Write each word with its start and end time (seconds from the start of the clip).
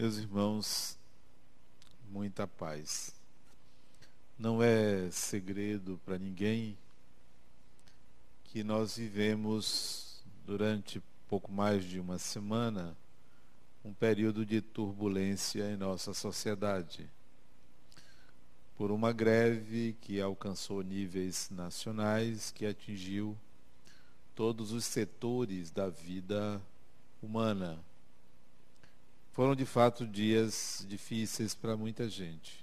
Meus 0.00 0.16
irmãos, 0.16 0.98
muita 2.10 2.46
paz. 2.46 3.14
Não 4.38 4.62
é 4.62 5.10
segredo 5.10 6.00
para 6.06 6.16
ninguém 6.16 6.78
que 8.44 8.64
nós 8.64 8.96
vivemos 8.96 10.24
durante 10.46 11.02
pouco 11.28 11.52
mais 11.52 11.84
de 11.84 12.00
uma 12.00 12.16
semana 12.16 12.96
um 13.84 13.92
período 13.92 14.46
de 14.46 14.62
turbulência 14.62 15.70
em 15.70 15.76
nossa 15.76 16.14
sociedade. 16.14 17.06
Por 18.78 18.90
uma 18.90 19.12
greve 19.12 19.98
que 20.00 20.18
alcançou 20.18 20.80
níveis 20.80 21.50
nacionais, 21.50 22.50
que 22.50 22.64
atingiu 22.64 23.36
todos 24.34 24.72
os 24.72 24.86
setores 24.86 25.70
da 25.70 25.90
vida 25.90 26.58
humana 27.22 27.78
foram 29.40 29.56
de 29.56 29.64
fato 29.64 30.06
dias 30.06 30.84
difíceis 30.86 31.54
para 31.54 31.74
muita 31.74 32.06
gente. 32.10 32.62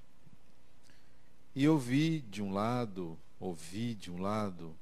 E 1.56 1.68
ouvi 1.68 2.20
de 2.30 2.40
um 2.40 2.54
lado, 2.54 3.18
ouvi 3.40 3.96
de 3.96 4.12
um 4.12 4.22
lado, 4.22 4.76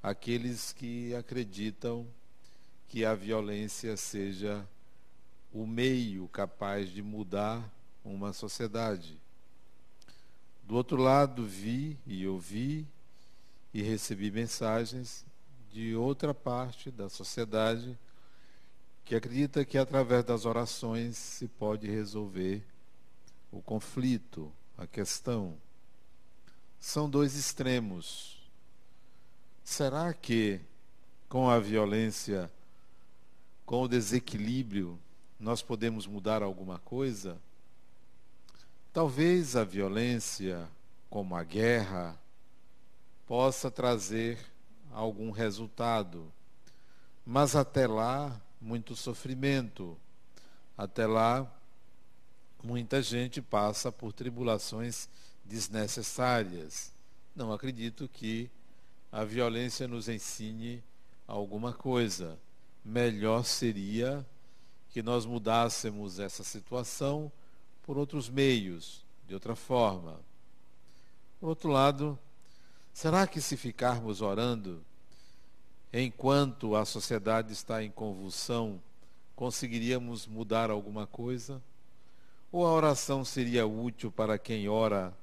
aqueles 0.00 0.72
que 0.72 1.12
acreditam 1.12 2.06
que 2.86 3.04
a 3.04 3.16
violência 3.16 3.96
seja 3.96 4.64
o 5.52 5.66
meio 5.66 6.28
capaz 6.28 6.88
de 6.88 7.02
mudar 7.02 7.68
uma 8.04 8.32
sociedade. 8.32 9.20
Do 10.62 10.76
outro 10.76 10.98
lado, 10.98 11.44
vi 11.44 11.98
e 12.06 12.24
ouvi 12.28 12.86
e 13.74 13.82
recebi 13.82 14.30
mensagens 14.30 15.26
de 15.72 15.96
outra 15.96 16.32
parte 16.32 16.92
da 16.92 17.08
sociedade 17.08 17.98
que 19.04 19.14
acredita 19.14 19.64
que 19.64 19.76
através 19.76 20.24
das 20.24 20.46
orações 20.46 21.16
se 21.16 21.46
pode 21.46 21.86
resolver 21.86 22.64
o 23.52 23.60
conflito, 23.60 24.50
a 24.78 24.86
questão. 24.86 25.56
São 26.80 27.08
dois 27.08 27.36
extremos. 27.36 28.42
Será 29.62 30.12
que 30.12 30.60
com 31.28 31.48
a 31.48 31.58
violência, 31.58 32.50
com 33.66 33.82
o 33.82 33.88
desequilíbrio, 33.88 34.98
nós 35.38 35.62
podemos 35.62 36.06
mudar 36.06 36.42
alguma 36.42 36.78
coisa? 36.78 37.38
Talvez 38.92 39.56
a 39.56 39.64
violência, 39.64 40.68
como 41.10 41.34
a 41.36 41.44
guerra, 41.44 42.18
possa 43.26 43.70
trazer 43.70 44.38
algum 44.92 45.30
resultado. 45.30 46.32
Mas 47.26 47.56
até 47.56 47.86
lá, 47.86 48.40
muito 48.64 48.96
sofrimento. 48.96 49.96
Até 50.76 51.06
lá, 51.06 51.46
muita 52.62 53.02
gente 53.02 53.42
passa 53.42 53.92
por 53.92 54.10
tribulações 54.10 55.06
desnecessárias. 55.44 56.90
Não 57.36 57.52
acredito 57.52 58.08
que 58.08 58.50
a 59.12 59.22
violência 59.22 59.86
nos 59.86 60.08
ensine 60.08 60.82
alguma 61.28 61.74
coisa. 61.74 62.38
Melhor 62.82 63.44
seria 63.44 64.26
que 64.88 65.02
nós 65.02 65.26
mudássemos 65.26 66.18
essa 66.18 66.42
situação 66.42 67.30
por 67.82 67.98
outros 67.98 68.30
meios, 68.30 69.04
de 69.28 69.34
outra 69.34 69.54
forma. 69.54 70.18
Por 71.38 71.50
outro 71.50 71.68
lado, 71.68 72.18
será 72.94 73.26
que 73.26 73.42
se 73.42 73.58
ficarmos 73.58 74.22
orando 74.22 74.82
enquanto 76.02 76.74
a 76.74 76.84
sociedade 76.84 77.52
está 77.52 77.82
em 77.82 77.90
convulsão, 77.90 78.82
conseguiríamos 79.36 80.26
mudar 80.26 80.68
alguma 80.68 81.06
coisa? 81.06 81.62
Ou 82.50 82.66
a 82.66 82.72
oração 82.72 83.24
seria 83.24 83.64
útil 83.64 84.10
para 84.10 84.36
quem 84.36 84.68
ora, 84.68 85.16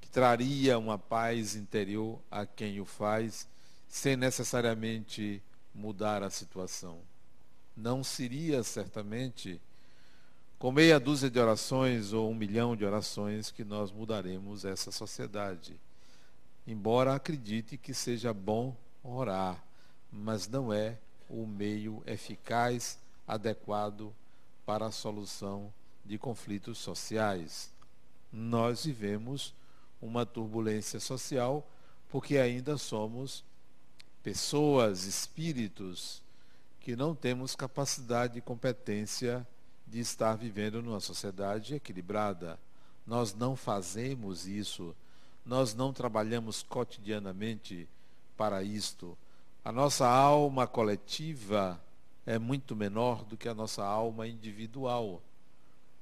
que 0.00 0.08
traria 0.08 0.78
uma 0.78 0.98
paz 0.98 1.54
interior 1.54 2.18
a 2.30 2.46
quem 2.46 2.80
o 2.80 2.86
faz, 2.86 3.46
sem 3.86 4.16
necessariamente 4.16 5.42
mudar 5.74 6.22
a 6.22 6.30
situação? 6.30 7.00
Não 7.76 8.02
seria 8.02 8.62
certamente 8.62 9.60
com 10.58 10.72
meia 10.72 10.98
dúzia 10.98 11.28
de 11.28 11.38
orações 11.38 12.14
ou 12.14 12.30
um 12.30 12.34
milhão 12.34 12.74
de 12.74 12.86
orações 12.86 13.50
que 13.50 13.64
nós 13.64 13.90
mudaremos 13.90 14.64
essa 14.64 14.90
sociedade. 14.90 15.78
Embora 16.66 17.14
acredite 17.14 17.76
que 17.76 17.92
seja 17.92 18.32
bom 18.32 18.74
orar, 19.02 19.62
mas 20.10 20.48
não 20.48 20.72
é 20.72 20.98
o 21.28 21.46
meio 21.46 22.02
eficaz, 22.06 22.98
adequado 23.26 24.14
para 24.66 24.86
a 24.86 24.92
solução 24.92 25.72
de 26.04 26.18
conflitos 26.18 26.78
sociais. 26.78 27.72
Nós 28.32 28.84
vivemos 28.84 29.54
uma 30.00 30.26
turbulência 30.26 31.00
social 31.00 31.66
porque 32.10 32.36
ainda 32.36 32.76
somos 32.76 33.44
pessoas, 34.22 35.04
espíritos, 35.04 36.22
que 36.80 36.94
não 36.94 37.14
temos 37.14 37.56
capacidade 37.56 38.38
e 38.38 38.42
competência 38.42 39.46
de 39.86 40.00
estar 40.00 40.34
vivendo 40.36 40.82
numa 40.82 41.00
sociedade 41.00 41.74
equilibrada. 41.74 42.58
Nós 43.06 43.34
não 43.34 43.56
fazemos 43.56 44.46
isso, 44.46 44.94
nós 45.44 45.74
não 45.74 45.92
trabalhamos 45.92 46.62
cotidianamente 46.62 47.88
para 48.36 48.62
isto. 48.62 49.16
A 49.64 49.70
nossa 49.70 50.08
alma 50.08 50.66
coletiva 50.66 51.80
é 52.26 52.38
muito 52.38 52.74
menor 52.74 53.24
do 53.24 53.36
que 53.36 53.48
a 53.48 53.54
nossa 53.54 53.84
alma 53.84 54.26
individual. 54.26 55.22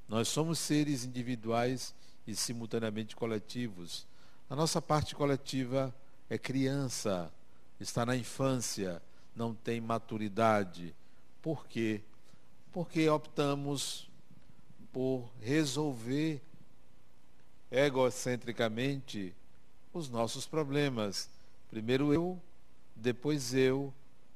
Nós 0.08 0.28
somos 0.28 0.58
seres 0.58 1.04
individuais 1.04 1.94
e 2.26 2.34
simultaneamente 2.34 3.14
coletivos. 3.14 4.06
A 4.48 4.56
nossa 4.56 4.80
parte 4.80 5.14
coletiva 5.14 5.94
é 6.28 6.36
criança, 6.36 7.30
está 7.78 8.04
na 8.04 8.16
infância, 8.16 9.02
não 9.34 9.54
tem 9.54 9.80
maturidade. 9.80 10.94
Por 11.40 11.66
quê? 11.66 12.00
Porque 12.72 13.08
optamos 13.08 14.10
por 14.92 15.30
resolver 15.40 16.40
egocentricamente 17.70 19.34
os 19.92 20.08
nossos 20.08 20.46
problemas 20.46 21.28
Primeiro 21.70 22.12
eu, 22.12 22.40
depois 22.96 23.54
eu 23.54 23.94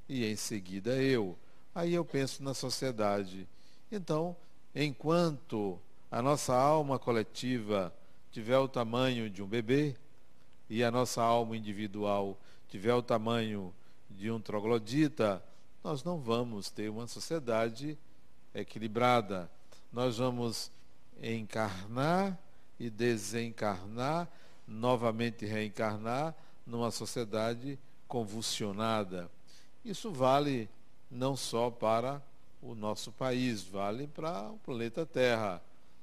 e 0.09 0.25
em 0.25 0.37
seguida 0.37 0.95
eu. 0.97 1.37
Aí 1.75 1.93
eu 1.95 2.05
penso 2.05 2.43
na 2.43 2.55
sociedade. 2.55 3.49
Então, 3.91 4.37
enquanto 4.75 5.79
a 6.11 6.23
nossa 6.23 6.55
alma 6.55 6.99
coletiva 6.99 7.93
tiver 8.31 8.59
o 8.59 8.69
tamanho 8.69 9.29
de 9.29 9.43
um 9.43 9.47
bebê 9.47 9.97
e 10.71 10.85
a 10.85 10.91
nossa 10.91 11.23
alma 11.23 11.57
individual 11.57 12.39
tiver 12.69 12.95
o 12.95 13.03
tamanho 13.03 13.75
de 14.09 14.31
um 14.31 14.41
troglodita, 14.41 15.43
nós 15.83 16.03
não 16.05 16.19
vamos 16.19 16.71
ter 16.71 16.89
uma 16.89 17.07
sociedade 17.07 17.99
equilibrada. 18.55 19.51
Nós 19.93 20.19
vamos 20.19 20.71
encarnar 21.23 22.39
e 22.79 22.89
desencarnar, 22.89 24.29
novamente 24.67 25.45
reencarnar, 25.45 26.35
numa 26.67 26.91
sociedade 26.91 27.79
convulsionada. 28.09 29.31
Isso 29.85 30.11
vale 30.11 30.69
não 31.11 31.37
só 31.37 31.71
para 31.71 32.23
o 32.63 32.75
nosso 32.75 33.13
país, 33.13 33.63
vale 33.63 34.07
para 34.07 34.51
o 34.51 34.59
planeta 34.59 35.05
Terra. 35.05 35.63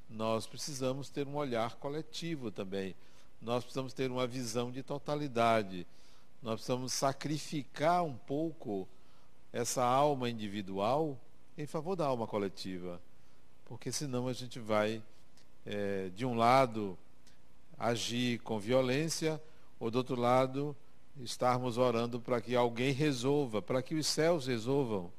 Nós 0.10 0.46
precisamos 0.46 1.10
ter 1.10 1.28
um 1.28 1.36
olhar 1.36 1.76
coletivo 1.76 2.52
também. 2.52 2.96
Nós 3.42 3.64
precisamos 3.64 3.94
ter 3.94 4.12
uma 4.12 4.28
visão 4.28 4.70
de 4.72 4.84
totalidade. 4.84 5.88
Nós 6.42 6.56
precisamos 6.56 6.94
sacrificar 6.94 8.04
um 8.04 8.16
pouco 8.16 8.88
essa 9.52 9.84
alma 9.84 10.30
individual 10.30 11.18
em 11.58 11.66
favor 11.66 11.96
da 11.96 12.06
alma 12.06 12.28
coletiva. 12.28 13.02
Porque 13.66 13.92
senão 13.92 14.28
a 14.28 14.34
gente 14.34 14.60
vai, 14.60 15.02
é, 15.66 16.10
de 16.16 16.26
um 16.26 16.36
lado, 16.36 16.98
agir 17.80 18.40
com 18.40 18.60
violência, 18.60 19.42
ou 19.82 19.90
do 19.90 19.98
outro 19.98 20.16
lado, 20.16 20.76
estarmos 21.20 21.80
orando 21.80 22.22
para 22.22 22.40
que 22.40 22.56
alguém 22.56 22.94
resolva, 22.94 23.64
para 23.64 23.82
que 23.82 23.96
os 23.96 24.06
céus 24.06 24.46
resolvam, 24.46 25.12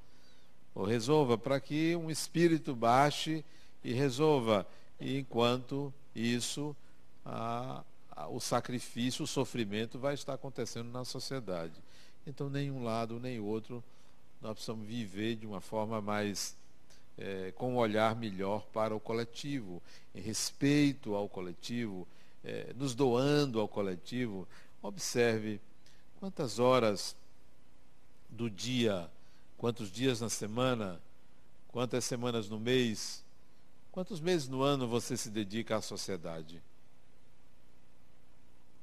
ou 0.72 0.84
resolva, 0.84 1.36
para 1.36 1.58
que 1.58 1.96
um 1.96 2.08
espírito 2.08 2.72
baixe 2.72 3.44
e 3.82 3.92
resolva. 3.92 4.64
E 5.00 5.18
enquanto 5.18 5.92
isso, 6.14 6.76
a, 7.26 7.82
a, 8.12 8.28
o 8.28 8.38
sacrifício, 8.38 9.24
o 9.24 9.26
sofrimento 9.26 9.98
vai 9.98 10.14
estar 10.14 10.34
acontecendo 10.34 10.92
na 10.92 11.04
sociedade. 11.04 11.74
Então, 12.24 12.48
nem 12.48 12.70
um 12.70 12.84
lado 12.84 13.18
nem 13.18 13.40
outro, 13.40 13.82
nós 14.40 14.52
precisamos 14.52 14.86
viver 14.86 15.34
de 15.34 15.44
uma 15.44 15.60
forma 15.60 16.00
mais, 16.00 16.56
é, 17.18 17.52
com 17.56 17.72
um 17.72 17.76
olhar 17.78 18.14
melhor 18.14 18.64
para 18.72 18.94
o 18.94 19.00
coletivo, 19.00 19.82
em 20.14 20.20
respeito 20.20 21.16
ao 21.16 21.28
coletivo, 21.28 22.06
é, 22.44 22.72
nos 22.74 22.94
doando 22.94 23.60
ao 23.60 23.68
coletivo, 23.68 24.46
observe 24.82 25.60
quantas 26.18 26.58
horas 26.58 27.16
do 28.28 28.50
dia, 28.50 29.10
quantos 29.58 29.90
dias 29.90 30.20
na 30.20 30.28
semana, 30.28 31.00
quantas 31.68 32.04
semanas 32.04 32.48
no 32.48 32.58
mês, 32.58 33.22
Quantos 33.92 34.20
meses 34.20 34.48
no 34.48 34.62
ano 34.62 34.88
você 34.88 35.18
se 35.18 35.28
dedica 35.28 35.76
à 35.76 35.82
sociedade? 35.82 36.62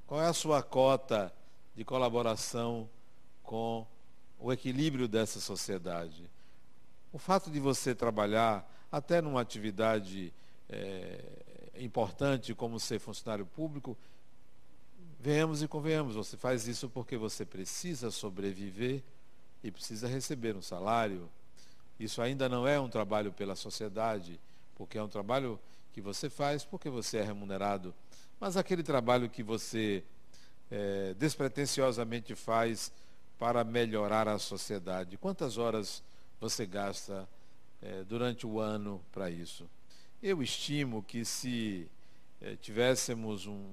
Qual 0.05 0.21
é 0.21 0.27
a 0.27 0.33
sua 0.33 0.61
cota 0.61 1.33
de 1.75 1.83
colaboração 1.83 2.87
com 3.41 3.87
o 4.39 4.53
equilíbrio 4.53 5.07
dessa 5.07 5.39
sociedade? 5.39 6.29
O 7.11 7.17
fato 7.17 7.49
de 7.49 7.59
você 7.59 7.95
trabalhar 7.95 8.63
até 8.91 9.19
numa 9.19 9.41
atividade 9.41 10.31
é, 10.69 11.19
importante 11.79 12.53
como 12.53 12.79
ser 12.79 12.99
funcionário 12.99 13.45
público, 13.45 13.97
venhamos 15.19 15.61
e 15.61 15.67
convenhamos, 15.67 16.15
você 16.15 16.37
faz 16.37 16.67
isso 16.67 16.89
porque 16.89 17.17
você 17.17 17.45
precisa 17.45 18.11
sobreviver 18.11 19.03
e 19.63 19.71
precisa 19.71 20.07
receber 20.07 20.55
um 20.55 20.61
salário. 20.61 21.29
Isso 21.99 22.21
ainda 22.21 22.47
não 22.47 22.67
é 22.67 22.79
um 22.79 22.89
trabalho 22.89 23.33
pela 23.33 23.55
sociedade, 23.55 24.39
porque 24.75 24.97
é 24.97 25.03
um 25.03 25.09
trabalho 25.09 25.59
que 25.91 26.01
você 26.01 26.29
faz 26.29 26.63
porque 26.63 26.89
você 26.89 27.17
é 27.17 27.23
remunerado 27.23 27.93
mas 28.39 28.55
aquele 28.55 28.81
trabalho 28.81 29.29
que 29.29 29.43
você 29.43 30.03
é, 30.71 31.13
despretensiosamente 31.15 32.35
faz 32.35 32.91
para 33.37 33.63
melhorar 33.63 34.27
a 34.27 34.39
sociedade, 34.39 35.17
quantas 35.17 35.57
horas 35.57 36.01
você 36.39 36.65
gasta 36.65 37.27
é, 37.81 38.03
durante 38.03 38.47
o 38.47 38.59
ano 38.59 39.01
para 39.11 39.29
isso? 39.29 39.69
Eu 40.21 40.43
estimo 40.43 41.01
que 41.01 41.23
se 41.23 41.87
é, 42.41 42.57
tivéssemos 42.57 43.47
um, 43.47 43.69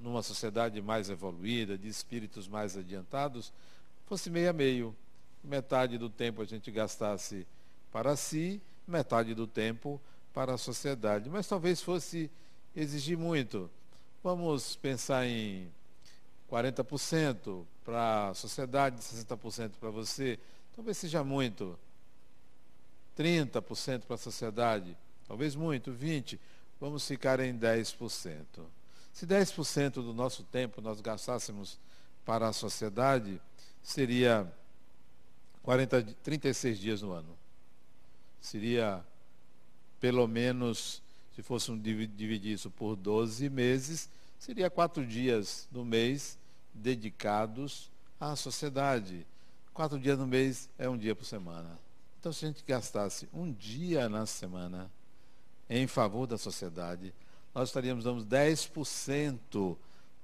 numa 0.00 0.22
sociedade 0.22 0.80
mais 0.80 1.10
evoluída, 1.10 1.76
de 1.76 1.88
espíritos 1.88 2.48
mais 2.48 2.74
adiantados, 2.74 3.52
fosse 4.06 4.30
meio 4.30 4.48
a 4.48 4.52
meio. 4.52 4.96
Metade 5.44 5.98
do 5.98 6.08
tempo 6.08 6.40
a 6.40 6.44
gente 6.46 6.70
gastasse 6.70 7.46
para 7.92 8.16
si, 8.16 8.62
metade 8.86 9.34
do 9.34 9.46
tempo 9.46 10.00
para 10.32 10.54
a 10.54 10.58
sociedade. 10.58 11.28
Mas 11.28 11.46
talvez 11.46 11.82
fosse 11.82 12.30
exigir 12.74 13.18
muito. 13.18 13.70
Vamos 14.22 14.76
pensar 14.76 15.26
em 15.26 15.70
40% 16.50 17.64
para 17.84 18.28
a 18.28 18.34
sociedade, 18.34 19.02
60% 19.02 19.72
para 19.78 19.90
você. 19.90 20.38
Talvez 20.74 20.96
seja 20.96 21.22
muito. 21.22 21.78
30% 23.18 24.02
para 24.06 24.14
a 24.14 24.18
sociedade, 24.18 24.96
talvez 25.30 25.54
muito, 25.54 25.92
20%. 25.92 26.40
Vamos 26.80 27.06
ficar 27.06 27.38
em 27.38 27.56
10%. 27.56 28.44
Se 29.12 29.24
10% 29.24 29.92
do 29.92 30.12
nosso 30.12 30.42
tempo 30.42 30.80
nós 30.80 31.00
gastássemos 31.00 31.78
para 32.24 32.48
a 32.48 32.52
sociedade, 32.52 33.40
seria 33.80 34.52
40, 35.62 36.02
36 36.24 36.78
dias 36.80 37.02
no 37.02 37.12
ano. 37.12 37.38
Seria 38.40 39.04
pelo 40.00 40.26
menos 40.26 41.00
se 41.36 41.42
fôssemos 41.44 41.80
dividir 41.80 42.46
isso 42.46 42.68
por 42.68 42.96
12 42.96 43.48
meses, 43.50 44.08
seria 44.36 44.68
quatro 44.68 45.06
dias 45.06 45.68
no 45.70 45.84
mês 45.84 46.36
dedicados 46.74 47.88
à 48.18 48.34
sociedade. 48.34 49.24
Quatro 49.72 49.96
dias 49.96 50.18
no 50.18 50.26
mês 50.26 50.68
é 50.76 50.88
um 50.88 50.98
dia 50.98 51.14
por 51.14 51.24
semana. 51.24 51.78
Então, 52.18 52.32
se 52.32 52.44
a 52.44 52.48
gente 52.48 52.64
gastasse 52.66 53.28
um 53.32 53.52
dia 53.52 54.08
na 54.08 54.26
semana 54.26 54.90
em 55.70 55.86
favor 55.86 56.26
da 56.26 56.36
sociedade, 56.36 57.14
nós 57.54 57.68
estaríamos 57.68 58.02
dando 58.02 58.26
10% 58.26 59.76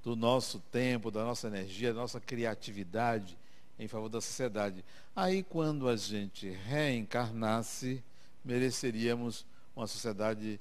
do 0.03 0.17
nosso 0.17 0.59
tempo, 0.73 1.09
da 1.09 1.25
nossa 1.25 1.47
energia, 1.47 1.95
da 1.95 2.01
nossa 2.01 2.21
criatividade 2.21 3.39
em 3.79 3.87
favor 3.87 4.09
da 4.09 4.21
sociedade. 4.21 4.85
Aí, 5.15 5.45
quando 5.45 5.89
a 5.89 5.97
gente 5.97 6.51
reencarnasse, 6.51 8.03
mereceríamos 8.45 9.47
uma 9.75 9.87
sociedade 9.87 10.61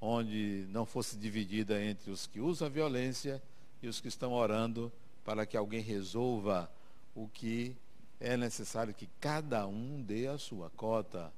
onde 0.00 0.66
não 0.70 0.86
fosse 0.86 1.16
dividida 1.16 1.82
entre 1.82 2.10
os 2.10 2.26
que 2.26 2.40
usam 2.40 2.66
a 2.66 2.70
violência 2.70 3.42
e 3.82 3.88
os 3.88 4.00
que 4.00 4.08
estão 4.08 4.32
orando 4.32 4.90
para 5.22 5.44
que 5.44 5.56
alguém 5.56 5.80
resolva 5.80 6.70
o 7.14 7.28
que 7.28 7.76
é 8.18 8.36
necessário 8.36 8.94
que 8.94 9.08
cada 9.20 9.66
um 9.66 10.02
dê 10.02 10.28
a 10.28 10.38
sua 10.38 10.70
cota. 10.70 11.32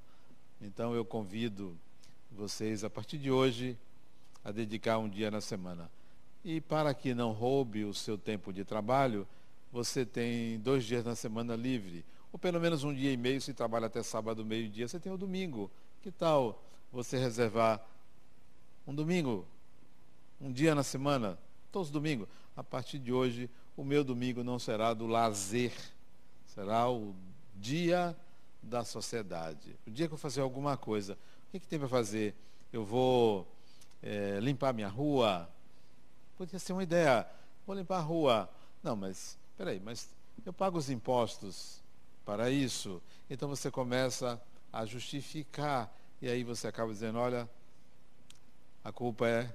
Então 0.60 0.94
eu 0.94 1.04
convido 1.04 1.76
vocês 2.36 2.84
a 2.84 2.90
partir 2.90 3.18
de 3.18 3.30
hoje 3.30 3.76
a 4.44 4.52
dedicar 4.52 4.98
um 4.98 5.08
dia 5.08 5.30
na 5.30 5.40
semana. 5.40 5.90
E 6.44 6.60
para 6.60 6.94
que 6.94 7.14
não 7.14 7.32
roube 7.32 7.84
o 7.84 7.92
seu 7.92 8.16
tempo 8.16 8.52
de 8.52 8.64
trabalho, 8.64 9.26
você 9.72 10.06
tem 10.06 10.58
dois 10.60 10.84
dias 10.84 11.04
na 11.04 11.16
semana 11.16 11.56
livre. 11.56 12.04
Ou 12.32 12.38
pelo 12.38 12.60
menos 12.60 12.84
um 12.84 12.94
dia 12.94 13.10
e 13.10 13.16
meio, 13.16 13.40
se 13.40 13.52
trabalha 13.52 13.86
até 13.86 14.02
sábado, 14.02 14.44
meio-dia, 14.44 14.86
você 14.86 15.00
tem 15.00 15.10
o 15.10 15.16
domingo. 15.16 15.70
Que 16.02 16.12
tal 16.12 16.62
você 16.92 17.18
reservar 17.18 17.84
um 18.86 18.94
domingo, 18.94 19.46
um 20.40 20.52
dia 20.52 20.74
na 20.74 20.82
semana, 20.82 21.38
todos 21.72 21.88
os 21.88 21.92
domingos. 21.92 22.28
A 22.56 22.62
partir 22.62 22.98
de 22.98 23.12
hoje, 23.12 23.50
o 23.76 23.82
meu 23.82 24.04
domingo 24.04 24.44
não 24.44 24.58
será 24.58 24.94
do 24.94 25.06
lazer, 25.06 25.72
será 26.46 26.88
o 26.88 27.14
dia 27.56 28.16
da 28.62 28.84
sociedade. 28.84 29.76
O 29.86 29.90
dia 29.90 30.06
que 30.06 30.14
eu 30.14 30.18
fazer 30.18 30.40
alguma 30.40 30.76
coisa, 30.76 31.18
o 31.48 31.50
que, 31.52 31.60
que 31.60 31.66
tem 31.66 31.78
para 31.78 31.88
fazer? 31.88 32.34
Eu 32.72 32.84
vou 32.84 33.46
é, 34.02 34.38
limpar 34.40 34.72
minha 34.72 34.88
rua? 34.88 35.48
Podia 36.36 36.58
ser 36.58 36.72
uma 36.72 36.82
ideia. 36.82 37.26
Vou 37.66 37.74
limpar 37.74 37.98
a 37.98 38.02
rua. 38.02 38.50
Não, 38.82 38.96
mas, 38.96 39.38
peraí, 39.56 39.80
mas 39.80 40.08
eu 40.44 40.52
pago 40.52 40.78
os 40.78 40.90
impostos 40.90 41.82
para 42.24 42.50
isso. 42.50 43.00
Então 43.30 43.48
você 43.48 43.70
começa 43.70 44.40
a 44.72 44.84
justificar. 44.84 45.92
E 46.20 46.28
aí 46.28 46.44
você 46.44 46.66
acaba 46.66 46.92
dizendo, 46.92 47.18
olha, 47.18 47.48
a 48.82 48.92
culpa 48.92 49.28
é 49.28 49.54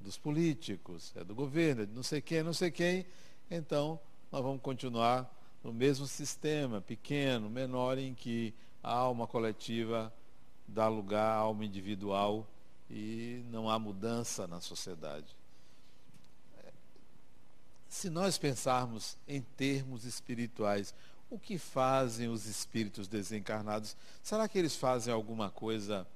dos 0.00 0.16
políticos, 0.16 1.12
é 1.16 1.24
do 1.24 1.34
governo, 1.34 1.82
é 1.82 1.86
de 1.86 1.92
não 1.92 2.02
sei 2.02 2.20
quem, 2.20 2.42
não 2.42 2.52
sei 2.52 2.70
quem. 2.70 3.06
Então, 3.50 3.98
nós 4.30 4.42
vamos 4.42 4.62
continuar 4.62 5.34
no 5.62 5.72
mesmo 5.72 6.06
sistema, 6.06 6.80
pequeno, 6.80 7.50
menor, 7.50 7.98
em 7.98 8.14
que 8.14 8.54
a 8.82 8.92
alma 8.92 9.26
coletiva 9.26 10.12
dá 10.68 10.86
lugar 10.86 11.24
à 11.24 11.36
alma 11.36 11.64
individual 11.64 12.46
e 12.88 13.42
não 13.50 13.68
há 13.68 13.78
mudança 13.78 14.46
na 14.46 14.60
sociedade. 14.60 15.36
Se 17.88 18.08
nós 18.10 18.38
pensarmos 18.38 19.16
em 19.26 19.40
termos 19.40 20.04
espirituais, 20.04 20.94
o 21.30 21.38
que 21.38 21.58
fazem 21.58 22.28
os 22.28 22.46
espíritos 22.46 23.08
desencarnados? 23.08 23.96
Será 24.22 24.46
que 24.46 24.58
eles 24.58 24.76
fazem 24.76 25.12
alguma 25.12 25.50
coisa 25.50 26.06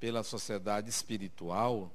pela 0.00 0.22
sociedade 0.22 0.88
espiritual, 0.88 1.92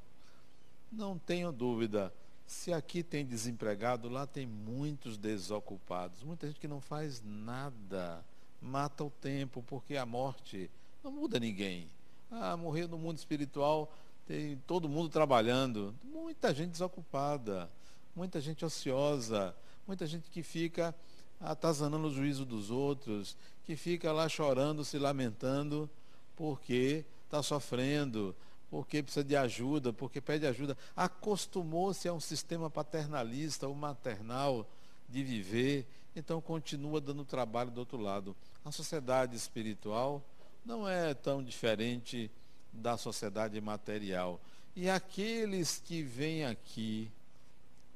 não 0.92 1.18
tenho 1.18 1.52
dúvida. 1.52 2.14
Se 2.46 2.72
aqui 2.72 3.02
tem 3.02 3.26
desempregado, 3.26 4.08
lá 4.08 4.28
tem 4.28 4.46
muitos 4.46 5.18
desocupados. 5.18 6.22
Muita 6.22 6.46
gente 6.46 6.60
que 6.60 6.68
não 6.68 6.80
faz 6.80 7.24
nada, 7.26 8.24
mata 8.62 9.04
o 9.04 9.10
tempo, 9.10 9.64
porque 9.64 9.98
a 9.98 10.06
morte 10.06 10.70
não 11.04 11.12
muda 11.12 11.40
ninguém. 11.40 11.90
Ah, 12.32 12.58
morrer 12.58 12.88
no 12.88 12.98
mundo 12.98 13.18
espiritual, 13.18 13.92
tem 14.26 14.58
todo 14.66 14.90
mundo 14.90 15.10
trabalhando. 15.10 15.94
Muita 16.04 16.54
gente 16.54 16.72
desocupada, 16.72 17.70
muita 18.16 18.42
gente 18.42 18.66
ociosa, 18.66 19.56
muita 19.88 20.08
gente 20.08 20.30
que 20.30 20.42
fica 20.42 20.96
atazanando 21.40 22.08
o 22.08 22.14
juízo 22.14 22.46
dos 22.46 22.72
outros, 22.72 23.38
que 23.66 23.76
fica 23.76 24.12
lá 24.12 24.28
chorando, 24.28 24.84
se 24.84 24.98
lamentando, 24.98 25.90
porque 26.36 27.06
está 27.26 27.44
sofrendo, 27.44 28.36
porque 28.70 29.04
precisa 29.04 29.24
de 29.24 29.36
ajuda, 29.36 29.94
porque 29.94 30.20
pede 30.20 30.48
ajuda. 30.48 30.78
Acostumou-se 30.96 32.08
a 32.08 32.14
um 32.14 32.20
sistema 32.20 32.70
paternalista 32.70 33.68
ou 33.68 33.76
maternal 33.76 34.68
de 35.08 35.24
viver, 35.24 35.88
então 36.16 36.42
continua 36.42 37.00
dando 37.00 37.24
trabalho 37.24 37.72
do 37.72 37.80
outro 37.80 37.98
lado. 37.98 38.36
A 38.64 38.72
sociedade 38.72 39.36
espiritual 39.36 40.24
não 40.66 40.88
é 40.88 41.14
tão 41.14 41.44
diferente 41.44 42.32
da 42.74 42.98
sociedade 42.98 43.60
material. 43.62 44.40
E 44.76 44.90
aqueles 44.90 45.82
que 45.86 46.02
vêm 46.02 46.46
aqui, 46.46 47.10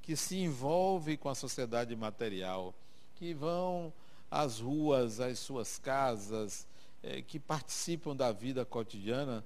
que 0.01 0.15
se 0.15 0.37
envolvem 0.37 1.17
com 1.17 1.29
a 1.29 1.35
sociedade 1.35 1.95
material, 1.95 2.73
que 3.15 3.33
vão 3.33 3.91
às 4.29 4.59
ruas, 4.59 5.19
às 5.19 5.39
suas 5.39 5.79
casas, 5.79 6.65
é, 7.01 7.21
que 7.21 7.39
participam 7.39 8.15
da 8.15 8.31
vida 8.31 8.63
cotidiana 8.63 9.43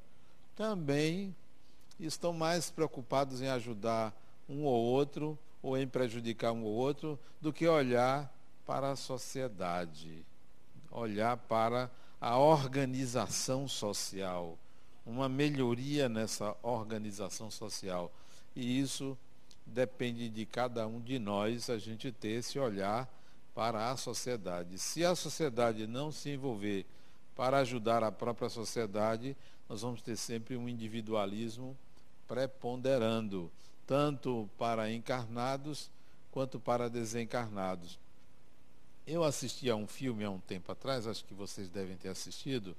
também 0.56 1.36
estão 2.00 2.34
mais 2.34 2.70
preocupados 2.70 3.42
em 3.42 3.48
ajudar 3.48 4.14
um 4.50 4.64
ou 4.64 4.84
outro 4.84 5.38
ou 5.62 5.78
em 5.78 5.88
prejudicar 5.88 6.52
um 6.52 6.64
ou 6.64 6.74
outro 6.74 7.18
do 7.42 7.54
que 7.54 7.68
olhar 7.68 8.32
para 8.66 8.92
a 8.92 8.96
sociedade, 8.96 10.26
olhar 10.92 11.38
para 11.38 11.90
a 12.24 12.38
organização 12.38 13.68
social, 13.68 14.58
uma 15.06 15.28
melhoria 15.28 16.08
nessa 16.08 16.56
organização 16.64 17.52
social. 17.52 18.10
E 18.56 18.80
isso 18.80 19.18
depende 19.66 20.30
de 20.30 20.46
cada 20.46 20.88
um 20.88 21.02
de 21.02 21.20
nós 21.20 21.70
a 21.70 21.78
gente 21.78 22.14
ter 22.14 22.40
esse 22.40 22.58
olhar 22.58 23.10
para 23.54 23.92
a 23.92 23.98
sociedade. 23.98 24.80
Se 24.80 25.04
a 25.04 25.16
sociedade 25.16 25.86
não 25.86 26.14
se 26.14 26.30
envolver 26.30 26.86
para 27.36 27.58
ajudar 27.58 28.06
a 28.06 28.12
própria 28.12 28.48
sociedade, 28.48 29.36
nós 29.68 29.82
vamos 29.82 30.02
ter 30.02 30.16
sempre 30.16 30.56
um 30.56 30.70
individualismo 30.70 31.76
preponderando, 32.26 33.52
tanto 33.86 34.50
para 34.58 34.90
encarnados 34.90 35.92
quanto 36.32 36.58
para 36.58 36.90
desencarnados. 36.90 38.00
Eu 39.06 39.26
assisti 39.26 39.70
a 39.70 39.76
um 39.76 39.86
filme 39.86 40.24
há 40.24 40.30
um 40.30 40.40
tempo 40.40 40.72
atrás, 40.72 41.06
acho 41.06 41.26
que 41.26 41.34
vocês 41.34 41.68
devem 41.68 41.98
ter 41.98 42.08
assistido, 42.08 42.74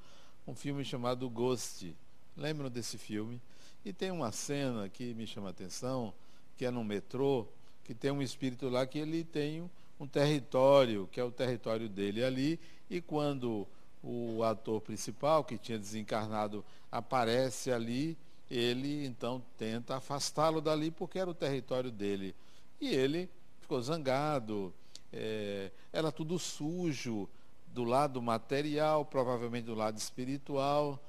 um 0.47 0.55
filme 0.55 0.83
chamado 0.83 1.29
Ghost. 1.29 1.95
Lembram 2.35 2.71
desse 2.71 2.97
filme? 2.97 3.41
E 3.85 3.93
tem 3.93 4.11
uma 4.11 4.33
cena 4.33 4.89
que 4.89 5.13
me 5.13 5.27
chama 5.27 5.49
a 5.49 5.51
atenção, 5.51 6.15
que 6.57 6.65
é 6.65 6.71
no 6.71 6.83
metrô, 6.83 7.47
que 7.85 7.95
tem 7.95 8.11
um 8.11 8.23
espírito 8.23 8.71
lá 8.71 8.87
que 8.87 8.99
ele 8.99 9.23
tem 9.23 9.71
um 10.01 10.07
território, 10.07 11.07
que 11.13 11.21
é 11.21 11.25
o 11.25 11.31
território 11.31 11.91
dele 11.91 12.25
ali, 12.25 12.59
e 12.89 13.03
quando 13.03 13.69
o 14.03 14.43
ator 14.43 14.81
principal, 14.81 15.45
que 15.45 15.59
tinha 15.59 15.79
desencarnado, 15.79 16.65
aparece 16.91 17.71
ali, 17.71 18.17
ele 18.51 19.05
então 19.05 19.43
tenta 19.59 19.97
afastá-lo 19.97 20.63
dali 20.63 20.91
porque 20.91 21.19
era 21.19 21.29
o 21.29 21.35
território 21.35 21.91
dele. 21.91 22.35
E 22.81 22.89
ele 22.89 23.29
ficou 23.61 23.81
zangado, 23.83 24.73
é, 25.17 25.71
era 25.93 26.11
tudo 26.11 26.39
sujo, 26.39 27.29
do 27.69 27.85
lado 27.85 28.21
material, 28.21 29.05
provavelmente 29.05 29.65
do 29.65 29.75
lado 29.75 29.97
espiritual. 29.97 31.01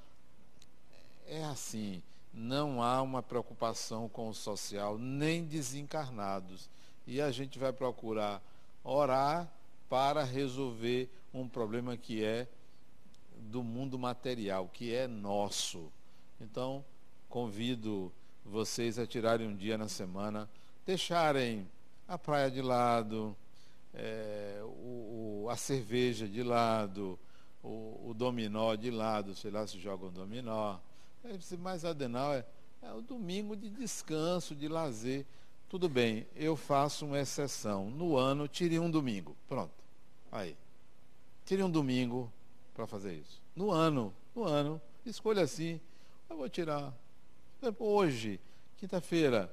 É 1.27 1.43
assim, 1.45 2.01
não 2.33 2.83
há 2.83 3.01
uma 3.01 3.24
preocupação 3.24 4.07
com 4.07 4.29
o 4.29 4.33
social, 4.33 4.97
nem 4.97 5.43
desencarnados. 5.43 6.69
E 7.07 7.19
a 7.19 7.31
gente 7.31 7.57
vai 7.57 7.74
procurar 7.74 8.41
orar 8.83 9.51
para 9.89 10.24
resolver 10.24 11.09
um 11.33 11.47
problema 11.47 11.97
que 11.97 12.24
é 12.24 12.47
do 13.38 13.63
mundo 13.63 13.97
material, 13.97 14.69
que 14.71 14.93
é 14.93 15.07
nosso. 15.07 15.91
Então, 16.39 16.83
convido 17.29 18.12
vocês 18.43 19.00
a 19.00 19.05
tirarem 19.05 19.47
um 19.47 19.55
dia 19.55 19.77
na 19.77 19.88
semana, 19.88 20.50
deixarem 20.85 21.67
a 22.07 22.17
praia 22.17 22.50
de 22.50 22.62
lado, 22.62 23.35
é, 23.95 24.59
o, 24.63 25.43
o, 25.43 25.49
a 25.49 25.55
cerveja 25.55 26.27
de 26.27 26.43
lado, 26.43 27.17
o, 27.63 28.09
o, 28.09 28.13
dominó 28.13 28.75
de 28.75 28.91
lado, 28.91 29.33
sei 29.35 29.51
lá 29.51 29.65
se 29.65 29.79
jogam 29.79 30.11
dominó. 30.11 30.77
É, 31.23 31.57
mais 31.57 31.83
Adenal 31.85 32.33
é, 32.33 32.45
é 32.81 32.91
o 32.93 33.01
domingo 33.01 33.55
de 33.55 33.69
descanso, 33.69 34.55
de 34.55 34.67
lazer. 34.67 35.25
Tudo 35.67 35.89
bem, 35.89 36.27
eu 36.35 36.55
faço 36.55 37.05
uma 37.05 37.19
exceção. 37.19 37.89
No 37.89 38.15
ano, 38.15 38.47
tire 38.47 38.77
um 38.79 38.91
domingo. 38.91 39.35
Pronto. 39.47 39.73
Aí. 40.31 40.55
Tire 41.45 41.63
um 41.63 41.69
domingo 41.69 42.31
para 42.73 42.85
fazer 42.85 43.13
isso. 43.13 43.41
No 43.55 43.71
ano, 43.71 44.13
no 44.35 44.43
ano, 44.43 44.81
escolha 45.05 45.43
assim. 45.43 45.79
Eu 46.29 46.37
vou 46.37 46.49
tirar. 46.49 46.93
Hoje, 47.79 48.39
quinta-feira, 48.77 49.51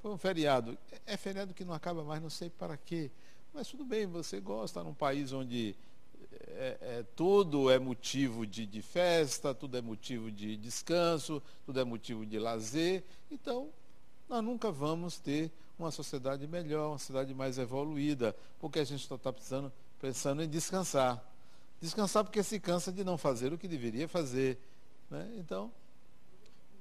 foi 0.00 0.10
um 0.10 0.18
feriado. 0.18 0.76
É 1.06 1.16
feriado 1.16 1.54
que 1.54 1.64
não 1.64 1.74
acaba 1.74 2.02
mais, 2.02 2.20
não 2.20 2.30
sei 2.30 2.50
para 2.50 2.76
quê. 2.76 3.10
Mas 3.54 3.68
tudo 3.68 3.84
bem, 3.84 4.04
você 4.04 4.40
gosta 4.40 4.82
num 4.82 4.92
país 4.92 5.32
onde 5.32 5.76
é, 6.48 6.76
é, 6.80 7.04
tudo 7.14 7.70
é 7.70 7.78
motivo 7.78 8.44
de, 8.44 8.66
de, 8.66 8.82
festa, 8.82 9.54
tudo 9.54 9.76
é 9.78 9.80
motivo 9.80 10.28
de 10.28 10.56
descanso, 10.56 11.40
tudo 11.64 11.78
é 11.78 11.84
motivo 11.84 12.26
de 12.26 12.36
lazer. 12.36 13.04
Então, 13.30 13.68
nós 14.28 14.42
nunca 14.42 14.72
vamos 14.72 15.20
ter 15.20 15.52
uma 15.78 15.92
sociedade 15.92 16.48
melhor, 16.48 16.88
uma 16.88 16.98
sociedade 16.98 17.32
mais 17.32 17.56
evoluída, 17.56 18.34
porque 18.58 18.80
a 18.80 18.84
gente 18.84 19.02
está 19.02 19.32
precisando, 19.32 19.72
pensando 20.00 20.42
em 20.42 20.48
descansar. 20.48 21.22
Descansar 21.80 22.24
porque 22.24 22.42
se 22.42 22.58
cansa 22.58 22.90
de 22.90 23.04
não 23.04 23.16
fazer 23.16 23.52
o 23.52 23.58
que 23.58 23.68
deveria 23.68 24.08
fazer. 24.08 24.58
Né? 25.08 25.32
Então, 25.38 25.70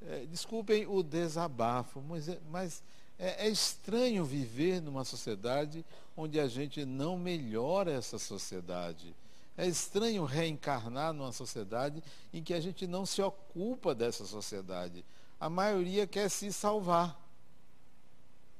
é, 0.07 0.25
desculpem 0.25 0.87
o 0.87 1.03
desabafo, 1.03 2.01
mas, 2.01 2.27
é, 2.27 2.39
mas 2.49 2.83
é, 3.23 3.47
é 3.47 3.49
estranho 3.49 4.25
viver 4.25 4.81
numa 4.81 5.05
sociedade 5.05 5.85
onde 6.15 6.39
a 6.41 6.47
gente 6.47 6.83
não 6.83 7.17
melhora 7.17 7.89
essa 7.89 8.19
sociedade. 8.19 9.15
É 9.57 9.65
estranho 9.65 10.25
reencarnar 10.25 11.13
numa 11.13 11.31
sociedade 11.31 12.03
em 12.33 12.43
que 12.43 12.53
a 12.53 12.59
gente 12.59 12.85
não 12.85 13.05
se 13.05 13.21
ocupa 13.21 13.95
dessa 13.95 14.25
sociedade. 14.25 15.05
A 15.39 15.49
maioria 15.49 16.05
quer 16.05 16.29
se 16.29 16.51
salvar. 16.51 17.17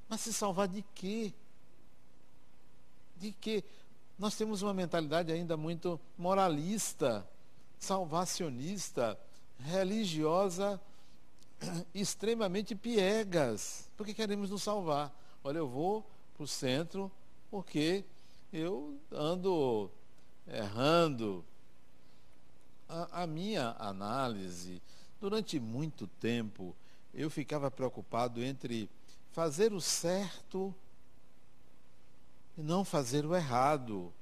Mas 0.08 0.22
se 0.22 0.32
salvar 0.32 0.70
de 0.70 0.82
quê? 0.96 1.34
De 3.17 3.34
quê? 3.34 3.63
Nós 4.17 4.36
temos 4.36 4.62
uma 4.62 4.74
mentalidade 4.74 5.32
ainda 5.32 5.58
muito 5.58 6.00
moralista, 6.17 7.27
salvacionista, 7.77 9.20
religiosa 9.60 10.79
extremamente 11.93 12.75
piegas, 12.75 13.89
porque 13.98 14.13
queremos 14.13 14.50
nos 14.50 14.63
salvar. 14.63 15.13
Olha, 15.43 15.58
eu 15.58 15.67
vou 15.67 16.05
para 16.34 16.43
o 16.43 16.48
centro 16.48 17.12
porque 17.50 18.03
eu 18.51 18.98
ando 19.12 19.89
errando. 20.48 21.43
A, 22.88 23.24
a, 23.24 23.27
minha 23.27 23.75
análise, 23.79 24.82
durante 25.20 25.60
muito 25.60 26.08
tempo, 26.08 26.75
eu 27.13 27.29
ficava 27.29 27.72
preocupado 27.72 28.43
entre 28.43 28.89
fazer 29.32 29.74
o 29.74 29.82
certo 29.82 30.74
e 32.58 32.62
não 32.62 32.84
fazer 32.86 33.25
o 33.25 33.36
errado. 33.36 34.13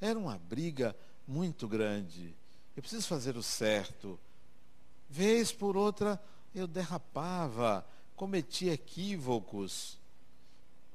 Era 0.00 0.18
uma 0.18 0.38
briga 0.38 0.94
muito 1.26 1.66
grande. 1.66 2.34
Eu 2.76 2.82
preciso 2.82 3.06
fazer 3.06 3.36
o 3.36 3.42
certo. 3.42 4.18
Vez 5.08 5.50
por 5.52 5.76
outra, 5.76 6.20
eu 6.54 6.66
derrapava, 6.66 7.86
cometia 8.16 8.72
equívocos, 8.72 9.98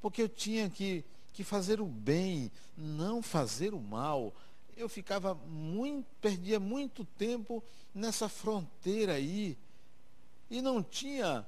porque 0.00 0.22
eu 0.22 0.28
tinha 0.28 0.68
que, 0.70 1.04
que 1.32 1.42
fazer 1.42 1.80
o 1.80 1.86
bem, 1.86 2.50
não 2.76 3.22
fazer 3.22 3.74
o 3.74 3.80
mal. 3.80 4.34
Eu 4.76 4.88
ficava 4.88 5.34
muito, 5.34 6.06
perdia 6.20 6.60
muito 6.60 7.04
tempo 7.04 7.64
nessa 7.94 8.28
fronteira 8.28 9.14
aí. 9.14 9.56
E 10.50 10.60
não 10.60 10.82
tinha 10.82 11.44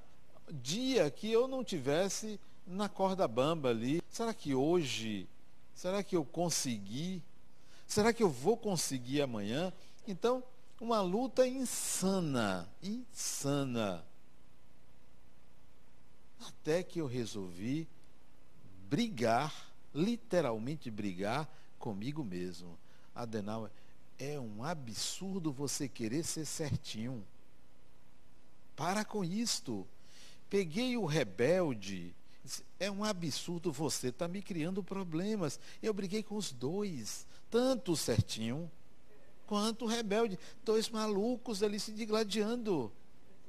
dia 0.51 1.11
que 1.11 1.31
eu 1.31 1.47
não 1.47 1.63
tivesse 1.63 2.41
na 2.67 2.89
corda 2.89 3.29
bamba 3.29 3.69
ali. 3.71 4.03
Será 4.09 4.35
que 4.35 4.55
hoje, 4.55 5.29
será 5.75 6.03
que 6.03 6.17
eu 6.17 6.25
consegui? 6.25 7.23
Será 7.87 8.13
que 8.13 8.23
eu 8.23 8.29
vou 8.29 8.57
conseguir 8.57 9.23
amanhã? 9.23 9.73
Então, 10.07 10.43
uma 10.81 11.01
luta 11.01 11.47
insana, 11.47 12.69
insana. 12.83 14.05
Até 16.47 16.83
que 16.83 17.01
eu 17.01 17.07
resolvi 17.07 17.89
brigar, 18.89 19.73
literalmente 19.93 20.91
brigar 20.91 21.49
comigo 21.79 22.23
mesmo. 22.23 22.79
Adenauer, 23.15 23.71
é 24.19 24.39
um 24.39 24.63
absurdo 24.63 25.53
você 25.53 25.89
querer 25.89 26.25
ser 26.25 26.45
certinho. 26.45 27.27
Para 28.77 29.05
com 29.05 29.25
isto. 29.25 29.87
Peguei 30.49 30.97
o 30.97 31.05
rebelde. 31.05 32.15
É 32.79 32.91
um 32.91 33.03
absurdo 33.03 33.73
você 33.73 34.09
estar 34.09 34.27
tá 34.27 34.33
me 34.33 34.41
criando 34.41 34.83
problemas. 34.83 35.59
Eu 35.83 35.93
briguei 35.93 36.23
com 36.23 36.37
os 36.37 36.53
dois, 36.53 37.27
tanto 37.51 37.97
certinho 37.97 38.71
quanto 39.49 39.87
rebelde. 39.87 40.39
Dois 40.63 40.89
malucos 40.91 41.63
ali 41.63 41.81
se 41.81 41.91
digladiando. 41.91 42.93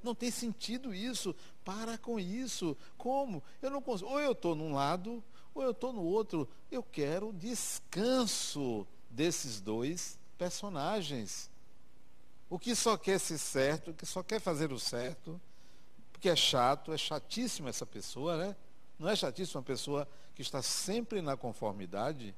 Não 0.02 0.16
tem 0.16 0.32
sentido 0.32 0.94
isso. 0.94 1.36
Para 1.64 1.98
com 1.98 2.18
isso. 2.20 2.76
Como? 2.98 3.44
Eu 3.62 3.70
não 3.70 3.82
consigo. 3.82 4.10
Ou 4.10 4.20
eu 4.20 4.32
estou 4.32 4.56
num 4.56 4.74
lado, 4.74 5.22
ou 5.54 5.62
eu 5.62 5.72
estou 5.72 5.92
no 5.92 6.02
outro. 6.02 6.48
Eu 6.72 6.82
quero 6.82 7.34
descanso 7.34 8.88
desses 9.10 9.60
dois 9.60 10.18
personagens. 10.38 11.52
O 12.50 12.58
que 12.58 12.74
só 12.74 12.98
quer 12.98 13.20
ser 13.20 13.38
certo, 13.38 13.92
o 13.92 13.94
que 13.94 14.06
só 14.06 14.24
quer 14.24 14.40
fazer 14.40 14.72
o 14.72 14.80
certo, 14.80 15.40
porque 16.12 16.30
é 16.30 16.36
chato, 16.36 16.92
é 16.94 16.98
chatíssimo 16.98 17.68
essa 17.68 17.86
pessoa, 17.86 18.38
né? 18.38 18.56
Não 18.98 19.08
é 19.08 19.16
chatíssimo 19.16 19.60
uma 19.60 19.66
pessoa 19.66 20.08
que 20.34 20.42
está 20.42 20.62
sempre 20.62 21.22
na 21.22 21.38
conformidade? 21.38 22.34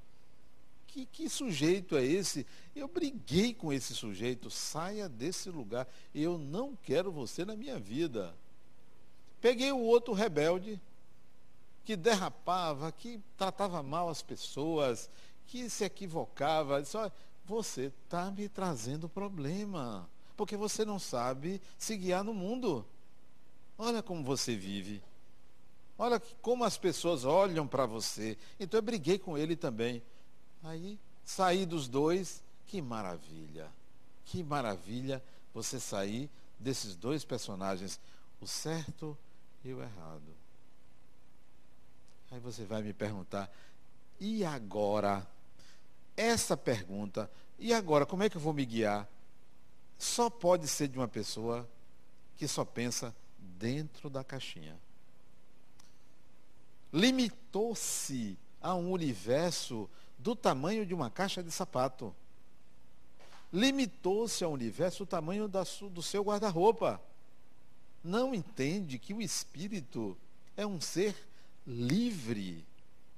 Que, 0.92 1.06
que 1.06 1.30
sujeito 1.30 1.96
é 1.96 2.04
esse? 2.04 2.46
Eu 2.76 2.88
briguei 2.88 3.54
com 3.54 3.72
esse 3.72 3.96
sujeito, 3.96 4.50
saia 4.50 5.08
desse 5.08 5.50
lugar. 5.50 5.88
Eu 6.14 6.38
não 6.38 6.76
quero 6.76 7.12
você 7.12 7.46
na 7.46 7.56
minha 7.56 7.80
vida. 7.80 8.36
Peguei 9.40 9.72
o 9.72 9.80
outro 9.80 10.14
rebelde, 10.14 10.80
que 11.86 11.96
derrapava, 11.96 12.92
que 12.92 13.22
tratava 13.38 13.82
mal 13.82 14.10
as 14.10 14.22
pessoas, 14.22 15.10
que 15.48 15.70
se 15.70 15.86
equivocava. 15.86 16.82
Disse, 16.82 16.98
você 17.46 17.92
está 18.04 18.30
me 18.30 18.50
trazendo 18.50 19.08
problema, 19.08 20.10
porque 20.36 20.58
você 20.58 20.84
não 20.84 21.00
sabe 21.00 21.62
se 21.78 21.96
guiar 21.96 22.24
no 22.24 22.34
mundo. 22.34 22.86
Olha 23.78 24.04
como 24.04 24.24
você 24.24 24.56
vive. 24.56 25.02
Olha 25.98 26.20
como 26.42 26.66
as 26.66 26.78
pessoas 26.78 27.24
olham 27.24 27.66
para 27.66 27.86
você. 27.86 28.38
Então 28.60 28.78
eu 28.78 28.84
briguei 28.84 29.18
com 29.18 29.38
ele 29.38 29.56
também. 29.56 30.04
Aí 30.64 31.00
saí 31.24 31.66
dos 31.66 31.88
dois, 31.88 32.44
que 32.68 32.82
maravilha, 32.82 33.70
Que 34.26 34.44
maravilha 34.44 35.22
você 35.54 35.80
sair 35.80 36.30
desses 36.58 36.96
dois 36.96 37.26
personagens, 37.26 38.00
o 38.40 38.48
certo 38.48 39.18
e 39.64 39.74
o 39.74 39.82
errado. 39.82 40.34
Aí 42.32 42.40
você 42.40 42.64
vai 42.64 42.82
me 42.82 42.94
perguntar, 42.94 43.52
e 44.20 44.46
agora? 44.46 45.28
Essa 46.16 46.56
pergunta, 46.56 47.30
e 47.60 47.74
agora, 47.74 48.06
como 48.06 48.24
é 48.24 48.30
que 48.30 48.38
eu 48.38 48.42
vou 48.42 48.54
me 48.54 48.66
guiar? 48.66 49.08
Só 49.98 50.30
pode 50.30 50.68
ser 50.68 50.88
de 50.88 50.98
uma 50.98 51.08
pessoa 51.08 51.68
que 52.38 52.48
só 52.48 52.64
pensa 52.64 53.14
dentro 53.38 54.10
da 54.10 54.24
caixinha. 54.24 54.78
Limitou-se 56.94 58.38
a 58.62 58.76
um 58.76 58.92
universo 58.92 59.90
do 60.22 60.36
tamanho 60.36 60.86
de 60.86 60.94
uma 60.94 61.10
caixa 61.10 61.42
de 61.42 61.52
sapato. 61.52 62.16
Limitou-se 63.52 64.44
ao 64.44 64.52
universo 64.52 65.04
o 65.04 65.08
tamanho 65.08 65.48
da, 65.48 65.64
do 65.92 66.02
seu 66.02 66.24
guarda-roupa. 66.24 67.02
Não 68.04 68.34
entende 68.34 68.98
que 68.98 69.14
o 69.14 69.22
espírito 69.22 70.18
é 70.56 70.66
um 70.66 70.80
ser 70.80 71.16
livre, 71.66 72.64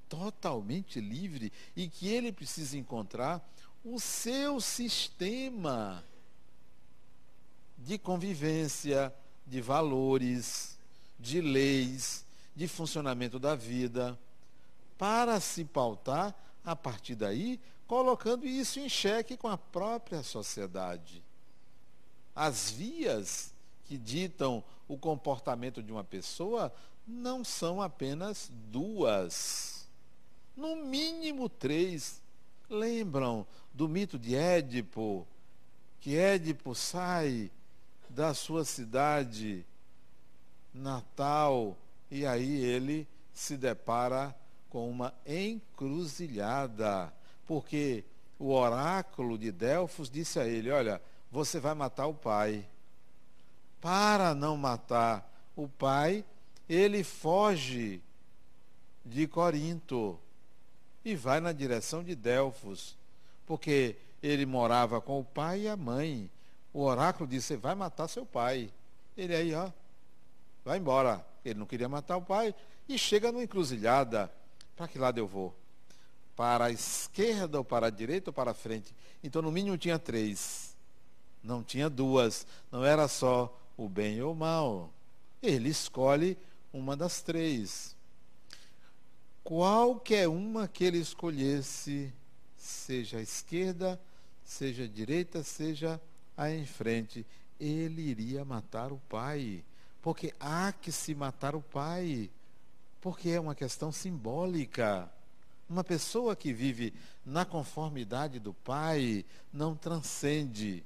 totalmente 0.10 1.00
livre, 1.00 1.52
e 1.76 1.88
que 1.88 2.08
ele 2.08 2.32
precisa 2.32 2.78
encontrar 2.78 3.42
o 3.84 4.00
seu 4.00 4.62
sistema 4.62 6.04
de 7.78 7.98
convivência, 7.98 9.14
de 9.46 9.60
valores, 9.60 10.78
de 11.20 11.42
leis, 11.42 12.26
de 12.56 12.68
funcionamento 12.68 13.38
da 13.38 13.56
vida, 13.56 14.18
para 14.98 15.40
se 15.40 15.66
pautar 15.66 16.34
a 16.64 16.76
partir 16.76 17.16
daí, 17.16 17.60
colocando 17.88 18.46
isso 18.46 18.80
em 18.80 18.88
xeque 18.88 19.38
com 19.38 19.48
a 19.48 19.58
própria 19.58 20.24
sociedade. 20.24 21.24
As 22.36 22.72
vias 22.72 23.54
que 23.86 23.98
ditam 23.98 24.64
o 24.88 24.98
comportamento 24.98 25.84
de 25.84 25.92
uma 25.92 26.04
pessoa 26.04 26.74
não 27.06 27.44
são 27.44 27.82
apenas 27.82 28.50
duas, 28.72 29.88
no 30.56 30.76
mínimo 30.76 31.50
três. 31.50 32.22
Lembram 32.70 33.46
do 33.74 33.88
mito 33.88 34.18
de 34.18 34.36
Édipo, 34.36 35.28
que 36.00 36.16
Édipo 36.16 36.74
sai 36.74 37.52
da 38.10 38.34
sua 38.34 38.64
cidade 38.64 39.66
natal 40.74 41.78
e 42.10 42.26
aí 42.26 42.64
ele 42.64 43.08
se 43.34 43.58
depara 43.58 44.36
com 44.74 44.90
uma 44.90 45.14
encruzilhada, 45.24 47.14
porque 47.46 48.04
o 48.40 48.52
oráculo 48.52 49.38
de 49.38 49.52
Delfos 49.52 50.10
disse 50.10 50.40
a 50.40 50.48
ele: 50.48 50.72
Olha, 50.72 51.00
você 51.32 51.60
vai 51.60 51.76
matar 51.76 52.08
o 52.08 52.14
pai. 52.16 52.68
Para 53.80 54.34
não 54.34 54.58
matar 54.58 55.32
o 55.56 55.68
pai, 55.68 56.26
ele 56.68 57.04
foge 57.04 58.02
de 59.06 59.28
Corinto 59.28 60.20
e 61.06 61.16
vai 61.16 61.40
na 61.40 61.52
direção 61.52 62.04
de 62.04 62.16
Delfos, 62.16 62.98
porque 63.46 63.96
ele 64.24 64.46
morava 64.46 65.00
com 65.00 65.20
o 65.20 65.24
pai 65.24 65.62
e 65.62 65.68
a 65.68 65.78
mãe. 65.78 66.32
O 66.74 66.82
oráculo 66.82 67.30
disse: 67.30 67.56
vai 67.56 67.76
matar 67.76 68.08
seu 68.08 68.26
pai. 68.26 68.72
Ele 69.16 69.36
aí, 69.36 69.54
ó, 69.54 69.70
vai 70.66 70.80
embora. 70.80 71.24
Ele 71.46 71.60
não 71.60 71.68
queria 71.68 71.88
matar 71.88 72.18
o 72.18 72.24
pai 72.24 72.56
e 72.90 72.98
chega 72.98 73.32
numa 73.32 73.44
encruzilhada 73.44 74.32
para 74.76 74.88
que 74.88 74.98
lado 74.98 75.18
eu 75.18 75.28
vou? 75.28 75.54
Para 76.36 76.66
a 76.66 76.72
esquerda 76.72 77.58
ou 77.60 77.64
para 77.64 77.88
a 77.88 77.92
direita 77.92 78.30
ou 78.30 78.34
para 78.34 78.52
a 78.52 78.56
frente? 78.56 78.94
Então, 79.24 79.42
no 79.42 79.52
mínimo, 79.52 79.78
tinha 79.78 80.00
três. 80.00 80.76
Não 81.44 81.64
tinha 81.64 81.90
duas. 81.90 82.48
Não 82.72 82.84
era 82.84 83.08
só 83.08 83.56
o 83.78 83.88
bem 83.88 84.22
ou 84.22 84.34
o 84.34 84.36
mal. 84.36 84.92
Ele 85.42 85.70
escolhe 85.70 86.38
uma 86.72 86.96
das 86.96 87.22
três. 87.22 87.96
Qualquer 89.44 90.28
uma 90.28 90.68
que 90.68 90.84
ele 90.84 90.98
escolhesse, 90.98 92.12
seja 92.58 93.18
a 93.18 93.22
esquerda, 93.22 94.00
seja 94.44 94.86
a 94.86 94.88
direita, 94.88 95.44
seja 95.44 96.02
a 96.36 96.50
em 96.50 96.66
frente, 96.66 97.26
ele 97.60 98.02
iria 98.02 98.44
matar 98.46 98.92
o 98.92 98.98
pai. 99.10 99.64
Porque 100.02 100.34
há 100.40 100.72
que 100.72 100.92
se 100.92 101.14
matar 101.14 101.56
o 101.56 101.62
pai 101.62 102.30
porque 103.04 103.32
é 103.32 103.40
uma 103.40 103.54
questão 103.54 103.92
simbólica. 103.92 105.12
Uma 105.70 105.84
pessoa 105.84 106.38
que 106.38 106.54
vive 106.54 106.94
na 107.26 107.44
conformidade 107.44 108.40
do 108.40 108.54
Pai 108.54 109.26
não 109.52 109.76
transcende. 109.76 110.86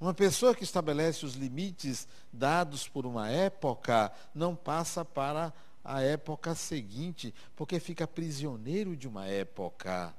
Uma 0.00 0.14
pessoa 0.14 0.54
que 0.54 0.64
estabelece 0.64 1.26
os 1.26 1.34
limites 1.34 2.08
dados 2.32 2.88
por 2.88 3.04
uma 3.04 3.28
época 3.28 4.10
não 4.34 4.56
passa 4.56 5.04
para 5.04 5.52
a 5.84 6.00
época 6.00 6.54
seguinte, 6.54 7.34
porque 7.54 7.78
fica 7.78 8.08
prisioneiro 8.08 8.96
de 8.96 9.06
uma 9.06 9.26
época. 9.26 10.14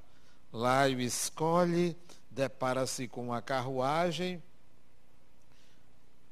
Laio 0.52 1.00
escolhe, 1.00 1.96
depara-se 2.30 3.08
com 3.08 3.24
uma 3.24 3.42
carruagem, 3.42 4.40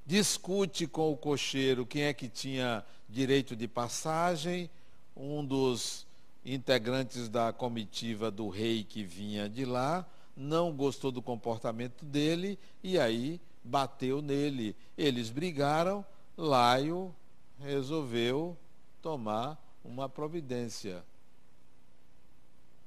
discute 0.06 0.86
com 0.86 1.12
o 1.12 1.16
cocheiro 1.16 1.86
quem 1.86 2.02
é 2.02 2.12
que 2.12 2.28
tinha 2.28 2.84
direito 3.08 3.54
de 3.54 3.68
passagem, 3.68 4.70
um 5.16 5.44
dos 5.44 6.06
integrantes 6.44 7.28
da 7.28 7.52
comitiva 7.52 8.30
do 8.30 8.48
rei 8.48 8.82
que 8.82 9.04
vinha 9.04 9.48
de 9.48 9.64
lá 9.64 10.06
não 10.36 10.72
gostou 10.72 11.12
do 11.12 11.22
comportamento 11.22 12.04
dele 12.04 12.58
e 12.82 12.98
aí 12.98 13.40
bateu 13.62 14.22
nele. 14.22 14.74
Eles 14.96 15.30
brigaram, 15.30 16.04
Laio 16.36 17.14
resolveu 17.60 18.56
tomar 19.00 19.58
uma 19.84 20.08
providência. 20.08 21.04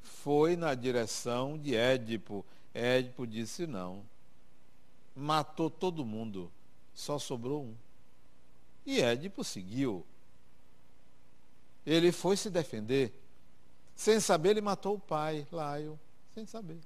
Foi 0.01 0.56
na 0.56 0.73
direção 0.73 1.58
de 1.58 1.75
Édipo. 1.75 2.45
Édipo 2.73 3.25
disse 3.25 3.65
não. 3.67 4.04
Matou 5.15 5.69
todo 5.69 6.06
mundo, 6.06 6.51
só 6.95 7.19
sobrou 7.19 7.65
um. 7.65 7.75
E 8.86 9.01
Édipo 9.01 9.43
seguiu. 9.43 10.05
Ele 11.86 12.12
foi 12.12 12.38
se 12.38 12.49
defender. 12.49 13.13
Sem 13.95 14.19
saber, 14.19 14.51
ele 14.51 14.62
matou 14.62 14.95
o 14.95 14.99
pai, 14.99 15.45
Laio. 15.51 15.99
Sem 16.34 16.45
saber. 16.45 16.79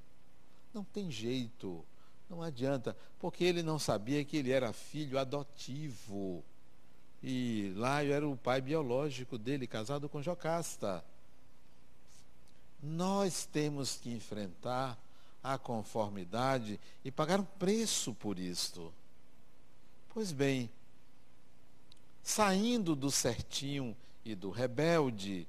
Não 0.74 0.84
tem 0.84 1.12
jeito. 1.12 1.86
Não 2.30 2.42
adianta. 2.42 2.98
Porque 3.20 3.44
ele 3.44 3.62
não 3.62 3.78
sabia 3.78 4.26
que 4.26 4.38
ele 4.38 4.52
era 4.52 4.74
filho 4.74 5.20
adotivo. 5.20 6.44
E 7.22 7.72
Laio 7.76 8.12
era 8.12 8.28
o 8.28 8.36
pai 8.36 8.62
biológico 8.62 9.38
dele, 9.38 9.68
casado 9.68 10.10
com 10.10 10.22
Jocasta. 10.22 11.04
Nós 12.82 13.46
temos 13.46 13.98
que 13.98 14.10
enfrentar 14.12 14.98
a 15.44 15.58
conformidade 15.58 16.80
e 17.04 17.12
pagar 17.12 17.40
um 17.40 17.46
preço 17.46 18.14
por 18.14 18.40
isto. 18.40 18.94
Pois 20.20 20.34
bem, 20.34 20.70
saindo 22.22 22.94
do 22.94 23.10
certinho 23.10 23.96
e 24.26 24.36
do 24.36 24.50
rebelde, 24.50 25.48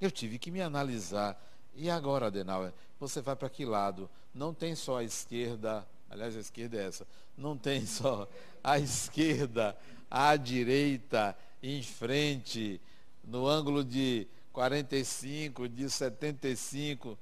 eu 0.00 0.10
tive 0.10 0.40
que 0.40 0.50
me 0.50 0.60
analisar. 0.60 1.40
E 1.72 1.88
agora, 1.88 2.26
Adenauer, 2.26 2.72
você 2.98 3.20
vai 3.20 3.36
para 3.36 3.48
que 3.48 3.64
lado? 3.64 4.10
Não 4.34 4.52
tem 4.52 4.74
só 4.74 4.96
a 4.96 5.04
esquerda, 5.04 5.86
aliás, 6.10 6.36
a 6.36 6.40
esquerda 6.40 6.78
é 6.78 6.86
essa, 6.88 7.06
não 7.36 7.56
tem 7.56 7.86
só 7.86 8.28
a 8.64 8.76
esquerda, 8.80 9.78
a 10.10 10.34
direita, 10.34 11.38
em 11.62 11.80
frente, 11.80 12.80
no 13.22 13.46
ângulo 13.46 13.84
de 13.84 14.26
45, 14.52 15.68
de 15.68 15.88
75. 15.88 17.16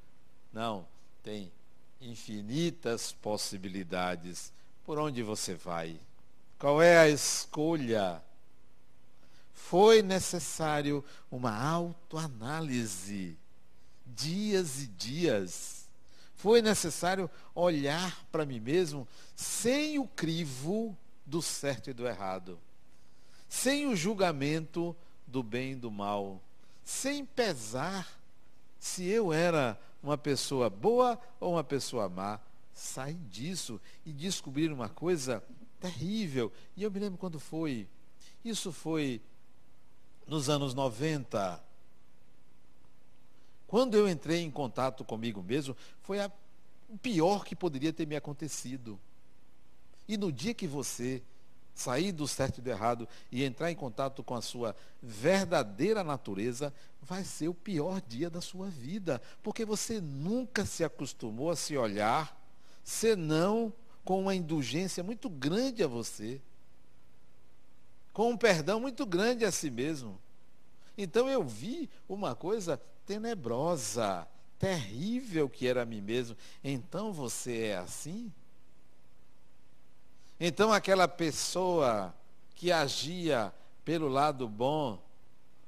Não, 0.51 0.89
tem 1.23 1.53
infinitas 2.01 3.13
possibilidades. 3.13 4.51
Por 4.83 4.99
onde 4.99 5.23
você 5.23 5.55
vai? 5.55 6.01
Qual 6.59 6.81
é 6.83 6.99
a 6.99 7.09
escolha? 7.09 8.23
foi 9.69 10.01
necessário 10.01 11.05
uma 11.29 11.53
autoanálise, 11.53 13.37
dias 14.07 14.81
e 14.81 14.87
dias. 14.87 15.89
Foi 16.37 16.63
necessário 16.63 17.29
olhar 17.53 18.25
para 18.31 18.47
mim 18.47 18.61
mesmo 18.61 19.09
sem 19.35 19.99
o 19.99 20.07
crivo 20.07 20.97
do 21.25 21.43
certo 21.43 21.91
e 21.91 21.93
do 21.93 22.07
errado, 22.07 22.61
sem 23.49 23.89
o 23.89 23.97
julgamento 23.97 24.95
do 25.27 25.43
bem 25.43 25.73
e 25.73 25.77
do 25.77 25.91
mal, 25.91 26.41
sem 26.85 27.25
pesar 27.25 28.07
se 28.79 29.05
eu 29.05 29.33
era 29.33 29.77
uma 30.01 30.17
pessoa 30.17 30.71
boa 30.71 31.19
ou 31.41 31.55
uma 31.55 31.65
pessoa 31.65 32.09
má. 32.09 32.39
Sair 32.73 33.19
disso 33.31 33.81
e 34.05 34.13
descobrir 34.13 34.71
uma 34.71 34.89
coisa 34.89 35.43
terrível. 35.81 36.53
E 36.77 36.83
eu 36.83 36.91
me 36.91 36.99
lembro 36.99 37.19
quando 37.19 37.39
foi. 37.39 37.89
Isso 38.45 38.73
foi 38.73 39.21
nos 40.27 40.49
anos 40.49 40.75
90. 40.75 41.63
Quando 43.67 43.97
eu 43.97 44.09
entrei 44.09 44.43
em 44.43 44.51
contato 44.51 45.05
comigo 45.05 45.43
mesmo, 45.43 45.77
foi 46.03 46.21
a, 46.21 46.31
o 46.89 46.97
pior 46.97 47.45
que 47.45 47.57
poderia 47.57 47.93
ter 47.93 48.07
me 48.07 48.17
acontecido. 48.17 48.99
E 50.09 50.17
no 50.17 50.31
dia 50.31 50.55
que 50.55 50.67
você 50.67 51.23
sair 51.75 52.11
do 52.11 52.27
certo 52.27 52.59
e 52.59 52.63
do 52.63 52.71
errado 52.71 53.07
e 53.31 53.45
entrar 53.45 53.71
em 53.71 53.75
contato 53.75 54.23
com 54.23 54.35
a 54.35 54.41
sua 54.41 54.75
verdadeira 55.03 56.03
natureza, 56.03 56.73
vai 57.03 57.23
ser 57.23 57.49
o 57.49 57.55
pior 57.55 58.01
dia 58.01 58.31
da 58.31 58.41
sua 58.41 58.69
vida, 58.69 59.21
porque 59.43 59.65
você 59.65 60.01
nunca 60.01 60.65
se 60.65 60.83
acostumou 60.83 61.51
a 61.51 61.57
se 61.57 61.77
olhar, 61.77 62.41
senão 62.83 63.73
com 64.07 64.21
uma 64.21 64.37
indulgência 64.37 65.03
muito 65.03 65.29
grande 65.29 65.83
a 65.83 65.89
você, 65.89 66.41
com 68.13 68.31
um 68.31 68.37
perdão 68.37 68.79
muito 68.79 69.05
grande 69.05 69.45
a 69.45 69.51
si 69.51 69.69
mesmo. 69.69 70.17
Então 70.97 71.29
eu 71.29 71.43
vi 71.43 71.91
uma 72.09 72.33
coisa 72.37 72.81
tenebrosa, 73.05 74.25
terrível 74.61 75.49
que 75.49 75.67
era 75.67 75.83
a 75.83 75.85
mim 75.85 76.01
mesmo. 76.01 76.37
Então 76.63 77.13
você 77.13 77.65
é 77.65 77.79
assim? 77.79 78.33
Então 80.39 80.73
aquela 80.73 81.09
pessoa 81.09 82.15
que 82.55 82.71
agia 82.71 83.53
pelo 83.85 84.07
lado 84.07 84.49
bom 84.49 85.03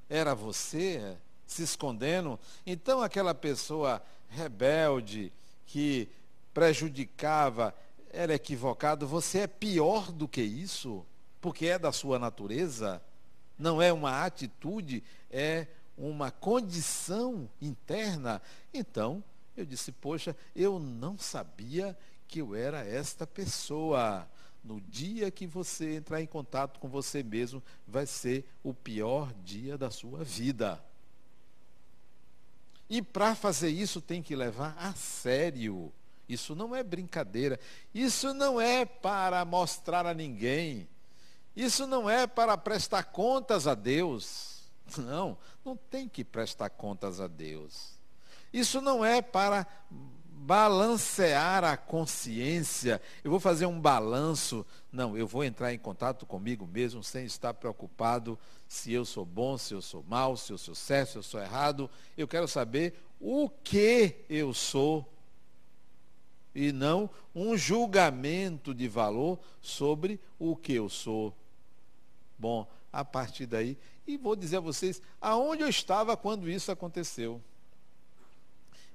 era 0.09 0.33
você, 0.33 1.17
se 1.45 1.61
escondendo. 1.61 2.39
Então 2.65 3.01
aquela 3.01 3.35
pessoa 3.35 4.01
rebelde 4.29 5.29
que 5.65 6.07
prejudicava 6.53 7.75
era 8.09 8.33
equivocado. 8.33 9.07
Você 9.07 9.39
é 9.39 9.47
pior 9.47 10.11
do 10.11 10.27
que 10.27 10.41
isso, 10.41 11.05
porque 11.39 11.67
é 11.67 11.79
da 11.79 11.91
sua 11.91 12.17
natureza. 12.19 13.01
Não 13.57 13.81
é 13.81 13.91
uma 13.91 14.25
atitude, 14.25 15.03
é 15.29 15.67
uma 15.97 16.31
condição 16.31 17.49
interna. 17.61 18.41
Então, 18.73 19.23
eu 19.55 19.65
disse, 19.65 19.91
poxa, 19.91 20.35
eu 20.55 20.79
não 20.79 21.17
sabia 21.17 21.97
que 22.27 22.39
eu 22.39 22.55
era 22.55 22.85
esta 22.85 23.27
pessoa. 23.27 24.27
No 24.63 24.79
dia 24.81 25.31
que 25.31 25.47
você 25.47 25.95
entrar 25.95 26.21
em 26.21 26.25
contato 26.25 26.79
com 26.79 26.87
você 26.87 27.23
mesmo, 27.23 27.61
vai 27.87 28.05
ser 28.05 28.45
o 28.63 28.73
pior 28.73 29.33
dia 29.43 29.77
da 29.77 29.89
sua 29.89 30.23
vida. 30.23 30.83
E 32.89 33.01
para 33.01 33.35
fazer 33.35 33.69
isso 33.69 34.01
tem 34.01 34.21
que 34.21 34.35
levar 34.35 34.75
a 34.77 34.93
sério. 34.93 35.91
Isso 36.29 36.55
não 36.55 36.75
é 36.75 36.83
brincadeira. 36.83 37.59
Isso 37.93 38.33
não 38.33 38.61
é 38.61 38.85
para 38.85 39.43
mostrar 39.43 40.05
a 40.05 40.13
ninguém. 40.13 40.87
Isso 41.55 41.87
não 41.87 42.09
é 42.09 42.27
para 42.27 42.55
prestar 42.55 43.03
contas 43.03 43.65
a 43.67 43.73
Deus. 43.73 44.59
Não, 44.97 45.37
não 45.63 45.75
tem 45.75 46.07
que 46.07 46.23
prestar 46.23 46.69
contas 46.69 47.19
a 47.19 47.27
Deus. 47.27 47.99
Isso 48.51 48.81
não 48.81 49.03
é 49.05 49.21
para 49.21 49.67
balancear 50.39 51.65
a 51.65 51.75
consciência, 51.75 53.01
eu 53.23 53.29
vou 53.29 53.39
fazer 53.39 53.65
um 53.65 53.79
balanço. 53.79 54.65
Não, 54.91 55.17
eu 55.17 55.27
vou 55.27 55.43
entrar 55.43 55.73
em 55.73 55.77
contato 55.77 56.25
comigo 56.25 56.65
mesmo 56.65 57.03
sem 57.03 57.25
estar 57.25 57.53
preocupado 57.53 58.39
se 58.67 58.93
eu 58.93 59.03
sou 59.03 59.25
bom, 59.25 59.57
se 59.57 59.73
eu 59.73 59.81
sou 59.81 60.03
mal, 60.07 60.37
se 60.37 60.51
eu 60.51 60.57
sou 60.57 60.73
certo, 60.73 61.11
se 61.11 61.17
eu 61.17 61.23
sou 61.23 61.41
errado. 61.41 61.89
Eu 62.17 62.27
quero 62.27 62.47
saber 62.47 62.93
o 63.19 63.49
que 63.49 64.15
eu 64.29 64.53
sou 64.53 65.07
e 66.59 66.73
não 66.73 67.09
um 67.33 67.55
julgamento 67.55 68.73
de 68.73 68.85
valor 68.89 69.39
sobre 69.61 70.19
o 70.37 70.57
que 70.57 70.73
eu 70.73 70.89
sou. 70.89 71.33
Bom, 72.37 72.67
a 72.91 73.05
partir 73.05 73.45
daí, 73.45 73.77
e 74.05 74.17
vou 74.17 74.35
dizer 74.35 74.57
a 74.57 74.61
vocês 74.61 75.01
aonde 75.21 75.63
eu 75.63 75.69
estava 75.69 76.17
quando 76.17 76.49
isso 76.49 76.69
aconteceu. 76.69 77.41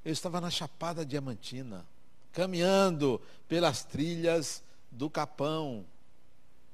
Eu 0.05 0.13
estava 0.13 0.43
na 0.43 0.51
Chapada 0.51 1.07
Diamantina, 1.07 1.87
caminhando 2.33 3.19
pelas 3.49 3.83
trilhas 3.83 4.63
do 4.91 5.09
Capão. 5.09 5.87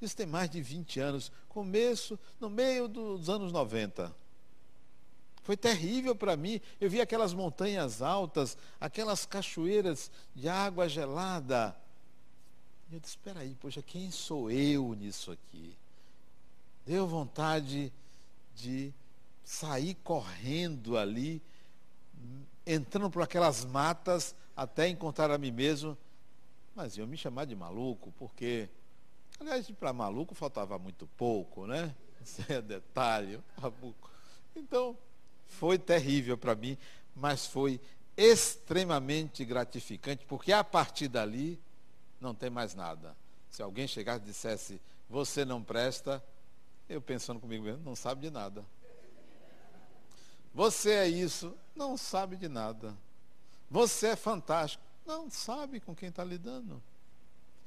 Isso 0.01 0.17
tem 0.17 0.25
mais 0.25 0.49
de 0.49 0.61
20 0.61 0.99
anos, 0.99 1.31
começo, 1.47 2.19
no 2.37 2.49
meio 2.49 2.89
dos 2.89 3.29
anos 3.29 3.53
90. 3.53 4.13
Foi 5.43 5.57
terrível 5.57 6.15
para 6.15 6.37
mim. 6.37 6.61
Eu 6.79 6.89
vi 6.89 7.01
aquelas 7.01 7.33
montanhas 7.33 8.01
altas, 8.01 8.57
aquelas 8.79 9.25
cachoeiras 9.25 10.11
de 10.35 10.47
água 10.47 10.87
gelada. 10.87 11.75
Eu 12.91 12.99
disse, 12.99 13.13
espera 13.13 13.39
aí, 13.39 13.55
poxa, 13.55 13.81
quem 13.81 14.11
sou 14.11 14.51
eu 14.51 14.93
nisso 14.93 15.31
aqui? 15.31 15.75
Deu 16.85 17.07
vontade 17.07 17.91
de 18.55 18.93
sair 19.43 19.95
correndo 20.03 20.97
ali 20.97 21.41
entrando 22.65 23.09
por 23.09 23.21
aquelas 23.21 23.65
matas 23.65 24.35
até 24.55 24.87
encontrar 24.87 25.31
a 25.31 25.37
mim 25.37 25.51
mesmo. 25.51 25.97
Mas 26.75 26.95
iam 26.97 27.07
me 27.07 27.17
chamar 27.17 27.45
de 27.45 27.55
maluco, 27.55 28.13
porque, 28.17 28.69
aliás, 29.39 29.69
para 29.71 29.91
maluco 29.91 30.33
faltava 30.33 30.77
muito 30.79 31.07
pouco, 31.17 31.65
né? 31.65 31.93
Isso 32.23 32.43
é 32.49 32.61
detalhe. 32.61 33.39
Então, 34.55 34.97
foi 35.51 35.77
terrível 35.77 36.37
para 36.37 36.55
mim, 36.55 36.77
mas 37.15 37.45
foi 37.45 37.79
extremamente 38.15 39.45
gratificante, 39.45 40.25
porque 40.25 40.51
a 40.51 40.63
partir 40.63 41.07
dali 41.07 41.61
não 42.19 42.33
tem 42.33 42.49
mais 42.49 42.73
nada. 42.73 43.15
Se 43.49 43.61
alguém 43.61 43.87
chegasse 43.87 44.23
e 44.23 44.25
dissesse, 44.25 44.81
você 45.09 45.43
não 45.43 45.61
presta, 45.61 46.23
eu 46.87 47.01
pensando 47.01 47.39
comigo 47.39 47.63
mesmo, 47.63 47.83
não 47.83 47.95
sabe 47.95 48.21
de 48.21 48.31
nada. 48.31 48.65
Você 50.53 50.91
é 50.91 51.07
isso, 51.07 51.53
não 51.75 51.97
sabe 51.97 52.35
de 52.37 52.47
nada. 52.47 52.95
Você 53.69 54.07
é 54.07 54.15
fantástico, 54.15 54.83
não 55.05 55.29
sabe 55.29 55.79
com 55.79 55.95
quem 55.95 56.09
está 56.09 56.23
lidando. 56.23 56.81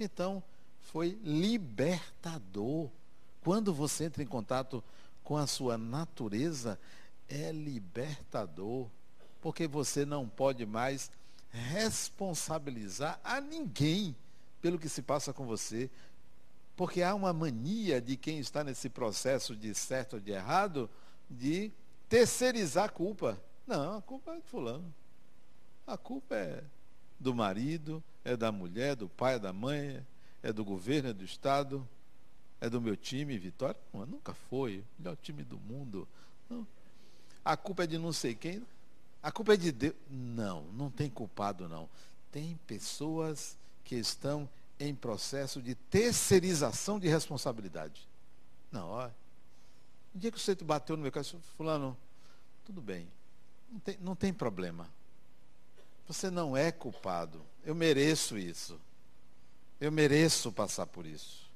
Então, 0.00 0.42
foi 0.80 1.18
libertador. 1.22 2.90
Quando 3.42 3.74
você 3.74 4.04
entra 4.04 4.22
em 4.22 4.26
contato 4.26 4.82
com 5.22 5.36
a 5.36 5.46
sua 5.46 5.78
natureza, 5.78 6.78
é 7.34 7.52
libertador. 7.52 8.88
Porque 9.40 9.66
você 9.66 10.06
não 10.06 10.28
pode 10.28 10.64
mais 10.64 11.10
responsabilizar 11.50 13.20
a 13.22 13.40
ninguém 13.40 14.16
pelo 14.62 14.78
que 14.78 14.88
se 14.88 15.02
passa 15.02 15.32
com 15.32 15.44
você. 15.44 15.90
Porque 16.76 17.02
há 17.02 17.14
uma 17.14 17.32
mania 17.32 18.00
de 18.00 18.16
quem 18.16 18.38
está 18.38 18.64
nesse 18.64 18.88
processo 18.88 19.54
de 19.54 19.74
certo 19.74 20.14
ou 20.14 20.20
de 20.20 20.32
errado 20.32 20.88
de 21.28 21.70
terceirizar 22.08 22.84
a 22.84 22.88
culpa. 22.88 23.40
Não, 23.66 23.98
a 23.98 24.02
culpa 24.02 24.32
é 24.32 24.36
de 24.36 24.42
fulano. 24.42 24.94
A 25.86 25.96
culpa 25.96 26.34
é 26.34 26.64
do 27.20 27.34
marido, 27.34 28.02
é 28.24 28.36
da 28.36 28.50
mulher, 28.50 28.96
do 28.96 29.08
pai, 29.08 29.38
da 29.38 29.52
mãe, 29.52 30.04
é 30.42 30.52
do 30.52 30.64
governo, 30.64 31.10
é 31.10 31.12
do 31.12 31.24
Estado, 31.24 31.86
é 32.60 32.68
do 32.68 32.80
meu 32.80 32.96
time, 32.96 33.38
Vitória. 33.38 33.76
Não, 33.92 34.06
nunca 34.06 34.34
foi. 34.34 34.82
Melhor 34.98 35.16
time 35.16 35.44
do 35.44 35.58
mundo. 35.58 36.08
Não. 36.48 36.66
A 37.44 37.56
culpa 37.56 37.84
é 37.84 37.86
de 37.86 37.98
não 37.98 38.12
sei 38.12 38.34
quem. 38.34 38.64
A 39.22 39.30
culpa 39.30 39.54
é 39.54 39.56
de 39.56 39.70
Deus. 39.70 39.94
Não, 40.10 40.62
não 40.72 40.90
tem 40.90 41.10
culpado, 41.10 41.68
não. 41.68 41.88
Tem 42.32 42.58
pessoas 42.66 43.56
que 43.84 43.94
estão 43.94 44.48
em 44.78 44.94
processo 44.94 45.62
de 45.62 45.74
terceirização 45.74 46.98
de 46.98 47.08
responsabilidade. 47.08 48.08
Não, 48.72 48.88
olha. 48.88 49.14
Um 50.14 50.18
dia 50.18 50.30
que 50.30 50.40
você 50.40 50.54
bateu 50.54 50.96
no 50.96 51.02
meu 51.02 51.12
carro, 51.12 51.26
fulano, 51.56 51.96
tudo 52.64 52.80
bem. 52.80 53.08
Não 53.70 53.80
tem, 53.80 53.98
não 54.00 54.16
tem 54.16 54.32
problema. 54.32 54.88
Você 56.06 56.30
não 56.30 56.56
é 56.56 56.70
culpado. 56.70 57.40
Eu 57.64 57.74
mereço 57.74 58.38
isso. 58.38 58.78
Eu 59.80 59.90
mereço 59.90 60.52
passar 60.52 60.86
por 60.86 61.06
isso. 61.06 61.50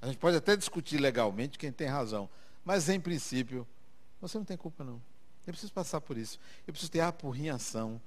A 0.00 0.06
gente 0.06 0.18
pode 0.18 0.36
até 0.36 0.56
discutir 0.56 0.98
legalmente 0.98 1.58
quem 1.58 1.72
tem 1.72 1.88
razão. 1.88 2.28
Mas, 2.64 2.88
em 2.88 3.00
princípio, 3.00 3.66
você 4.20 4.38
não 4.38 4.44
tem 4.44 4.56
culpa, 4.56 4.84
não. 4.84 5.00
Eu 5.46 5.52
preciso 5.52 5.72
passar 5.72 6.00
por 6.00 6.16
isso. 6.18 6.38
Eu 6.66 6.72
preciso 6.72 6.90
ter 6.90 7.00
a 7.00 7.08
apurrinhação 7.08 8.00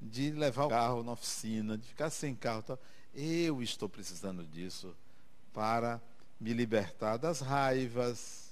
de 0.00 0.30
levar 0.30 0.64
o 0.64 0.68
carro 0.68 1.02
na 1.02 1.12
oficina, 1.12 1.76
de 1.76 1.86
ficar 1.86 2.10
sem 2.10 2.34
carro. 2.34 2.62
Tal. 2.62 2.78
Eu 3.14 3.62
estou 3.62 3.88
precisando 3.88 4.44
disso 4.44 4.94
para 5.52 6.00
me 6.40 6.52
libertar 6.52 7.16
das 7.16 7.40
raivas, 7.40 8.50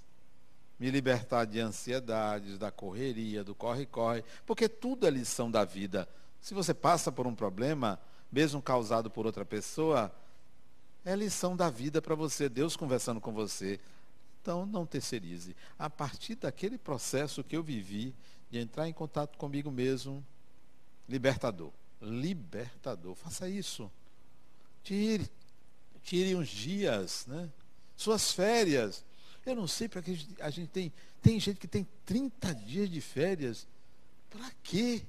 me 0.78 0.90
libertar 0.90 1.46
de 1.46 1.58
ansiedades, 1.58 2.58
da 2.58 2.70
correria, 2.70 3.42
do 3.42 3.54
corre-corre, 3.54 4.22
porque 4.46 4.68
tudo 4.68 5.06
é 5.06 5.10
lição 5.10 5.50
da 5.50 5.64
vida. 5.64 6.08
Se 6.40 6.54
você 6.54 6.74
passa 6.74 7.10
por 7.10 7.26
um 7.26 7.34
problema, 7.34 7.98
mesmo 8.30 8.62
causado 8.62 9.10
por 9.10 9.26
outra 9.26 9.44
pessoa, 9.44 10.12
é 11.04 11.16
lição 11.16 11.56
da 11.56 11.70
vida 11.70 12.02
para 12.02 12.14
você, 12.14 12.48
Deus 12.48 12.76
conversando 12.76 13.20
com 13.20 13.32
você. 13.32 13.80
Então, 14.48 14.64
não 14.64 14.86
terceirize. 14.86 15.54
A 15.78 15.90
partir 15.90 16.34
daquele 16.34 16.78
processo 16.78 17.44
que 17.44 17.54
eu 17.54 17.62
vivi, 17.62 18.14
de 18.50 18.58
entrar 18.58 18.88
em 18.88 18.94
contato 18.94 19.36
comigo 19.36 19.70
mesmo, 19.70 20.24
libertador. 21.06 21.70
Libertador. 22.00 23.14
Faça 23.14 23.46
isso. 23.46 23.92
Tire, 24.82 25.30
tire 26.02 26.34
uns 26.34 26.48
dias, 26.48 27.26
né? 27.26 27.50
Suas 27.94 28.32
férias. 28.32 29.04
Eu 29.44 29.54
não 29.54 29.66
sei 29.66 29.86
para 29.86 30.00
que 30.00 30.26
a 30.40 30.48
gente 30.48 30.68
tem. 30.68 30.90
Tem 31.20 31.38
gente 31.38 31.60
que 31.60 31.68
tem 31.68 31.86
30 32.06 32.54
dias 32.54 32.88
de 32.88 33.02
férias. 33.02 33.66
Para 34.30 34.50
quê? 34.62 35.02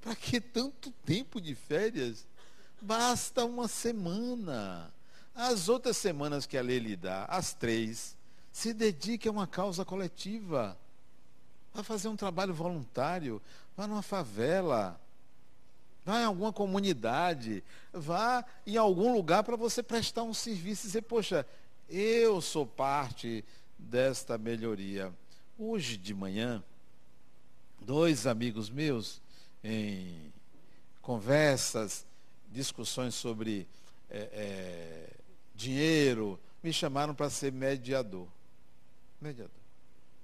Para 0.00 0.16
que 0.16 0.40
tanto 0.40 0.90
tempo 1.04 1.42
de 1.42 1.54
férias? 1.54 2.26
Basta 2.80 3.44
uma 3.44 3.68
semana. 3.68 4.90
As 5.34 5.68
outras 5.68 5.98
semanas 5.98 6.46
que 6.46 6.56
a 6.56 6.62
lei 6.62 6.78
lhe 6.78 6.96
dá, 6.96 7.26
as 7.26 7.52
três, 7.52 8.15
se 8.56 8.72
dedique 8.72 9.28
a 9.28 9.30
uma 9.30 9.46
causa 9.46 9.84
coletiva. 9.84 10.78
Vá 11.74 11.82
fazer 11.82 12.08
um 12.08 12.16
trabalho 12.16 12.54
voluntário. 12.54 13.40
Vá 13.76 13.86
numa 13.86 14.00
favela. 14.00 14.98
Vá 16.06 16.22
em 16.22 16.24
alguma 16.24 16.50
comunidade. 16.54 17.62
Vá 17.92 18.42
em 18.66 18.78
algum 18.78 19.12
lugar 19.12 19.44
para 19.44 19.56
você 19.56 19.82
prestar 19.82 20.22
um 20.22 20.32
serviço 20.32 20.84
e 20.84 20.86
dizer, 20.86 21.02
poxa, 21.02 21.46
eu 21.86 22.40
sou 22.40 22.66
parte 22.66 23.44
desta 23.78 24.38
melhoria. 24.38 25.12
Hoje 25.58 25.98
de 25.98 26.14
manhã, 26.14 26.64
dois 27.78 28.26
amigos 28.26 28.70
meus, 28.70 29.20
em 29.62 30.32
conversas, 31.02 32.06
discussões 32.50 33.14
sobre 33.14 33.68
é, 34.08 34.30
é, 34.32 35.10
dinheiro, 35.54 36.40
me 36.62 36.72
chamaram 36.72 37.14
para 37.14 37.28
ser 37.28 37.52
mediador. 37.52 38.34
Mediador. 39.20 39.60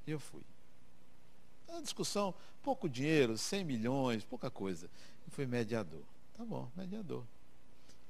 E 0.06 0.10
eu 0.10 0.20
fui. 0.20 0.42
A 1.68 1.80
discussão, 1.80 2.34
pouco 2.62 2.88
dinheiro, 2.88 3.38
100 3.38 3.64
milhões, 3.64 4.24
pouca 4.24 4.50
coisa. 4.50 4.86
Eu 5.24 5.30
fui 5.30 5.46
mediador. 5.46 6.02
Tá 6.36 6.44
bom, 6.44 6.70
mediador. 6.76 7.24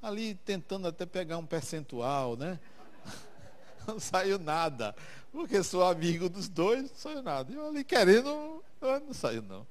Ali 0.00 0.34
tentando 0.34 0.88
até 0.88 1.06
pegar 1.06 1.38
um 1.38 1.46
percentual, 1.46 2.36
né? 2.36 2.58
Não 3.86 4.00
saiu 4.00 4.38
nada. 4.38 4.94
Porque 5.30 5.62
sou 5.62 5.84
amigo 5.84 6.28
dos 6.28 6.48
dois, 6.48 6.90
não 6.90 6.96
saiu 6.96 7.22
nada. 7.22 7.52
Eu 7.52 7.66
ali 7.66 7.82
querendo, 7.82 8.62
não 8.80 9.14
saiu 9.14 9.42
não. 9.42 9.66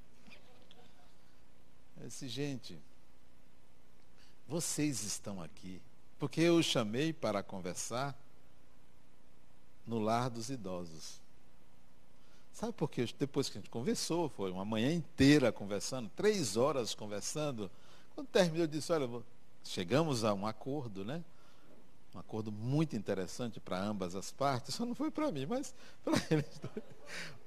Esse 2.06 2.28
gente, 2.28 2.78
vocês 4.48 5.04
estão 5.04 5.42
aqui 5.42 5.80
porque 6.22 6.40
eu 6.40 6.62
chamei 6.62 7.12
para 7.12 7.42
conversar 7.42 8.16
no 9.86 10.00
lar 10.00 10.30
dos 10.30 10.50
idosos. 10.50 11.20
Sabe 12.54 12.74
por 12.74 12.90
quê? 12.90 13.08
Depois 13.18 13.50
que 13.50 13.58
a 13.58 13.62
gente 13.62 13.70
conversou, 13.70 14.30
foi 14.30 14.52
uma 14.52 14.66
manhã 14.66 14.94
inteira 14.94 15.52
conversando, 15.52 16.10
três 16.16 16.58
horas 16.58 16.94
conversando. 16.94 17.72
Quando 18.14 18.28
terminou, 18.28 18.66
eu 18.66 18.68
disse, 18.68 18.92
olha, 18.92 19.10
chegamos 19.64 20.24
a 20.24 20.34
um 20.34 20.46
acordo, 20.46 21.06
né? 21.06 21.24
Um 22.14 22.20
acordo 22.20 22.52
muito 22.52 22.96
interessante 22.96 23.60
para 23.60 23.82
ambas 23.82 24.16
as 24.16 24.32
partes. 24.32 24.76
Só 24.76 24.86
não 24.86 24.94
foi 24.94 25.10
para 25.10 25.32
mim, 25.32 25.46
mas 25.46 25.74
para 26.04 26.22
eles. 26.30 26.62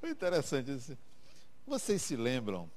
Foi 0.00 0.10
interessante. 0.10 0.98
Vocês 1.66 2.02
se 2.02 2.16
lembram, 2.16 2.70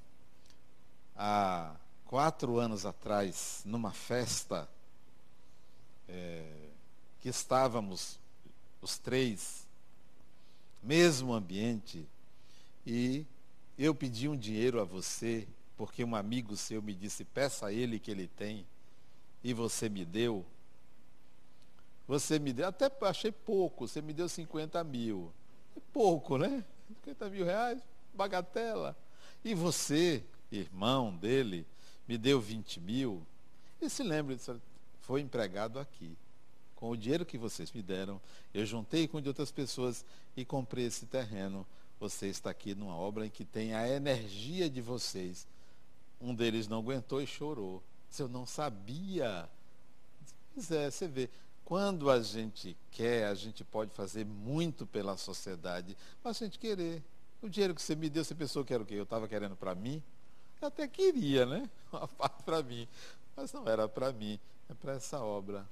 há 1.15 1.75
quatro 2.05 2.57
anos 2.59 2.85
atrás, 2.85 3.61
numa 3.65 3.91
festa, 3.91 4.69
é, 6.07 6.69
que 7.19 7.29
estávamos 7.29 8.19
os 8.81 8.97
três, 8.97 9.67
mesmo 10.81 11.33
ambiente, 11.33 12.05
e 12.85 13.25
eu 13.77 13.93
pedi 13.93 14.27
um 14.27 14.35
dinheiro 14.35 14.79
a 14.79 14.83
você, 14.83 15.47
porque 15.75 16.03
um 16.03 16.15
amigo 16.15 16.55
seu 16.55 16.81
me 16.81 16.93
disse, 16.93 17.23
peça 17.23 17.67
a 17.67 17.73
ele 17.73 17.99
que 17.99 18.09
ele 18.09 18.27
tem, 18.27 18.65
e 19.43 19.53
você 19.53 19.87
me 19.89 20.03
deu. 20.03 20.45
Você 22.07 22.39
me 22.39 22.53
deu, 22.53 22.67
até 22.67 22.91
achei 23.01 23.31
pouco, 23.31 23.87
você 23.87 24.01
me 24.01 24.13
deu 24.13 24.29
50 24.29 24.83
mil. 24.83 25.31
É 25.75 25.81
pouco, 25.93 26.37
né? 26.37 26.63
50 27.03 27.29
mil 27.29 27.45
reais, 27.45 27.81
bagatela. 28.13 28.97
E 29.43 29.53
você, 29.53 30.23
irmão 30.51 31.15
dele, 31.15 31.65
me 32.07 32.17
deu 32.17 32.39
20 32.39 32.79
mil. 32.79 33.21
E 33.81 33.89
se 33.89 34.01
lembra, 34.03 34.37
foi 35.01 35.21
empregado 35.21 35.79
aqui. 35.79 36.17
Com 36.77 36.91
o 36.91 36.97
dinheiro 36.97 37.25
que 37.25 37.39
vocês 37.39 37.71
me 37.71 37.81
deram, 37.81 38.21
eu 38.53 38.65
juntei 38.65 39.07
com 39.07 39.19
de 39.19 39.27
outras 39.27 39.51
pessoas 39.51 40.05
e 40.35 40.45
comprei 40.45 40.85
esse 40.85 41.07
terreno. 41.07 41.65
Você 41.99 42.27
está 42.27 42.51
aqui 42.51 42.75
numa 42.75 42.95
obra 42.95 43.25
em 43.25 43.29
que 43.31 43.43
tem 43.43 43.73
a 43.73 43.89
energia 43.89 44.69
de 44.69 44.79
vocês. 44.79 45.47
Um 46.21 46.35
deles 46.35 46.67
não 46.67 46.77
aguentou 46.77 47.19
e 47.19 47.25
chorou. 47.25 47.81
Se 48.11 48.21
eu 48.21 48.29
não 48.29 48.45
sabia. 48.45 49.49
Pois 50.53 50.69
é, 50.69 50.91
você 50.91 51.07
vê, 51.07 51.29
quando 51.65 52.11
a 52.11 52.21
gente 52.21 52.77
quer, 52.91 53.25
a 53.25 53.33
gente 53.33 53.63
pode 53.63 53.91
fazer 53.91 54.23
muito 54.23 54.85
pela 54.85 55.17
sociedade, 55.17 55.97
mas 56.23 56.39
a 56.39 56.45
gente 56.45 56.59
querer. 56.59 57.03
O 57.41 57.49
dinheiro 57.49 57.73
que 57.73 57.81
você 57.81 57.95
me 57.95 58.07
deu, 58.07 58.23
você 58.23 58.35
pensou 58.35 58.63
que 58.63 58.73
era 58.73 58.83
o 58.83 58.85
quê? 58.85 58.93
Eu 58.93 59.03
estava 59.03 59.27
querendo 59.27 59.55
para 59.55 59.73
mim? 59.73 60.01
Eu 60.61 60.67
até 60.67 60.87
queria, 60.87 61.45
né? 61.45 61.67
Uma 61.91 62.07
parte 62.07 62.43
para 62.43 62.61
mim. 62.61 62.87
Mas 63.35 63.51
não 63.51 63.67
era 63.67 63.87
para 63.87 64.11
mim, 64.11 64.39
é 64.69 64.75
para 64.75 64.93
essa 64.93 65.19
obra. 65.19 65.67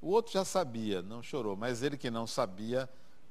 O 0.00 0.10
outro 0.10 0.32
já 0.32 0.44
sabia, 0.44 1.02
não 1.02 1.22
chorou, 1.22 1.56
mas 1.56 1.82
ele 1.82 1.96
que 1.96 2.10
não 2.10 2.26
sabia, 2.26 2.88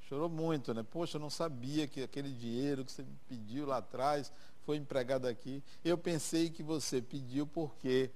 chorou 0.10 0.30
muito, 0.30 0.74
né? 0.74 0.84
Poxa, 0.84 1.18
eu 1.18 1.22
não 1.22 1.30
sabia 1.30 1.88
que 1.88 2.04
aquele 2.04 2.32
dinheiro 2.32 2.84
que 2.84 2.92
você 2.92 3.04
me 3.04 3.18
pediu 3.28 3.66
lá 3.66 3.78
atrás 3.78 4.32
foi 4.66 4.78
empregado 4.78 5.28
aqui. 5.28 5.64
Eu 5.84 5.98
pensei 5.98 6.50
que 6.50 6.64
você 6.64 7.02
pediu 7.02 7.46
porque 7.46 8.10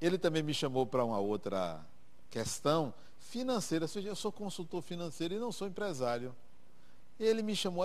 ele 0.00 0.18
também 0.18 0.42
me 0.42 0.54
chamou 0.54 0.86
para 0.86 1.04
uma 1.04 1.18
outra 1.18 1.84
questão 2.30 2.92
financeira, 3.18 3.88
seja, 3.88 4.08
eu 4.08 4.16
sou 4.16 4.30
consultor 4.30 4.82
financeiro 4.82 5.34
e 5.34 5.38
não 5.38 5.50
sou 5.50 5.66
empresário. 5.66 6.34
Ele 7.18 7.42
me 7.42 7.54
chamou 7.54 7.84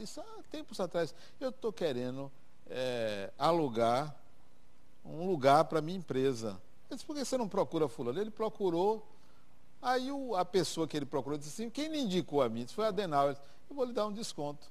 isso 0.00 0.20
há 0.20 0.42
tempos 0.50 0.80
atrás, 0.80 1.14
eu 1.38 1.50
estou 1.50 1.72
querendo 1.72 2.30
é, 2.68 3.30
alugar 3.38 4.14
um 5.04 5.26
lugar 5.26 5.64
para 5.64 5.80
minha 5.80 5.98
empresa. 5.98 6.60
Eu 6.88 6.96
disse, 6.96 7.06
por 7.06 7.14
que 7.14 7.24
você 7.24 7.36
não 7.38 7.48
procura 7.48 7.88
fulano? 7.88 8.20
Ele 8.20 8.30
procurou, 8.30 9.06
aí 9.80 10.10
o, 10.10 10.36
a 10.36 10.44
pessoa 10.44 10.86
que 10.86 10.96
ele 10.96 11.06
procurou 11.06 11.38
disse 11.38 11.62
assim, 11.62 11.70
quem 11.70 11.88
lhe 11.88 12.00
indicou 12.00 12.42
a 12.42 12.48
mim? 12.48 12.62
Isso 12.62 12.74
foi 12.74 12.86
a 12.86 12.90
Denal. 12.90 13.28
Eu 13.28 13.36
vou 13.70 13.84
lhe 13.84 13.92
dar 13.92 14.06
um 14.06 14.12
desconto. 14.12 14.66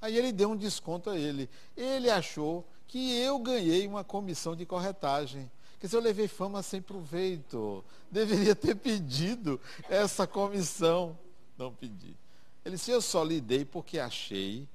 Aí 0.00 0.16
ele 0.16 0.32
deu 0.32 0.50
um 0.50 0.56
desconto 0.56 1.10
a 1.10 1.18
ele. 1.18 1.48
Ele 1.76 2.08
achou 2.08 2.66
que 2.86 3.18
eu 3.18 3.38
ganhei 3.38 3.86
uma 3.86 4.02
comissão 4.02 4.56
de 4.56 4.64
corretagem. 4.64 5.50
Quer 5.78 5.86
dizer, 5.86 5.96
eu 5.96 6.02
levei 6.02 6.28
fama 6.28 6.62
sem 6.62 6.80
proveito. 6.80 7.84
Deveria 8.10 8.54
ter 8.54 8.74
pedido 8.74 9.60
essa 9.88 10.26
comissão. 10.26 11.18
Não 11.56 11.72
pedi. 11.72 12.16
Ele 12.64 12.76
disse, 12.76 12.90
eu 12.90 13.00
só 13.00 13.22
lhe 13.22 13.40
dei 13.40 13.64
porque 13.64 13.98
achei 13.98 14.68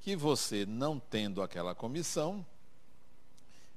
que 0.00 0.14
você, 0.14 0.64
não 0.64 0.98
tendo 0.98 1.42
aquela 1.42 1.74
comissão, 1.74 2.44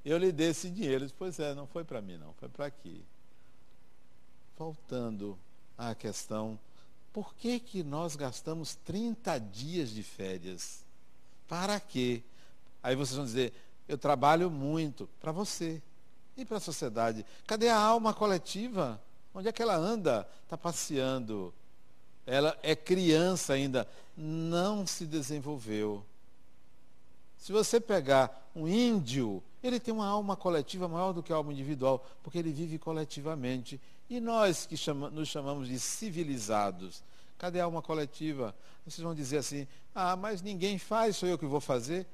eu 0.04 0.18
lhe 0.18 0.32
dei 0.32 0.50
esse 0.50 0.70
dinheiro. 0.70 0.96
Ele 0.96 1.06
disse, 1.06 1.16
pois 1.18 1.40
é, 1.40 1.54
não 1.54 1.68
foi 1.68 1.84
para 1.84 2.02
mim 2.02 2.18
não, 2.18 2.34
foi 2.34 2.50
para 2.50 2.66
aqui. 2.66 3.04
Voltando 4.62 5.40
à 5.76 5.96
questão, 5.96 6.60
por 7.12 7.34
que, 7.34 7.60
que 7.60 7.82
nós 7.82 8.16
gastamos 8.16 8.76
30 8.86 9.40
dias 9.40 9.90
de 9.90 10.04
férias? 10.04 10.86
Para 11.48 11.80
quê? 11.80 12.22
Aí 12.84 12.96
vocês 12.96 13.16
vão 13.16 13.26
dizer, 13.26 13.54
eu 13.88 13.98
trabalho 13.98 14.52
muito 14.52 15.10
para 15.20 15.32
você 15.32 15.82
e 16.38 16.46
para 16.46 16.58
a 16.58 16.60
sociedade. 16.60 17.26
Cadê 17.48 17.70
a 17.70 17.76
alma 17.76 18.14
coletiva? 18.14 19.02
Onde 19.34 19.48
é 19.48 19.52
que 19.52 19.64
ela 19.64 19.76
anda? 19.76 20.30
Está 20.44 20.56
passeando. 20.56 21.52
Ela 22.24 22.56
é 22.62 22.76
criança 22.76 23.54
ainda, 23.54 23.88
não 24.16 24.86
se 24.86 25.08
desenvolveu. 25.08 26.06
Se 27.36 27.52
você 27.52 27.80
pegar 27.80 28.52
um 28.56 28.68
índio, 28.68 29.42
ele 29.64 29.80
tem 29.80 29.92
uma 29.92 30.06
alma 30.06 30.36
coletiva 30.36 30.88
maior 30.88 31.14
do 31.14 31.24
que 31.24 31.34
a 31.34 31.36
alma 31.36 31.52
individual, 31.52 32.06
porque 32.22 32.38
ele 32.38 32.52
vive 32.52 32.78
coletivamente. 32.78 33.82
E 34.12 34.20
nós 34.20 34.66
que 34.66 34.76
chama, 34.76 35.10
nos 35.10 35.30
chamamos 35.30 35.70
de 35.70 35.80
civilizados, 35.80 37.02
cadê 37.38 37.62
a 37.62 37.64
alma 37.64 37.82
coletiva? 37.82 38.54
Vocês 38.86 39.02
vão 39.02 39.16
dizer 39.16 39.38
assim: 39.38 39.66
ah, 39.96 40.18
mas 40.18 40.42
ninguém 40.42 40.78
faz, 40.78 41.16
sou 41.16 41.30
eu 41.30 41.38
que 41.38 41.46
vou 41.46 41.62
fazer. 41.62 42.06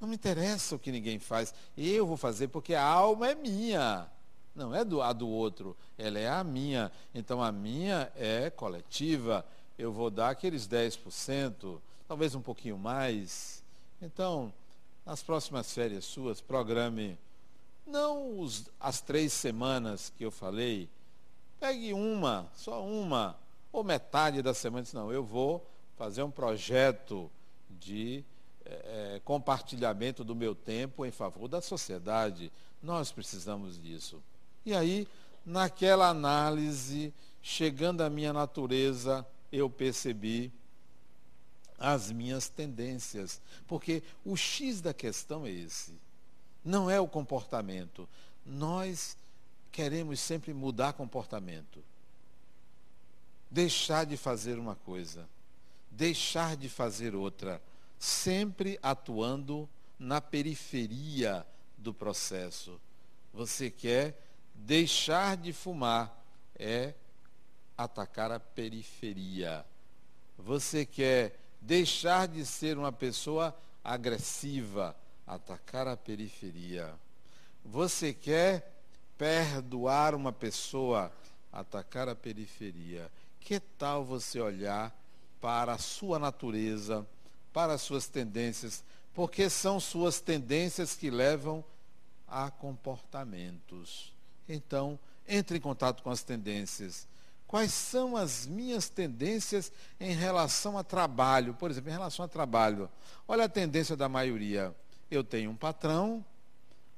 Não 0.00 0.08
me 0.08 0.14
interessa 0.14 0.74
o 0.74 0.78
que 0.78 0.90
ninguém 0.90 1.18
faz. 1.18 1.52
Eu 1.76 2.06
vou 2.06 2.16
fazer 2.16 2.48
porque 2.48 2.74
a 2.74 2.82
alma 2.82 3.28
é 3.28 3.34
minha. 3.34 4.10
Não 4.54 4.74
é 4.74 4.82
do, 4.82 5.02
a 5.02 5.12
do 5.12 5.28
outro, 5.28 5.76
ela 5.98 6.18
é 6.18 6.26
a 6.26 6.42
minha. 6.42 6.90
Então 7.14 7.42
a 7.42 7.52
minha 7.52 8.10
é 8.16 8.48
coletiva. 8.48 9.44
Eu 9.78 9.92
vou 9.92 10.08
dar 10.08 10.30
aqueles 10.30 10.66
10%, 10.66 11.78
talvez 12.08 12.34
um 12.34 12.40
pouquinho 12.40 12.78
mais. 12.78 13.62
Então, 14.00 14.50
nas 15.04 15.22
próximas 15.22 15.70
férias 15.70 16.06
suas, 16.06 16.40
programe 16.40 17.18
não 17.86 18.40
os, 18.40 18.70
as 18.80 19.02
três 19.02 19.34
semanas 19.34 20.10
que 20.16 20.24
eu 20.24 20.30
falei, 20.30 20.88
pegue 21.62 21.92
uma, 21.92 22.50
só 22.56 22.84
uma, 22.84 23.38
ou 23.72 23.84
metade 23.84 24.42
da 24.42 24.52
semana. 24.52 24.84
Não, 24.94 25.12
eu 25.12 25.22
vou 25.22 25.64
fazer 25.96 26.20
um 26.24 26.30
projeto 26.30 27.30
de 27.70 28.24
é, 28.64 29.20
compartilhamento 29.24 30.24
do 30.24 30.34
meu 30.34 30.56
tempo 30.56 31.06
em 31.06 31.12
favor 31.12 31.46
da 31.46 31.60
sociedade. 31.60 32.50
Nós 32.82 33.12
precisamos 33.12 33.80
disso. 33.80 34.20
E 34.66 34.74
aí, 34.74 35.06
naquela 35.46 36.08
análise, 36.08 37.14
chegando 37.40 38.00
à 38.00 38.10
minha 38.10 38.32
natureza, 38.32 39.24
eu 39.52 39.70
percebi 39.70 40.52
as 41.78 42.10
minhas 42.10 42.48
tendências. 42.48 43.40
Porque 43.68 44.02
o 44.24 44.36
X 44.36 44.80
da 44.80 44.92
questão 44.92 45.46
é 45.46 45.52
esse. 45.52 45.94
Não 46.64 46.90
é 46.90 47.00
o 47.00 47.06
comportamento. 47.06 48.08
Nós 48.44 49.16
queremos 49.72 50.20
sempre 50.20 50.52
mudar 50.52 50.92
comportamento. 50.92 51.82
Deixar 53.50 54.04
de 54.04 54.16
fazer 54.16 54.58
uma 54.58 54.76
coisa, 54.76 55.28
deixar 55.90 56.56
de 56.56 56.68
fazer 56.68 57.14
outra, 57.14 57.60
sempre 57.98 58.78
atuando 58.82 59.68
na 59.98 60.20
periferia 60.20 61.46
do 61.76 61.92
processo. 61.92 62.80
Você 63.32 63.70
quer 63.70 64.20
deixar 64.54 65.36
de 65.36 65.52
fumar, 65.52 66.22
é 66.58 66.94
atacar 67.76 68.30
a 68.30 68.38
periferia. 68.38 69.64
Você 70.38 70.84
quer 70.84 71.38
deixar 71.60 72.28
de 72.28 72.44
ser 72.44 72.76
uma 72.76 72.92
pessoa 72.92 73.56
agressiva, 73.82 74.96
atacar 75.26 75.86
a 75.86 75.96
periferia. 75.96 76.94
Você 77.64 78.12
quer 78.12 78.71
perdoar 79.18 80.14
uma 80.14 80.32
pessoa, 80.32 81.12
atacar 81.52 82.08
a 82.08 82.14
periferia. 82.14 83.10
Que 83.40 83.58
tal 83.58 84.04
você 84.04 84.40
olhar 84.40 84.94
para 85.40 85.72
a 85.72 85.78
sua 85.78 86.18
natureza, 86.18 87.06
para 87.52 87.74
as 87.74 87.82
suas 87.82 88.06
tendências, 88.06 88.84
porque 89.12 89.50
são 89.50 89.80
suas 89.80 90.20
tendências 90.20 90.94
que 90.94 91.10
levam 91.10 91.64
a 92.26 92.50
comportamentos. 92.50 94.12
Então, 94.48 94.98
entre 95.28 95.58
em 95.58 95.60
contato 95.60 96.02
com 96.02 96.10
as 96.10 96.22
tendências. 96.22 97.06
Quais 97.46 97.72
são 97.72 98.16
as 98.16 98.46
minhas 98.46 98.88
tendências 98.88 99.70
em 100.00 100.14
relação 100.14 100.78
a 100.78 100.82
trabalho? 100.82 101.52
Por 101.52 101.70
exemplo, 101.70 101.90
em 101.90 101.92
relação 101.92 102.24
a 102.24 102.28
trabalho. 102.28 102.88
Olha 103.28 103.44
a 103.44 103.48
tendência 103.48 103.94
da 103.94 104.08
maioria. 104.08 104.74
Eu 105.10 105.22
tenho 105.22 105.50
um 105.50 105.56
patrão, 105.56 106.24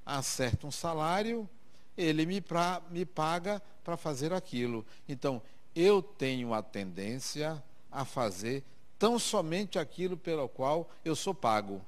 acerto 0.07 0.67
um 0.69 0.71
salário, 0.71 1.49
ele 1.97 2.27
me, 2.27 2.41
pra, 2.41 2.83
me 2.91 3.05
paga 3.05 3.63
para 3.83 3.97
fazer 3.97 4.33
aquilo. 4.33 4.85
Então, 5.09 5.41
eu 5.75 6.03
tenho 6.03 6.55
a 6.55 6.63
tendência 6.63 7.63
a 7.91 8.05
fazer 8.05 8.65
tão 8.99 9.19
somente 9.19 9.79
aquilo 9.79 10.17
pelo 10.17 10.49
qual 10.49 10.89
eu 11.05 11.15
sou 11.15 11.35
pago. 11.35 11.85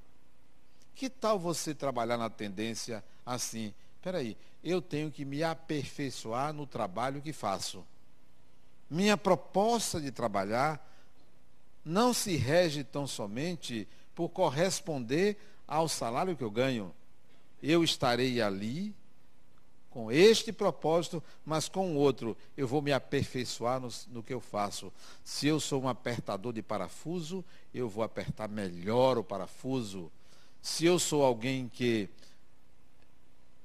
Que 0.95 1.09
tal 1.11 1.39
você 1.39 1.75
trabalhar 1.75 2.17
na 2.17 2.31
tendência 2.31 3.05
assim? 3.25 3.75
Espera 3.97 4.19
aí, 4.19 4.37
eu 4.63 4.81
tenho 4.81 5.11
que 5.11 5.25
me 5.25 5.43
aperfeiçoar 5.43 6.53
no 6.53 6.67
trabalho 6.67 7.21
que 7.21 7.33
faço. 7.33 7.85
Minha 8.89 9.17
proposta 9.17 10.01
de 10.01 10.11
trabalhar 10.11 10.81
não 11.85 12.13
se 12.13 12.37
rege 12.37 12.83
tão 12.83 13.07
somente 13.07 13.87
por 14.15 14.29
corresponder 14.29 15.37
ao 15.67 15.89
salário 15.89 16.37
que 16.37 16.45
eu 16.45 16.51
ganho. 16.51 16.95
Eu 17.63 17.83
estarei 17.83 18.41
ali 18.41 18.95
com 19.97 20.13
este 20.13 20.53
propósito, 20.53 21.25
mas 21.43 21.71
com 21.71 21.97
outro. 21.97 22.37
Eu 22.55 22.69
vou 22.69 22.83
me 22.83 22.93
aperfeiçoar 22.93 23.81
no, 23.81 23.89
no, 24.09 24.23
que 24.23 24.35
eu 24.35 24.43
faço. 24.43 24.93
Se 25.25 25.47
eu 25.47 25.59
sou 25.59 25.85
um 25.85 25.89
apertador 25.89 26.53
de 26.53 26.61
parafuso, 26.61 27.43
eu 27.73 27.89
vou 27.89 28.05
apertar 28.05 28.47
melhor 28.47 29.17
o 29.17 29.25
parafuso. 29.25 30.13
Se 30.61 30.85
eu 30.85 30.99
sou 30.99 31.25
alguém 31.25 31.67
que 31.67 32.11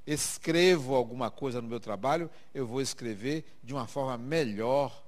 escrevo 0.07 0.95
alguma 0.95 1.29
coisa 1.29 1.61
no 1.61 1.67
meu 1.67 1.81
trabalho, 1.81 2.29
eu 2.55 2.65
vou 2.65 2.79
escrever 2.79 3.43
de 3.61 3.73
uma 3.73 3.85
forma 3.85 4.17
melhor, 4.17 5.03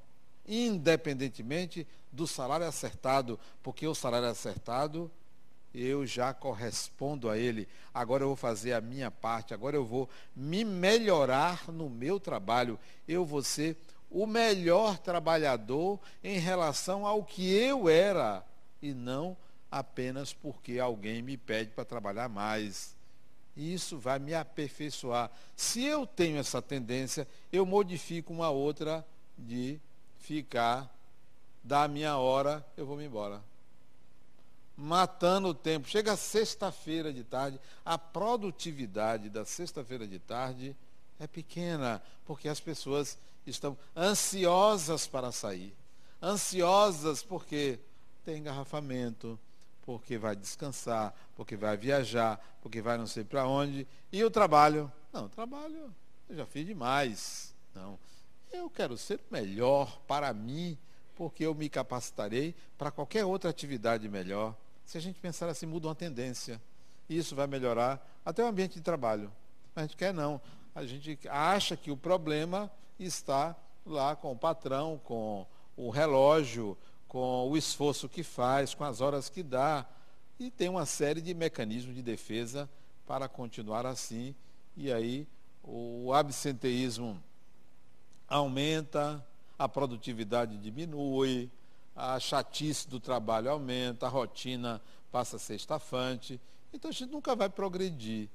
independentemente 0.45 1.87
do 2.11 2.27
salário 2.27 2.67
acertado, 2.67 3.39
porque 3.63 3.87
o 3.87 3.95
salário 3.95 4.27
acertado 4.27 5.09
eu 5.73 6.05
já 6.05 6.33
correspondo 6.33 7.29
a 7.29 7.37
ele. 7.37 7.67
Agora 7.93 8.23
eu 8.23 8.27
vou 8.27 8.35
fazer 8.35 8.73
a 8.73 8.81
minha 8.81 9.09
parte, 9.09 9.53
agora 9.53 9.75
eu 9.75 9.83
vou 9.83 10.07
me 10.35 10.63
melhorar 10.63 11.67
no 11.71 11.89
meu 11.89 12.19
trabalho. 12.19 12.79
Eu 13.07 13.25
vou 13.25 13.41
ser 13.41 13.77
o 14.09 14.27
melhor 14.27 14.97
trabalhador 14.99 15.99
em 16.23 16.37
relação 16.37 17.07
ao 17.07 17.23
que 17.23 17.51
eu 17.51 17.89
era 17.89 18.45
e 18.81 18.93
não 18.93 19.35
apenas 19.71 20.31
porque 20.31 20.77
alguém 20.77 21.23
me 21.23 21.35
pede 21.35 21.71
para 21.71 21.83
trabalhar 21.83 22.29
mais. 22.29 22.95
E 23.55 23.73
isso 23.73 23.97
vai 23.97 24.19
me 24.19 24.33
aperfeiçoar. 24.33 25.31
Se 25.55 25.83
eu 25.83 26.05
tenho 26.05 26.37
essa 26.37 26.61
tendência, 26.61 27.27
eu 27.51 27.65
modifico 27.65 28.31
uma 28.31 28.49
outra 28.49 29.05
de 29.37 29.79
ficar 30.19 30.91
da 31.63 31.87
minha 31.87 32.17
hora, 32.17 32.65
eu 32.77 32.85
vou 32.85 32.97
me 32.97 33.05
embora 33.05 33.41
matando 34.75 35.49
o 35.49 35.53
tempo. 35.53 35.87
Chega 35.87 36.15
sexta-feira 36.15 37.13
de 37.13 37.23
tarde, 37.23 37.59
a 37.85 37.97
produtividade 37.97 39.29
da 39.29 39.45
sexta-feira 39.45 40.07
de 40.07 40.19
tarde 40.19 40.75
é 41.19 41.27
pequena, 41.27 42.01
porque 42.25 42.47
as 42.49 42.59
pessoas 42.59 43.17
estão 43.45 43.77
ansiosas 43.95 45.07
para 45.07 45.31
sair. 45.31 45.75
Ansiosas 46.21 47.21
porque 47.23 47.79
tem 48.25 48.37
engarrafamento, 48.37 49.39
porque 49.85 50.17
vai 50.17 50.35
descansar, 50.35 51.13
porque 51.35 51.55
vai 51.55 51.75
viajar, 51.77 52.39
porque 52.61 52.81
vai 52.81 52.97
não 52.97 53.07
sei 53.07 53.23
para 53.23 53.45
onde. 53.45 53.87
E 54.11 54.23
o 54.23 54.31
trabalho? 54.31 54.91
Não, 55.11 55.27
trabalho 55.27 55.93
eu 56.29 56.37
já 56.37 56.45
fiz 56.45 56.65
demais. 56.65 57.53
Não. 57.75 57.97
Eu 58.51 58.69
quero 58.69 58.97
ser 58.97 59.19
melhor 59.29 59.99
para 60.07 60.33
mim, 60.33 60.77
porque 61.15 61.45
eu 61.45 61.53
me 61.53 61.69
capacitarei 61.69 62.55
para 62.77 62.91
qualquer 62.91 63.25
outra 63.25 63.49
atividade 63.49 64.07
melhor. 64.07 64.55
Se 64.85 64.97
a 64.97 65.01
gente 65.01 65.19
pensar 65.19 65.47
assim, 65.49 65.65
muda 65.65 65.87
uma 65.87 65.95
tendência. 65.95 66.61
Isso 67.09 67.35
vai 67.35 67.47
melhorar 67.47 68.05
até 68.25 68.43
o 68.43 68.47
ambiente 68.47 68.75
de 68.75 68.81
trabalho. 68.81 69.31
A 69.75 69.81
gente 69.81 69.97
quer 69.97 70.13
não. 70.13 70.39
A 70.75 70.85
gente 70.85 71.19
acha 71.29 71.75
que 71.75 71.91
o 71.91 71.97
problema 71.97 72.71
está 72.99 73.55
lá 73.85 74.15
com 74.15 74.31
o 74.31 74.37
patrão, 74.37 74.99
com 75.03 75.45
o 75.75 75.89
relógio, 75.89 76.77
com 77.07 77.49
o 77.49 77.57
esforço 77.57 78.09
que 78.09 78.23
faz, 78.23 78.73
com 78.73 78.83
as 78.83 79.01
horas 79.01 79.29
que 79.29 79.43
dá. 79.43 79.85
E 80.39 80.49
tem 80.49 80.69
uma 80.69 80.85
série 80.85 81.21
de 81.21 81.33
mecanismos 81.33 81.95
de 81.95 82.01
defesa 82.01 82.69
para 83.05 83.27
continuar 83.27 83.85
assim. 83.85 84.33
E 84.75 84.91
aí 84.91 85.27
o 85.63 86.11
absenteísmo 86.13 87.21
aumenta, 88.27 89.25
a 89.57 89.69
produtividade 89.69 90.57
diminui, 90.57 91.51
a 91.95 92.19
chatice 92.19 92.87
do 92.87 92.99
trabalho 92.99 93.51
aumenta, 93.51 94.05
a 94.05 94.09
rotina 94.09 94.81
passa 95.11 95.35
a 95.35 95.39
ser 95.39 95.55
estafante. 95.55 96.39
Então 96.73 96.89
a 96.89 96.93
gente 96.93 97.11
nunca 97.11 97.35
vai 97.35 97.49
progredir. 97.49 98.29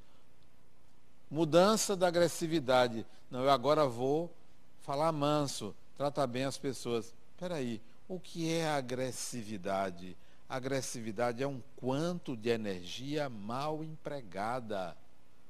Mudança 1.31 1.97
da 1.97 2.09
agressividade. 2.09 3.05
Não, 3.31 3.40
eu 3.40 3.51
agora 3.51 3.87
vou 3.87 4.33
falar 4.81 5.12
manso, 5.12 5.75
tratar 5.97 6.27
bem 6.27 6.44
as 6.44 6.57
pessoas. 6.57 7.14
Espera 7.35 7.57
aí, 7.57 7.81
o 8.09 8.18
que 8.18 8.51
é 8.51 8.68
agressividade? 8.68 10.16
agressividade 10.49 11.42
é 11.42 11.47
um 11.47 11.62
quanto 11.77 12.37
de 12.37 12.49
energia 12.49 13.29
mal 13.29 13.85
empregada 13.85 14.97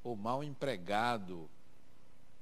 ou 0.02 0.16
mal 0.16 0.42
empregado. 0.42 1.48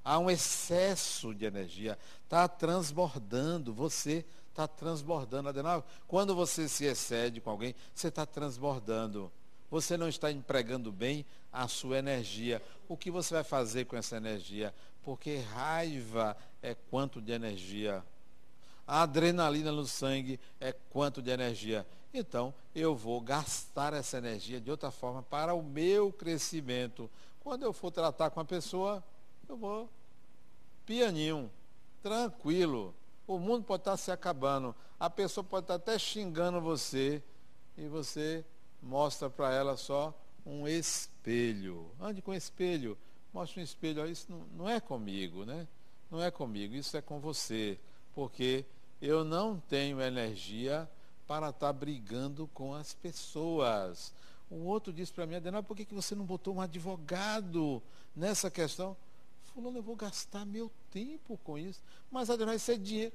Há 0.03 0.19
um 0.19 0.31
excesso 0.31 1.35
de 1.35 1.45
energia, 1.45 1.99
está 2.25 2.49
transbordando. 2.49 3.75
Você 3.75 4.25
está 4.57 4.67
transbordando. 4.67 5.51
Adenal, 5.51 5.87
quando 6.09 6.35
você 6.35 6.67
se 6.67 6.87
excede 6.87 7.41
com 7.43 7.51
alguém, 7.51 7.75
você 7.95 8.09
está 8.09 8.25
transbordando. 8.25 9.31
Você 9.71 9.97
não 9.97 10.09
está 10.09 10.33
empregando 10.33 10.91
bem 10.91 11.27
a 11.53 11.69
sua 11.69 11.99
energia. 11.99 12.63
O 12.89 12.97
que 12.97 13.11
você 13.11 13.35
vai 13.35 13.45
fazer 13.45 13.85
com 13.85 13.97
essa 13.97 14.17
energia? 14.17 14.75
Porque 15.03 15.37
raiva 15.37 16.37
é 16.63 16.75
quanto 16.75 17.21
de 17.21 17.33
energia. 17.33 18.03
A 18.87 19.03
adrenalina 19.03 19.71
no 19.71 19.87
sangue 19.87 20.41
é 20.59 20.73
quanto 20.73 21.21
de 21.21 21.31
energia. 21.31 21.87
Então, 22.15 22.55
eu 22.75 22.95
vou 22.95 23.21
gastar 23.21 23.93
essa 23.93 24.17
energia 24.17 24.61
de 24.61 24.71
outra 24.71 24.91
forma 24.91 25.23
para 25.23 25.53
o 25.53 25.63
meu 25.63 26.13
crescimento. 26.13 27.11
Quando 27.41 27.65
eu 27.65 27.73
for 27.73 27.91
tratar 27.91 28.31
com 28.31 28.41
a 28.41 28.45
pessoa, 28.45 29.05
eu 29.49 29.57
vou 29.57 29.91
pianinho, 30.87 31.51
tranquilo. 32.01 32.95
O 33.27 33.39
mundo 33.39 33.65
pode 33.65 33.83
estar 33.83 33.97
se 33.97 34.11
acabando. 34.11 34.75
A 34.99 35.11
pessoa 35.11 35.43
pode 35.43 35.65
estar 35.65 35.75
até 35.75 35.99
xingando 35.99 36.61
você 36.61 37.23
e 37.77 37.87
você 37.87 38.45
mostra 38.83 39.29
para 39.29 39.53
ela 39.53 39.77
só 39.77 40.15
um 40.45 40.67
espelho. 40.69 41.91
Ande 42.01 42.23
com 42.23 42.33
espelho. 42.33 42.97
Mostre 43.33 43.61
um 43.61 43.65
espelho. 43.65 44.07
Isso 44.07 44.27
não, 44.31 44.47
não 44.57 44.69
é 44.69 44.81
comigo, 44.81 45.45
né? 45.45 45.67
Não 46.11 46.23
é 46.23 46.31
comigo, 46.31 46.75
isso 46.75 46.97
é 46.97 47.03
com 47.03 47.19
você. 47.19 47.79
Porque 48.15 48.65
eu 49.03 49.25
não 49.25 49.59
tenho 49.59 50.01
energia 50.01 50.89
para 51.27 51.51
estar 51.51 51.73
brigando 51.73 52.49
com 52.55 52.75
as 52.75 52.95
pessoas. 52.95 54.15
O 54.49 54.67
outro 54.67 54.93
disse 54.93 55.13
para 55.13 55.27
mim, 55.27 55.35
Adenal, 55.35 55.63
por 55.63 55.77
que, 55.77 55.85
que 55.85 55.95
você 55.95 56.15
não 56.15 56.25
botou 56.25 56.55
um 56.55 56.61
advogado 56.61 57.83
nessa 58.15 58.51
questão? 58.51 58.97
Fulano, 59.57 59.79
eu 59.79 59.83
vou 59.83 59.97
gastar 59.97 60.45
meu 60.45 60.71
tempo 60.91 61.39
com 61.43 61.59
isso. 61.59 61.83
Mas, 62.11 62.29
Adriano, 62.29 62.55
isso 62.55 62.71
é 62.71 62.77
dinheiro. 62.77 63.15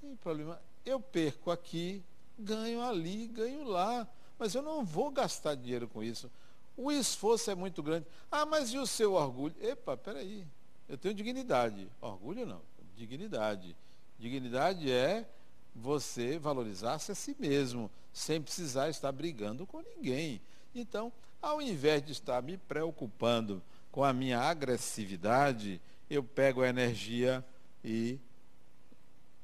Tem 0.00 0.16
problema. 0.16 0.60
Eu 0.84 0.98
perco 0.98 1.50
aqui, 1.50 2.02
ganho 2.38 2.80
ali, 2.80 3.28
ganho 3.28 3.64
lá. 3.64 4.08
Mas 4.38 4.54
eu 4.54 4.62
não 4.62 4.82
vou 4.82 5.10
gastar 5.10 5.54
dinheiro 5.54 5.86
com 5.86 6.02
isso. 6.02 6.30
O 6.74 6.90
esforço 6.90 7.50
é 7.50 7.54
muito 7.54 7.82
grande. 7.82 8.06
Ah, 8.30 8.46
mas 8.46 8.72
e 8.72 8.78
o 8.78 8.86
seu 8.86 9.12
orgulho? 9.12 9.54
Epa, 9.60 9.96
peraí. 9.96 10.46
Eu 10.88 10.96
tenho 10.96 11.14
dignidade. 11.14 11.86
Orgulho 12.00 12.46
não. 12.46 12.62
Dignidade. 12.96 13.76
Dignidade 14.18 14.90
é 14.90 15.28
você 15.74 16.38
valorizar-se 16.38 17.12
a 17.12 17.14
si 17.14 17.36
mesmo, 17.38 17.90
sem 18.12 18.40
precisar 18.40 18.88
estar 18.88 19.12
brigando 19.12 19.66
com 19.66 19.82
ninguém. 19.82 20.40
Então, 20.74 21.12
ao 21.42 21.60
invés 21.60 22.04
de 22.04 22.12
estar 22.12 22.42
me 22.42 22.56
preocupando 22.56 23.62
com 23.90 24.04
a 24.04 24.12
minha 24.12 24.40
agressividade, 24.40 25.80
eu 26.08 26.22
pego 26.22 26.62
a 26.62 26.68
energia 26.68 27.44
e 27.84 28.18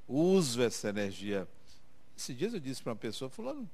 uso 0.09 0.63
essa 0.63 0.89
energia. 0.89 1.49
Esses 2.17 2.37
dias 2.37 2.55
eu 2.55 2.61
disse 2.61 2.83
para 2.83 2.93
uma 2.93 2.99
pessoa, 2.99 3.29
fulano, 3.29 3.69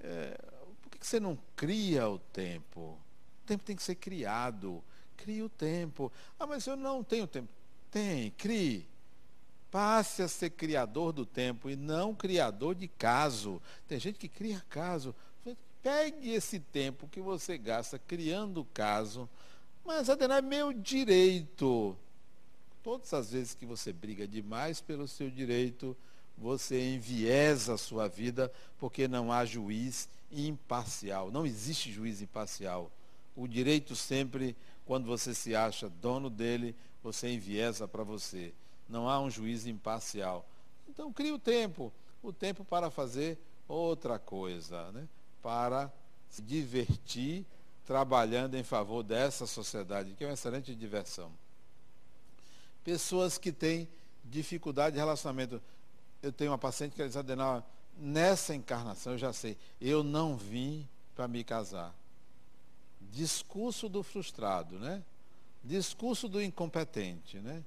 é, 0.00 0.38
por 0.82 0.90
que 0.90 1.06
você 1.06 1.18
não 1.18 1.38
cria 1.56 2.08
o 2.08 2.18
tempo? 2.18 2.98
O 3.42 3.46
tempo 3.46 3.64
tem 3.64 3.76
que 3.76 3.82
ser 3.82 3.94
criado. 3.94 4.82
Crie 5.16 5.42
o 5.42 5.48
tempo. 5.48 6.12
Ah, 6.38 6.46
mas 6.46 6.66
eu 6.66 6.76
não 6.76 7.02
tenho 7.02 7.26
tempo. 7.26 7.48
Tem, 7.90 8.30
crie. 8.32 8.86
Passe 9.70 10.22
a 10.22 10.28
ser 10.28 10.50
criador 10.50 11.12
do 11.12 11.26
tempo 11.26 11.68
e 11.68 11.76
não 11.76 12.14
criador 12.14 12.74
de 12.74 12.88
caso. 12.88 13.60
Tem 13.86 13.98
gente 13.98 14.18
que 14.18 14.28
cria 14.28 14.64
caso. 14.68 15.14
Pegue 15.82 16.30
esse 16.30 16.58
tempo 16.58 17.08
que 17.08 17.20
você 17.20 17.56
gasta 17.56 17.98
criando 17.98 18.64
caso. 18.72 19.28
Mas, 19.88 20.10
Adenai, 20.10 20.42
meu 20.42 20.70
direito. 20.70 21.96
Todas 22.82 23.14
as 23.14 23.32
vezes 23.32 23.54
que 23.54 23.64
você 23.64 23.90
briga 23.90 24.28
demais 24.28 24.82
pelo 24.82 25.08
seu 25.08 25.30
direito, 25.30 25.96
você 26.36 26.94
enviesa 26.94 27.72
a 27.72 27.78
sua 27.78 28.06
vida, 28.06 28.52
porque 28.78 29.08
não 29.08 29.32
há 29.32 29.46
juiz 29.46 30.06
imparcial. 30.30 31.30
Não 31.30 31.46
existe 31.46 31.90
juiz 31.90 32.20
imparcial. 32.20 32.92
O 33.34 33.48
direito 33.48 33.96
sempre, 33.96 34.54
quando 34.84 35.06
você 35.06 35.34
se 35.34 35.56
acha 35.56 35.88
dono 35.88 36.28
dele, 36.28 36.76
você 37.02 37.32
enviesa 37.32 37.88
para 37.88 38.04
você. 38.04 38.52
Não 38.90 39.08
há 39.08 39.18
um 39.18 39.30
juiz 39.30 39.66
imparcial. 39.66 40.46
Então, 40.86 41.10
crie 41.10 41.32
o 41.32 41.38
tempo. 41.38 41.90
O 42.22 42.30
tempo 42.30 42.62
para 42.62 42.90
fazer 42.90 43.38
outra 43.66 44.18
coisa. 44.18 44.92
Né? 44.92 45.08
para 45.42 45.90
se 46.28 46.42
divertir 46.42 47.46
trabalhando 47.88 48.54
em 48.54 48.62
favor 48.62 49.02
dessa 49.02 49.46
sociedade, 49.46 50.12
que 50.12 50.22
é 50.22 50.26
uma 50.26 50.34
excelente 50.34 50.74
diversão. 50.74 51.32
Pessoas 52.84 53.38
que 53.38 53.50
têm 53.50 53.88
dificuldade 54.22 54.92
de 54.92 54.98
relacionamento. 54.98 55.58
Eu 56.22 56.30
tenho 56.30 56.50
uma 56.50 56.58
paciente 56.58 56.94
que 56.94 57.02
diz, 57.02 57.16
Adenal, 57.16 57.66
nessa 57.96 58.54
encarnação 58.54 59.14
eu 59.14 59.18
já 59.18 59.32
sei, 59.32 59.56
eu 59.80 60.02
não 60.02 60.36
vim 60.36 60.86
para 61.16 61.26
me 61.26 61.42
casar. 61.42 61.94
Discurso 63.00 63.88
do 63.88 64.02
frustrado, 64.02 64.78
né? 64.78 65.02
Discurso 65.64 66.28
do 66.28 66.42
incompetente, 66.42 67.38
né? 67.38 67.64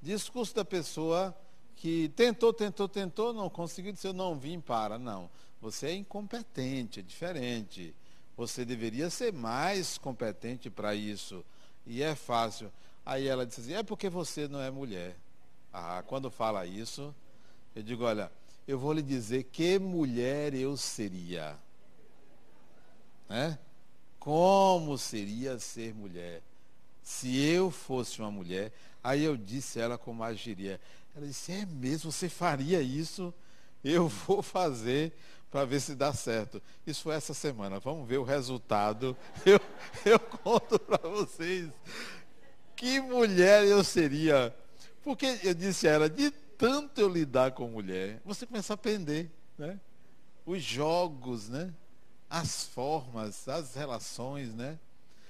Discurso 0.00 0.54
da 0.54 0.64
pessoa 0.64 1.36
que 1.74 2.08
tentou, 2.10 2.52
tentou, 2.52 2.88
tentou, 2.88 3.32
não 3.32 3.50
conseguiu, 3.50 3.92
disse 3.92 4.06
eu 4.06 4.12
não 4.12 4.38
vim 4.38 4.60
para. 4.60 4.96
Não. 4.96 5.28
Você 5.60 5.88
é 5.88 5.94
incompetente, 5.96 7.00
é 7.00 7.02
diferente. 7.02 7.92
Você 8.36 8.64
deveria 8.64 9.08
ser 9.08 9.32
mais 9.32 9.96
competente 9.96 10.68
para 10.68 10.94
isso. 10.94 11.44
E 11.86 12.02
é 12.02 12.14
fácil. 12.14 12.70
Aí 13.04 13.26
ela 13.26 13.46
disse 13.46 13.60
assim, 13.60 13.74
é 13.74 13.82
porque 13.82 14.08
você 14.08 14.48
não 14.48 14.60
é 14.60 14.70
mulher. 14.70 15.16
Ah, 15.72 16.02
quando 16.06 16.30
fala 16.30 16.66
isso, 16.66 17.14
eu 17.74 17.82
digo, 17.82 18.04
olha, 18.04 18.30
eu 18.66 18.78
vou 18.78 18.92
lhe 18.92 19.02
dizer 19.02 19.44
que 19.44 19.78
mulher 19.78 20.54
eu 20.54 20.76
seria. 20.76 21.56
Né? 23.28 23.58
Como 24.18 24.98
seria 24.98 25.58
ser 25.58 25.94
mulher? 25.94 26.42
Se 27.02 27.38
eu 27.38 27.70
fosse 27.70 28.20
uma 28.20 28.30
mulher, 28.30 28.72
aí 29.02 29.22
eu 29.22 29.36
disse 29.36 29.78
a 29.78 29.84
ela 29.84 29.98
como 29.98 30.24
agiria. 30.24 30.80
Ela 31.14 31.26
disse, 31.26 31.52
é 31.52 31.64
mesmo, 31.64 32.10
você 32.10 32.28
faria 32.28 32.82
isso? 32.82 33.32
Eu 33.84 34.08
vou 34.26 34.42
fazer 34.42 35.12
para 35.50 35.64
ver 35.64 35.80
se 35.80 35.94
dá 35.94 36.12
certo. 36.12 36.62
Isso 36.86 37.02
foi 37.02 37.14
essa 37.14 37.32
semana. 37.32 37.78
Vamos 37.78 38.06
ver 38.08 38.18
o 38.18 38.24
resultado. 38.24 39.16
Eu, 39.44 39.60
eu 40.04 40.18
conto 40.18 40.78
para 40.78 41.08
vocês 41.08 41.70
que 42.76 43.00
mulher 43.00 43.64
eu 43.64 43.82
seria. 43.82 44.54
Porque 45.02 45.38
eu 45.42 45.54
disse 45.54 45.88
a 45.88 45.92
ela, 45.92 46.10
de 46.10 46.30
tanto 46.30 47.00
eu 47.00 47.08
lidar 47.08 47.52
com 47.52 47.68
mulher, 47.68 48.20
você 48.24 48.46
começa 48.46 48.72
a 48.72 48.74
aprender, 48.74 49.30
né? 49.56 49.80
Os 50.44 50.62
jogos, 50.62 51.48
né? 51.48 51.72
As 52.28 52.64
formas, 52.66 53.48
as 53.48 53.74
relações, 53.74 54.54
né? 54.54 54.78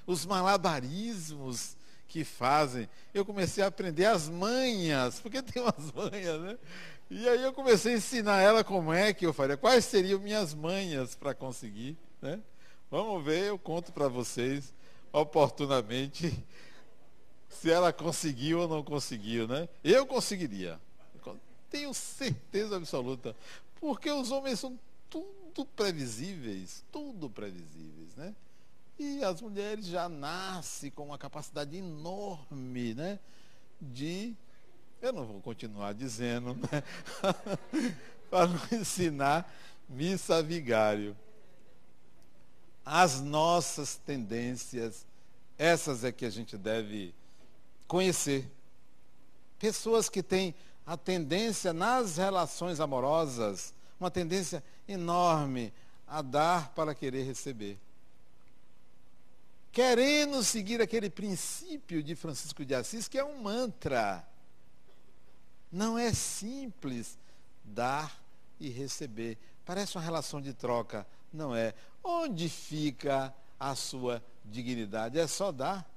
Os 0.06 0.26
malabarismos 0.26 1.76
que 2.08 2.24
fazem. 2.24 2.88
Eu 3.12 3.24
comecei 3.24 3.62
a 3.62 3.66
aprender 3.66 4.06
as 4.06 4.28
manhas, 4.28 5.20
porque 5.20 5.42
tem 5.42 5.62
umas 5.62 5.92
manhas, 5.92 6.40
né? 6.40 6.58
E 7.08 7.28
aí 7.28 7.42
eu 7.42 7.52
comecei 7.52 7.94
a 7.94 7.96
ensinar 7.96 8.40
ela 8.40 8.64
como 8.64 8.92
é 8.92 9.14
que 9.14 9.24
eu 9.24 9.32
faria, 9.32 9.56
quais 9.56 9.84
seriam 9.84 10.18
minhas 10.18 10.52
manhas 10.52 11.14
para 11.14 11.34
conseguir. 11.34 11.96
Né? 12.20 12.40
Vamos 12.90 13.24
ver, 13.24 13.44
eu 13.44 13.58
conto 13.58 13.92
para 13.92 14.08
vocês 14.08 14.74
oportunamente 15.12 16.44
se 17.48 17.70
ela 17.70 17.92
conseguiu 17.92 18.60
ou 18.60 18.68
não 18.68 18.82
conseguiu, 18.82 19.46
né? 19.46 19.68
Eu 19.84 20.04
conseguiria. 20.04 20.80
Tenho 21.70 21.92
certeza 21.94 22.76
absoluta. 22.76 23.36
Porque 23.80 24.10
os 24.10 24.30
homens 24.30 24.60
são 24.60 24.78
tudo 25.08 25.64
previsíveis, 25.76 26.84
tudo 26.90 27.30
previsíveis, 27.30 28.14
né? 28.16 28.34
E 28.98 29.22
as 29.22 29.40
mulheres 29.40 29.86
já 29.86 30.08
nascem 30.08 30.90
com 30.90 31.04
uma 31.04 31.18
capacidade 31.18 31.76
enorme, 31.76 32.94
né? 32.94 33.18
De 33.80 34.34
eu 35.00 35.12
não 35.12 35.24
vou 35.24 35.40
continuar 35.40 35.92
dizendo, 35.92 36.54
né? 36.54 36.82
para 38.30 38.46
não 38.46 38.60
ensinar 38.72 39.50
missa 39.88 40.42
vigário. 40.42 41.16
As 42.84 43.20
nossas 43.20 43.96
tendências, 43.96 45.06
essas 45.58 46.04
é 46.04 46.12
que 46.12 46.24
a 46.24 46.30
gente 46.30 46.56
deve 46.56 47.14
conhecer. 47.86 48.50
Pessoas 49.58 50.08
que 50.08 50.22
têm 50.22 50.54
a 50.86 50.96
tendência 50.96 51.72
nas 51.72 52.16
relações 52.16 52.78
amorosas, 52.78 53.74
uma 53.98 54.10
tendência 54.10 54.62
enorme 54.86 55.72
a 56.06 56.22
dar 56.22 56.70
para 56.74 56.94
querer 56.94 57.24
receber. 57.24 57.78
Querendo 59.72 60.42
seguir 60.42 60.80
aquele 60.80 61.10
princípio 61.10 62.02
de 62.02 62.14
Francisco 62.14 62.64
de 62.64 62.74
Assis, 62.74 63.08
que 63.08 63.18
é 63.18 63.24
um 63.24 63.42
mantra 63.42 64.24
não 65.70 65.98
é 65.98 66.12
simples 66.12 67.18
dar 67.64 68.20
e 68.58 68.68
receber. 68.68 69.38
Parece 69.64 69.96
uma 69.96 70.04
relação 70.04 70.40
de 70.40 70.54
troca. 70.54 71.06
Não 71.32 71.54
é. 71.54 71.74
Onde 72.02 72.48
fica 72.48 73.34
a 73.58 73.74
sua 73.74 74.22
dignidade? 74.44 75.18
É 75.18 75.26
só 75.26 75.50
dar. 75.50 75.88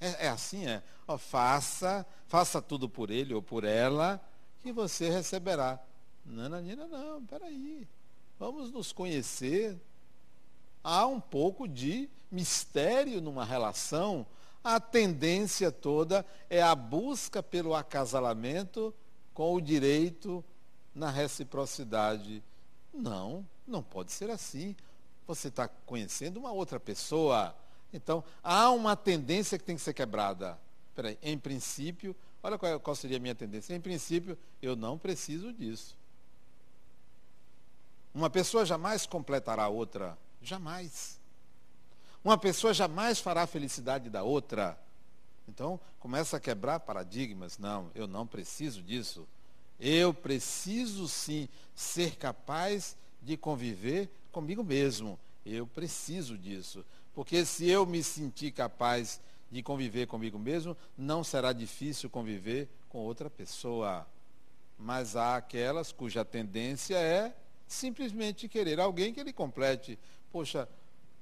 É, 0.00 0.26
é 0.26 0.28
assim, 0.28 0.66
é. 0.66 0.82
Ó, 1.06 1.16
faça, 1.16 2.06
faça 2.26 2.60
tudo 2.60 2.88
por 2.88 3.10
ele 3.10 3.34
ou 3.34 3.42
por 3.42 3.64
ela, 3.64 4.20
que 4.62 4.72
você 4.72 5.08
receberá. 5.10 5.78
Nananina, 6.24 6.86
não, 6.86 7.24
peraí. 7.24 7.86
Vamos 8.38 8.70
nos 8.70 8.92
conhecer. 8.92 9.78
Há 10.82 11.06
um 11.06 11.20
pouco 11.20 11.68
de 11.68 12.08
mistério 12.30 13.20
numa 13.20 13.44
relação 13.44 14.26
a 14.62 14.78
tendência 14.78 15.72
toda 15.72 16.24
é 16.48 16.62
a 16.62 16.74
busca 16.74 17.42
pelo 17.42 17.74
acasalamento 17.74 18.94
com 19.32 19.54
o 19.54 19.60
direito 19.60 20.44
na 20.94 21.10
reciprocidade. 21.10 22.42
Não, 22.92 23.46
não 23.66 23.82
pode 23.82 24.12
ser 24.12 24.30
assim. 24.30 24.76
Você 25.26 25.48
está 25.48 25.68
conhecendo 25.86 26.38
uma 26.38 26.52
outra 26.52 26.78
pessoa. 26.78 27.54
Então, 27.92 28.22
há 28.42 28.70
uma 28.70 28.96
tendência 28.96 29.58
que 29.58 29.64
tem 29.64 29.76
que 29.76 29.82
ser 29.82 29.94
quebrada. 29.94 30.58
Peraí, 30.94 31.18
em 31.22 31.38
princípio, 31.38 32.14
olha 32.42 32.58
qual, 32.58 32.80
qual 32.80 32.96
seria 32.96 33.16
a 33.16 33.20
minha 33.20 33.34
tendência. 33.34 33.74
Em 33.74 33.80
princípio, 33.80 34.36
eu 34.60 34.76
não 34.76 34.98
preciso 34.98 35.52
disso. 35.52 35.96
Uma 38.12 38.28
pessoa 38.28 38.66
jamais 38.66 39.06
completará 39.06 39.68
outra. 39.68 40.18
Jamais. 40.42 41.19
Uma 42.22 42.36
pessoa 42.36 42.74
jamais 42.74 43.18
fará 43.18 43.42
a 43.42 43.46
felicidade 43.46 44.10
da 44.10 44.22
outra. 44.22 44.78
Então, 45.48 45.80
começa 45.98 46.36
a 46.36 46.40
quebrar 46.40 46.80
paradigmas. 46.80 47.58
Não, 47.58 47.90
eu 47.94 48.06
não 48.06 48.26
preciso 48.26 48.82
disso. 48.82 49.26
Eu 49.78 50.12
preciso 50.12 51.08
sim 51.08 51.48
ser 51.74 52.16
capaz 52.16 52.96
de 53.22 53.36
conviver 53.36 54.10
comigo 54.30 54.62
mesmo. 54.62 55.18
Eu 55.44 55.66
preciso 55.66 56.36
disso. 56.36 56.84
Porque 57.14 57.44
se 57.46 57.68
eu 57.68 57.86
me 57.86 58.02
sentir 58.02 58.52
capaz 58.52 59.20
de 59.50 59.62
conviver 59.62 60.06
comigo 60.06 60.38
mesmo, 60.38 60.76
não 60.96 61.24
será 61.24 61.52
difícil 61.52 62.10
conviver 62.10 62.68
com 62.88 62.98
outra 62.98 63.30
pessoa. 63.30 64.06
Mas 64.78 65.16
há 65.16 65.36
aquelas 65.36 65.90
cuja 65.90 66.24
tendência 66.24 66.96
é 66.96 67.34
simplesmente 67.66 68.48
querer 68.48 68.78
alguém 68.78 69.12
que 69.12 69.20
ele 69.20 69.32
complete. 69.32 69.98
Poxa, 70.30 70.68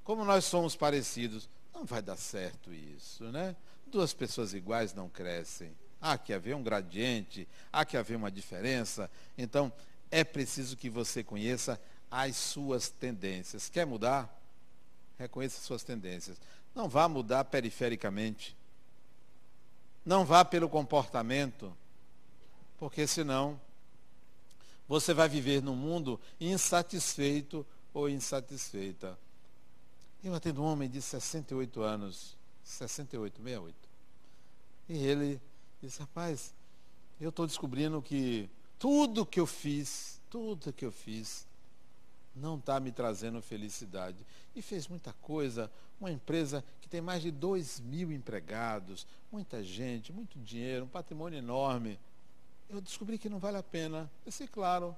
como 0.08 0.24
nós 0.24 0.46
somos 0.46 0.74
parecidos, 0.74 1.50
não 1.74 1.84
vai 1.84 2.00
dar 2.00 2.16
certo 2.16 2.72
isso, 2.72 3.24
né? 3.24 3.54
Duas 3.88 4.14
pessoas 4.14 4.54
iguais 4.54 4.94
não 4.94 5.06
crescem. 5.06 5.70
Há 6.00 6.16
que 6.16 6.32
haver 6.32 6.56
um 6.56 6.62
gradiente, 6.62 7.46
há 7.70 7.84
que 7.84 7.94
haver 7.94 8.16
uma 8.16 8.30
diferença. 8.30 9.10
Então, 9.36 9.70
é 10.10 10.24
preciso 10.24 10.78
que 10.78 10.88
você 10.88 11.22
conheça 11.22 11.78
as 12.10 12.36
suas 12.36 12.88
tendências. 12.88 13.68
Quer 13.68 13.84
mudar? 13.84 14.34
Reconheça 15.18 15.58
as 15.58 15.64
suas 15.64 15.82
tendências. 15.82 16.40
Não 16.74 16.88
vá 16.88 17.06
mudar 17.06 17.44
perifericamente. 17.44 18.56
Não 20.06 20.24
vá 20.24 20.42
pelo 20.42 20.70
comportamento, 20.70 21.76
porque 22.78 23.06
senão 23.06 23.60
você 24.88 25.12
vai 25.12 25.28
viver 25.28 25.62
num 25.62 25.76
mundo 25.76 26.18
insatisfeito 26.40 27.66
ou 27.92 28.08
insatisfeita. 28.08 29.18
Eu 30.22 30.34
atendo 30.34 30.62
um 30.62 30.64
homem 30.64 30.90
de 30.90 31.00
68 31.00 31.80
anos, 31.80 32.36
68, 32.64 33.36
68. 33.36 33.76
E 34.88 34.96
ele 34.98 35.40
disse, 35.80 36.00
rapaz, 36.00 36.52
eu 37.20 37.28
estou 37.28 37.46
descobrindo 37.46 38.02
que 38.02 38.50
tudo 38.78 39.24
que 39.24 39.38
eu 39.38 39.46
fiz, 39.46 40.20
tudo 40.28 40.72
que 40.72 40.84
eu 40.84 40.90
fiz, 40.92 41.46
não 42.34 42.56
está 42.56 42.80
me 42.80 42.90
trazendo 42.90 43.40
felicidade. 43.40 44.24
E 44.54 44.62
fez 44.62 44.88
muita 44.88 45.12
coisa, 45.14 45.70
uma 46.00 46.10
empresa 46.10 46.64
que 46.80 46.88
tem 46.88 47.00
mais 47.00 47.22
de 47.22 47.30
2 47.30 47.80
mil 47.80 48.12
empregados, 48.12 49.06
muita 49.30 49.62
gente, 49.62 50.12
muito 50.12 50.38
dinheiro, 50.38 50.84
um 50.84 50.88
patrimônio 50.88 51.38
enorme. 51.38 51.98
Eu 52.68 52.80
descobri 52.80 53.18
que 53.18 53.28
não 53.28 53.38
vale 53.38 53.56
a 53.56 53.62
pena. 53.62 54.10
Eu 54.24 54.32
sei, 54.32 54.46
claro, 54.46 54.96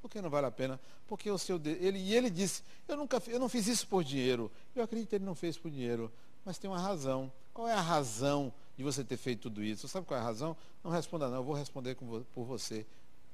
por 0.00 0.10
que 0.10 0.20
não 0.20 0.30
vale 0.30 0.46
a 0.46 0.50
pena? 0.50 0.80
Porque 1.06 1.30
o 1.30 1.38
seu. 1.38 1.60
Ele, 1.64 1.98
e 1.98 2.14
ele 2.14 2.30
disse, 2.30 2.62
eu, 2.86 2.96
nunca, 2.96 3.22
eu 3.26 3.38
não 3.38 3.48
fiz 3.48 3.66
isso 3.66 3.86
por 3.86 4.04
dinheiro. 4.04 4.50
Eu 4.74 4.82
acredito 4.82 5.08
que 5.08 5.16
ele 5.16 5.24
não 5.24 5.34
fez 5.34 5.58
por 5.58 5.70
dinheiro. 5.70 6.10
Mas 6.44 6.58
tem 6.58 6.70
uma 6.70 6.78
razão. 6.78 7.32
Qual 7.52 7.66
é 7.66 7.74
a 7.74 7.80
razão 7.80 8.52
de 8.76 8.84
você 8.84 9.02
ter 9.02 9.16
feito 9.16 9.42
tudo 9.42 9.62
isso? 9.62 9.82
Você 9.82 9.92
sabe 9.92 10.06
qual 10.06 10.18
é 10.18 10.22
a 10.22 10.24
razão? 10.24 10.56
Não 10.84 10.90
responda 10.90 11.28
não, 11.28 11.38
eu 11.38 11.44
vou 11.44 11.54
responder 11.54 11.96
por 11.96 12.44
você. 12.44 12.86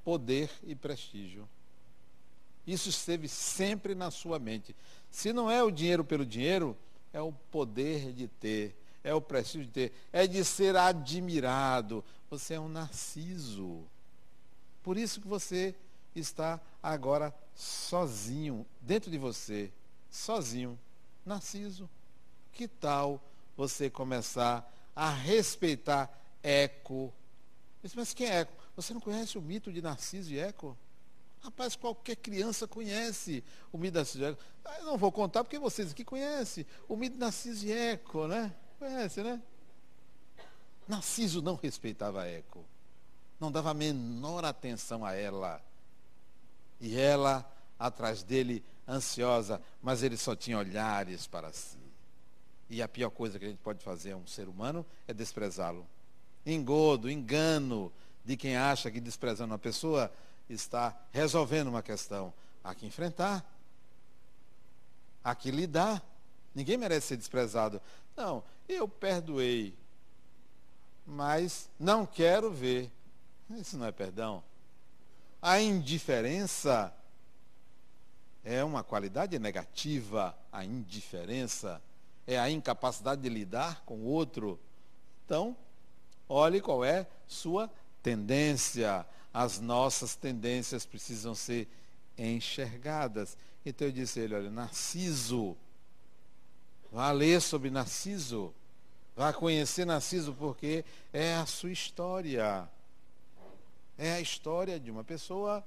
Poder 0.02 0.50
e 0.62 0.74
prestígio. 0.74 1.48
Isso 2.66 2.88
esteve 2.88 3.28
sempre 3.28 3.94
na 3.94 4.10
sua 4.10 4.38
mente. 4.38 4.74
Se 5.10 5.32
não 5.32 5.50
é 5.50 5.62
o 5.62 5.70
dinheiro 5.70 6.02
pelo 6.02 6.24
dinheiro, 6.24 6.76
é 7.12 7.20
o 7.20 7.32
poder 7.32 8.12
de 8.12 8.26
ter, 8.26 8.74
é 9.02 9.14
o 9.14 9.20
prestígio 9.20 9.66
de 9.66 9.72
ter, 9.72 9.92
é 10.12 10.26
de 10.26 10.42
ser 10.44 10.74
admirado. 10.74 12.02
Você 12.30 12.54
é 12.54 12.60
um 12.60 12.68
narciso. 12.68 13.84
Por 14.82 14.96
isso 14.96 15.20
que 15.20 15.28
você 15.28 15.74
está 16.14 16.60
agora 16.82 17.34
sozinho, 17.54 18.66
dentro 18.80 19.10
de 19.10 19.18
você, 19.18 19.72
sozinho, 20.10 20.78
narciso. 21.24 21.88
Que 22.52 22.68
tal 22.68 23.20
você 23.56 23.90
começar 23.90 24.70
a 24.94 25.10
respeitar 25.10 26.10
Eco? 26.42 27.12
Mas 27.94 28.14
quem 28.14 28.28
é 28.28 28.40
Eco? 28.40 28.52
Você 28.76 28.94
não 28.94 29.00
conhece 29.00 29.36
o 29.38 29.42
mito 29.42 29.72
de 29.72 29.82
Narciso 29.82 30.32
e 30.32 30.38
Eco? 30.38 30.76
Rapaz, 31.40 31.76
qualquer 31.76 32.16
criança 32.16 32.66
conhece 32.66 33.44
o 33.72 33.78
mito 33.78 33.92
de 33.92 33.98
Narciso 33.98 34.24
e 34.24 34.26
Eco. 34.26 34.40
Ah, 34.64 34.78
eu 34.78 34.84
não 34.86 34.96
vou 34.96 35.12
contar 35.12 35.44
porque 35.44 35.58
vocês 35.58 35.90
aqui 35.90 36.04
conhecem 36.04 36.66
o 36.88 36.96
mito 36.96 37.14
de 37.14 37.20
Narciso 37.20 37.66
e 37.66 37.72
Eco, 37.72 38.26
né? 38.26 38.54
Conhece, 38.78 39.22
né? 39.22 39.42
Narciso 40.88 41.42
não 41.42 41.56
respeitava 41.56 42.26
Eco. 42.26 42.64
Não 43.38 43.52
dava 43.52 43.70
a 43.70 43.74
menor 43.74 44.44
atenção 44.44 45.04
a 45.04 45.12
ela. 45.12 45.62
E 46.84 47.00
ela 47.00 47.50
atrás 47.78 48.22
dele, 48.22 48.62
ansiosa, 48.86 49.58
mas 49.82 50.02
ele 50.02 50.18
só 50.18 50.36
tinha 50.36 50.58
olhares 50.58 51.26
para 51.26 51.50
si. 51.50 51.78
E 52.68 52.82
a 52.82 52.86
pior 52.86 53.08
coisa 53.08 53.38
que 53.38 53.46
a 53.46 53.48
gente 53.48 53.62
pode 53.62 53.82
fazer 53.82 54.12
a 54.12 54.16
um 54.18 54.26
ser 54.26 54.48
humano 54.50 54.84
é 55.08 55.14
desprezá-lo. 55.14 55.86
Engodo, 56.44 57.10
engano 57.10 57.90
de 58.22 58.36
quem 58.36 58.54
acha 58.54 58.90
que 58.90 59.00
desprezando 59.00 59.52
uma 59.52 59.58
pessoa 59.58 60.12
está 60.46 60.94
resolvendo 61.10 61.68
uma 61.68 61.82
questão. 61.82 62.34
Há 62.62 62.74
que 62.74 62.84
enfrentar. 62.84 63.42
Há 65.24 65.34
que 65.34 65.50
lidar. 65.50 66.02
Ninguém 66.54 66.76
merece 66.76 67.06
ser 67.06 67.16
desprezado. 67.16 67.80
Não, 68.14 68.44
eu 68.68 68.86
perdoei, 68.86 69.74
mas 71.06 71.70
não 71.80 72.04
quero 72.04 72.50
ver. 72.50 72.90
Isso 73.48 73.78
não 73.78 73.86
é 73.86 73.92
perdão. 73.92 74.44
A 75.46 75.60
indiferença 75.60 76.90
é 78.42 78.64
uma 78.64 78.82
qualidade 78.82 79.38
negativa, 79.38 80.34
a 80.50 80.64
indiferença 80.64 81.82
é 82.26 82.38
a 82.38 82.48
incapacidade 82.48 83.20
de 83.20 83.28
lidar 83.28 83.82
com 83.84 83.96
o 83.96 84.06
outro. 84.06 84.58
Então, 85.26 85.54
olhe 86.26 86.62
qual 86.62 86.82
é 86.82 87.06
sua 87.28 87.70
tendência. 88.02 89.04
As 89.34 89.60
nossas 89.60 90.16
tendências 90.16 90.86
precisam 90.86 91.34
ser 91.34 91.68
enxergadas. 92.16 93.36
Então 93.66 93.88
eu 93.88 93.92
disse 93.92 94.20
a 94.20 94.22
ele, 94.22 94.34
olha, 94.34 94.50
Narciso, 94.50 95.54
vá 96.90 97.10
ler 97.10 97.42
sobre 97.42 97.68
Narciso, 97.68 98.50
vá 99.14 99.30
conhecer 99.30 99.84
Narciso, 99.84 100.32
porque 100.32 100.86
é 101.12 101.34
a 101.34 101.44
sua 101.44 101.70
história. 101.70 102.66
É 103.96 104.12
a 104.12 104.20
história 104.20 104.78
de 104.78 104.90
uma 104.90 105.04
pessoa 105.04 105.64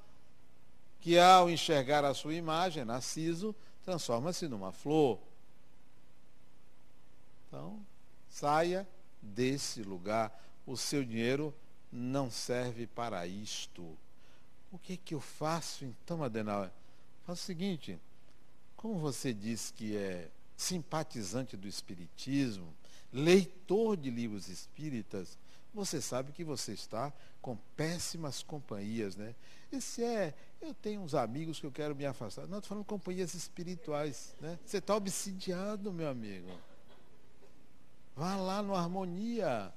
que, 0.99 1.17
ao 1.17 1.49
enxergar 1.49 2.03
a 2.03 2.13
sua 2.13 2.33
imagem, 2.33 2.83
Narciso, 2.83 3.55
transforma-se 3.83 4.47
numa 4.47 4.71
flor. 4.71 5.19
Então, 7.47 7.79
saia 8.29 8.87
desse 9.21 9.81
lugar. 9.81 10.43
O 10.65 10.75
seu 10.75 11.03
dinheiro 11.03 11.53
não 11.91 12.29
serve 12.29 12.85
para 12.85 13.25
isto. 13.25 13.97
O 14.71 14.77
que 14.77 14.93
é 14.93 14.97
que 14.97 15.13
eu 15.13 15.21
faço 15.21 15.85
então, 15.85 16.23
Adenauer? 16.23 16.69
Faço 17.25 17.43
o 17.43 17.45
seguinte, 17.45 17.97
como 18.75 18.99
você 18.99 19.33
diz 19.33 19.71
que 19.71 19.95
é 19.95 20.29
simpatizante 20.57 21.55
do 21.55 21.67
Espiritismo, 21.67 22.73
leitor 23.13 23.95
de 23.95 24.09
livros 24.09 24.49
espíritas, 24.49 25.37
você 25.77 26.01
sabe 26.01 26.31
que 26.31 26.43
você 26.43 26.73
está 26.73 27.13
com 27.41 27.55
péssimas 27.75 28.41
companhias, 28.41 29.15
né? 29.15 29.35
Esse 29.71 30.03
é, 30.03 30.33
eu 30.59 30.73
tenho 30.73 31.01
uns 31.01 31.13
amigos 31.13 31.59
que 31.59 31.65
eu 31.65 31.71
quero 31.71 31.95
me 31.95 32.05
afastar. 32.05 32.47
Não, 32.47 32.57
estou 32.57 32.69
falando 32.69 32.85
companhias 32.85 33.33
espirituais, 33.33 34.35
né? 34.41 34.57
Você 34.65 34.79
está 34.79 34.95
obsidiado, 34.95 35.93
meu 35.93 36.09
amigo. 36.09 36.49
Vá 38.15 38.35
lá 38.35 38.63
no 38.63 38.75
Harmonia, 38.75 39.71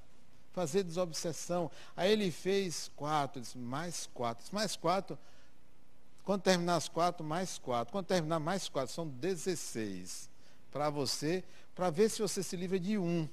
fazer 0.51 0.83
desobsessão. 0.83 1.69
Aí 1.95 2.11
ele 2.11 2.31
fez 2.31 2.91
quatro, 2.95 3.39
disse, 3.39 3.57
mais 3.57 4.09
quatro. 4.13 4.43
Disse, 4.43 4.55
mais 4.55 4.75
quatro. 4.75 5.17
Quando 6.23 6.41
terminar 6.41 6.77
as 6.77 6.87
quatro, 6.87 7.23
mais 7.23 7.59
quatro. 7.59 7.91
Quando 7.91 8.07
terminar 8.07 8.39
mais 8.39 8.67
quatro, 8.67 8.93
são 8.93 9.07
16. 9.07 10.29
Para 10.71 10.89
você, 10.89 11.43
para 11.75 11.89
ver 11.89 12.09
se 12.09 12.21
você 12.21 12.41
se 12.41 12.55
livra 12.55 12.79
de 12.79 12.97
um. 12.97 13.29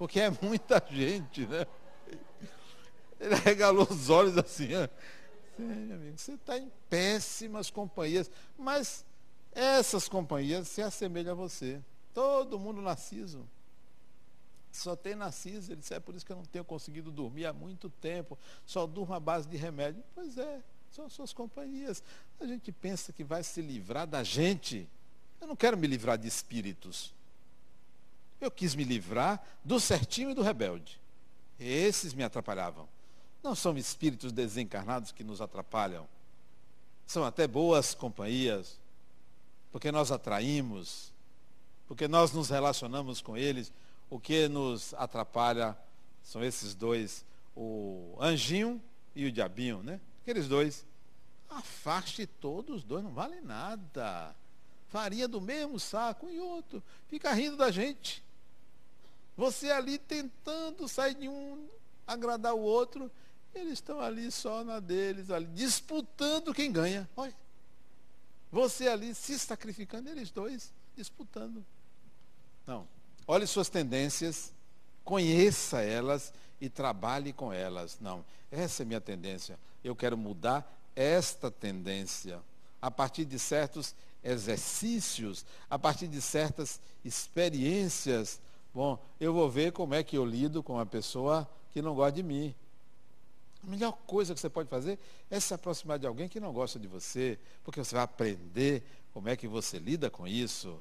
Porque 0.00 0.18
é 0.18 0.30
muita 0.40 0.82
gente, 0.90 1.46
né? 1.46 1.66
Ele 3.20 3.34
regalou 3.34 3.86
os 3.86 4.08
olhos 4.08 4.38
assim. 4.38 4.68
Sim, 5.58 5.92
amigo, 5.92 6.16
você 6.16 6.32
está 6.32 6.56
em 6.56 6.72
péssimas 6.88 7.68
companhias. 7.68 8.30
Mas 8.56 9.04
essas 9.52 10.08
companhias 10.08 10.68
se 10.68 10.80
assemelham 10.80 11.32
a 11.32 11.34
você. 11.34 11.82
Todo 12.14 12.58
mundo 12.58 12.80
narciso. 12.80 13.46
Só 14.72 14.96
tem 14.96 15.14
narciso. 15.14 15.70
Ele 15.70 15.82
disse, 15.82 15.92
é 15.92 16.00
por 16.00 16.14
isso 16.14 16.24
que 16.24 16.32
eu 16.32 16.36
não 16.36 16.46
tenho 16.46 16.64
conseguido 16.64 17.12
dormir 17.12 17.44
há 17.44 17.52
muito 17.52 17.90
tempo. 17.90 18.38
Só 18.64 18.86
durmo 18.86 19.12
à 19.12 19.20
base 19.20 19.46
de 19.46 19.58
remédio. 19.58 20.02
Pois 20.14 20.38
é, 20.38 20.62
são 20.90 21.10
suas 21.10 21.34
companhias. 21.34 22.02
A 22.40 22.46
gente 22.46 22.72
pensa 22.72 23.12
que 23.12 23.22
vai 23.22 23.42
se 23.42 23.60
livrar 23.60 24.06
da 24.06 24.24
gente. 24.24 24.88
Eu 25.38 25.46
não 25.46 25.56
quero 25.56 25.76
me 25.76 25.86
livrar 25.86 26.16
de 26.16 26.26
espíritos. 26.26 27.12
Eu 28.40 28.50
quis 28.50 28.74
me 28.74 28.84
livrar 28.84 29.42
do 29.64 29.78
certinho 29.78 30.30
e 30.30 30.34
do 30.34 30.42
rebelde. 30.42 31.00
Esses 31.58 32.14
me 32.14 32.24
atrapalhavam. 32.24 32.88
Não 33.42 33.54
são 33.54 33.76
espíritos 33.76 34.32
desencarnados 34.32 35.12
que 35.12 35.22
nos 35.22 35.40
atrapalham. 35.40 36.08
São 37.06 37.24
até 37.24 37.46
boas 37.46 37.94
companhias, 37.94 38.78
porque 39.72 39.92
nós 39.92 40.10
atraímos, 40.10 41.12
porque 41.86 42.06
nós 42.06 42.32
nos 42.32 42.48
relacionamos 42.48 43.20
com 43.20 43.36
eles. 43.36 43.72
O 44.08 44.18
que 44.18 44.48
nos 44.48 44.94
atrapalha 44.94 45.76
são 46.22 46.42
esses 46.42 46.74
dois, 46.74 47.24
o 47.56 48.16
anjinho 48.20 48.80
e 49.14 49.26
o 49.26 49.32
diabinho, 49.32 49.82
né? 49.82 50.00
Aqueles 50.22 50.48
dois. 50.48 50.86
Afaste 51.48 52.26
todos 52.26 52.76
os 52.76 52.84
dois, 52.84 53.02
não 53.02 53.12
vale 53.12 53.40
nada. 53.40 54.34
Farinha 54.88 55.26
do 55.26 55.40
mesmo 55.40 55.78
saco 55.78 56.28
e 56.30 56.38
outro. 56.38 56.82
Fica 57.08 57.32
rindo 57.32 57.56
da 57.56 57.70
gente. 57.70 58.22
Você 59.40 59.70
ali 59.70 59.96
tentando 59.96 60.86
sair 60.86 61.14
de 61.14 61.26
um, 61.26 61.66
agradar 62.06 62.52
o 62.52 62.60
outro, 62.60 63.10
eles 63.54 63.72
estão 63.72 63.98
ali 63.98 64.30
só 64.30 64.62
na 64.62 64.80
deles, 64.80 65.30
ali, 65.30 65.46
disputando 65.46 66.52
quem 66.52 66.70
ganha. 66.70 67.08
Olha. 67.16 67.34
Você 68.52 68.86
ali 68.86 69.14
se 69.14 69.38
sacrificando, 69.38 70.10
eles 70.10 70.30
dois, 70.30 70.74
disputando. 70.94 71.64
Não. 72.66 72.86
Olhe 73.26 73.46
suas 73.46 73.70
tendências, 73.70 74.52
conheça 75.02 75.80
elas 75.80 76.34
e 76.60 76.68
trabalhe 76.68 77.32
com 77.32 77.50
elas. 77.50 77.96
Não, 77.98 78.22
essa 78.50 78.82
é 78.82 78.84
minha 78.84 79.00
tendência. 79.00 79.58
Eu 79.82 79.96
quero 79.96 80.18
mudar 80.18 80.70
esta 80.94 81.50
tendência 81.50 82.42
a 82.82 82.90
partir 82.90 83.24
de 83.24 83.38
certos 83.38 83.94
exercícios, 84.22 85.46
a 85.70 85.78
partir 85.78 86.08
de 86.08 86.20
certas 86.20 86.78
experiências. 87.02 88.38
Bom, 88.72 88.98
eu 89.18 89.32
vou 89.32 89.50
ver 89.50 89.72
como 89.72 89.94
é 89.94 90.02
que 90.02 90.16
eu 90.16 90.24
lido 90.24 90.62
com 90.62 90.74
uma 90.74 90.86
pessoa 90.86 91.48
que 91.72 91.82
não 91.82 91.94
gosta 91.94 92.12
de 92.12 92.22
mim. 92.22 92.54
A 93.62 93.66
melhor 93.66 93.92
coisa 94.06 94.32
que 94.32 94.40
você 94.40 94.48
pode 94.48 94.68
fazer 94.68 94.98
é 95.30 95.38
se 95.38 95.52
aproximar 95.52 95.98
de 95.98 96.06
alguém 96.06 96.28
que 96.28 96.40
não 96.40 96.52
gosta 96.52 96.78
de 96.78 96.86
você, 96.86 97.38
porque 97.64 97.82
você 97.82 97.94
vai 97.94 98.04
aprender 98.04 98.82
como 99.12 99.28
é 99.28 99.36
que 99.36 99.48
você 99.48 99.78
lida 99.78 100.08
com 100.08 100.26
isso, 100.26 100.80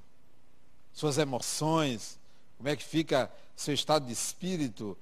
suas 0.94 1.18
emoções, 1.18 2.20
como 2.58 2.70
é 2.70 2.76
que 2.76 2.84
fica 2.84 3.32
seu 3.56 3.74
estado 3.74 4.06
de 4.06 4.14
espírito, 4.14 4.98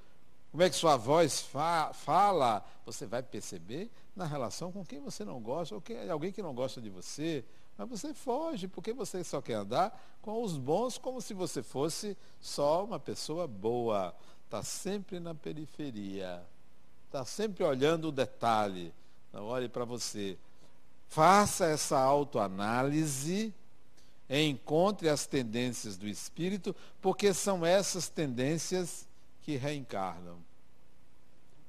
como 0.51 0.63
é 0.63 0.69
que 0.69 0.75
sua 0.75 0.95
voz 0.95 1.41
fa 1.41 1.91
fala, 1.93 2.65
você 2.85 3.05
vai 3.05 3.21
perceber 3.21 3.91
na 4.15 4.25
relação 4.25 4.71
com 4.71 4.85
quem 4.85 4.99
você 4.99 5.23
não 5.23 5.39
gosta, 5.39 5.75
ou 5.75 5.81
quem, 5.81 6.09
alguém 6.09 6.31
que 6.31 6.41
não 6.41 6.55
gosta 6.55 6.81
de 6.81 6.89
você. 6.89 7.43
Mas 7.77 7.89
você 7.89 8.13
foge, 8.13 8.67
porque 8.67 8.91
você 8.91 9.23
só 9.23 9.41
quer 9.41 9.55
andar 9.55 10.17
com 10.21 10.41
os 10.41 10.57
bons, 10.57 10.97
como 10.97 11.21
se 11.21 11.33
você 11.33 11.61
fosse 11.61 12.17
só 12.41 12.83
uma 12.83 12.99
pessoa 12.99 13.47
boa. 13.47 14.15
Está 14.45 14.63
sempre 14.63 15.19
na 15.19 15.35
periferia. 15.35 16.43
Está 17.05 17.23
sempre 17.23 17.63
olhando 17.63 18.07
o 18.07 18.11
detalhe. 18.11 18.93
Não 19.31 19.45
olhe 19.45 19.69
para 19.69 19.85
você. 19.85 20.37
Faça 21.07 21.65
essa 21.65 21.99
autoanálise 21.99 23.53
encontre 24.29 25.07
as 25.07 25.25
tendências 25.25 25.95
do 25.95 26.07
espírito, 26.07 26.75
porque 27.01 27.33
são 27.33 27.65
essas 27.65 28.09
tendências 28.09 29.07
que 29.41 29.55
reencarnam. 29.55 30.37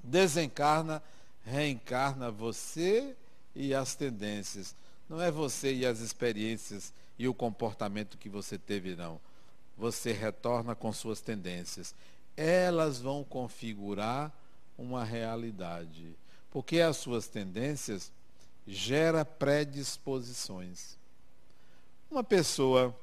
Desencarna, 0.02 1.02
reencarna 1.44 2.30
você 2.30 3.14
e 3.54 3.72
as 3.74 3.94
tendências. 3.94 4.74
Não 5.08 5.20
é 5.20 5.30
você 5.30 5.72
e 5.72 5.86
as 5.86 6.00
experiências 6.00 6.92
e 7.18 7.26
o 7.26 7.34
comportamento 7.34 8.18
que 8.18 8.28
você 8.28 8.58
teve, 8.58 8.94
não. 8.94 9.20
Você 9.76 10.12
retorna 10.12 10.74
com 10.74 10.92
suas 10.92 11.20
tendências. 11.20 11.94
Elas 12.36 13.00
vão 13.00 13.24
configurar 13.24 14.32
uma 14.76 15.04
realidade. 15.04 16.14
Porque 16.50 16.80
as 16.80 16.96
suas 16.98 17.26
tendências 17.26 18.12
gera 18.66 19.24
predisposições. 19.24 20.98
Uma 22.10 22.22
pessoa, 22.22 22.94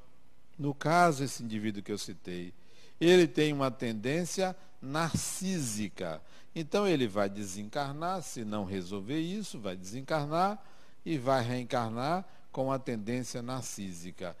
no 0.58 0.74
caso 0.74 1.24
esse 1.24 1.42
indivíduo 1.42 1.82
que 1.82 1.92
eu 1.92 1.98
citei, 1.98 2.52
ele 3.00 3.26
tem 3.26 3.52
uma 3.52 3.70
tendência 3.70 4.56
narcísica. 4.80 6.20
Então 6.54 6.86
ele 6.86 7.06
vai 7.06 7.28
desencarnar, 7.28 8.22
se 8.22 8.44
não 8.44 8.64
resolver 8.64 9.20
isso, 9.20 9.58
vai 9.58 9.76
desencarnar 9.76 10.62
e 11.06 11.16
vai 11.16 11.40
reencarnar 11.40 12.24
com 12.50 12.72
a 12.72 12.80
tendência 12.80 13.40
narcísica. 13.40 14.36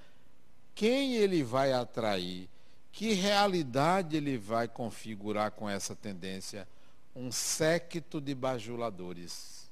Quem 0.74 1.14
ele 1.14 1.44
vai 1.44 1.72
atrair? 1.72 2.48
Que 2.90 3.12
realidade 3.12 4.16
ele 4.16 4.36
vai 4.36 4.66
configurar 4.66 5.52
com 5.52 5.70
essa 5.70 5.94
tendência? 5.94 6.66
Um 7.14 7.30
séquito 7.30 8.20
de 8.20 8.34
bajuladores. 8.34 9.70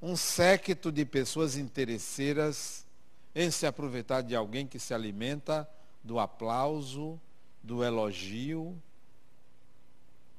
Um 0.00 0.16
séquito 0.16 0.90
de 0.90 1.04
pessoas 1.04 1.56
interesseiras 1.56 2.86
em 3.34 3.50
se 3.50 3.66
aproveitar 3.66 4.22
de 4.22 4.34
alguém 4.34 4.66
que 4.66 4.78
se 4.78 4.94
alimenta 4.94 5.68
do 6.02 6.18
aplauso, 6.18 7.20
do 7.62 7.84
elogio 7.84 8.74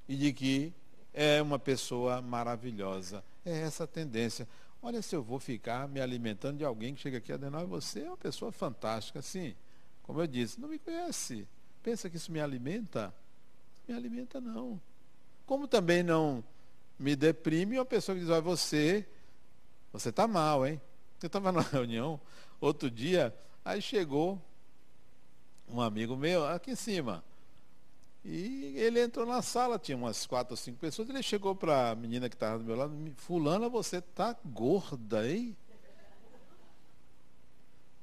e 0.10 0.16
de 0.16 0.34
que 0.34 0.74
é 1.14 1.40
uma 1.40 1.60
pessoa 1.60 2.20
maravilhosa. 2.20 3.24
É 3.46 3.60
essa 3.60 3.84
a 3.84 3.88
tendência. 3.88 4.48
Olha, 4.86 5.02
se 5.02 5.16
eu 5.16 5.24
vou 5.24 5.40
ficar 5.40 5.88
me 5.88 6.02
alimentando 6.02 6.58
de 6.58 6.66
alguém 6.66 6.94
que 6.94 7.00
chega 7.00 7.18
aqui 7.18 7.32
Adenal, 7.32 7.66
você 7.66 8.02
é 8.02 8.08
uma 8.10 8.18
pessoa 8.18 8.52
fantástica. 8.52 9.22
Sim, 9.22 9.56
como 10.04 10.20
eu 10.20 10.28
disse, 10.28 10.60
não 10.60 10.68
me 10.68 10.78
conhece. 10.78 11.48
Pensa 11.82 12.10
que 12.10 12.18
isso 12.18 12.30
me 12.30 12.42
alimenta? 12.42 13.14
Me 13.88 13.96
alimenta 13.96 14.42
não. 14.42 14.82
Como 15.46 15.70
também 15.70 16.04
não 16.04 16.44
me 17.00 17.16
deprime 17.16 17.78
uma 17.78 17.86
pessoa 17.86 18.14
que 18.14 18.22
diz, 18.22 18.30
olha, 18.30 18.42
você, 18.42 19.08
você 19.94 20.10
está 20.10 20.28
mal, 20.28 20.68
hein? 20.68 20.82
Eu 21.22 21.28
estava 21.28 21.50
na 21.54 21.62
reunião 21.62 22.20
outro 22.60 22.92
dia, 22.92 23.34
aí 23.64 23.82
chegou 23.82 24.42
um 25.70 25.80
amigo 25.80 26.18
meu 26.18 26.46
aqui 26.46 26.72
em 26.72 26.76
cima. 26.76 27.24
E 28.26 28.74
ele 28.78 29.02
entrou 29.02 29.26
na 29.26 29.42
sala, 29.42 29.78
tinha 29.78 29.98
umas 29.98 30.26
quatro 30.26 30.54
ou 30.54 30.58
cinco 30.58 30.78
pessoas, 30.80 31.10
ele 31.10 31.22
chegou 31.22 31.54
para 31.54 31.92
a 31.92 31.96
menina 31.96 32.30
que 32.30 32.36
estava 32.36 32.58
do 32.58 32.64
meu 32.64 32.76
lado, 32.76 32.96
fulana, 33.18 33.68
você 33.68 34.02
tá 34.02 34.36
gorda, 34.46 35.30
hein? 35.30 35.56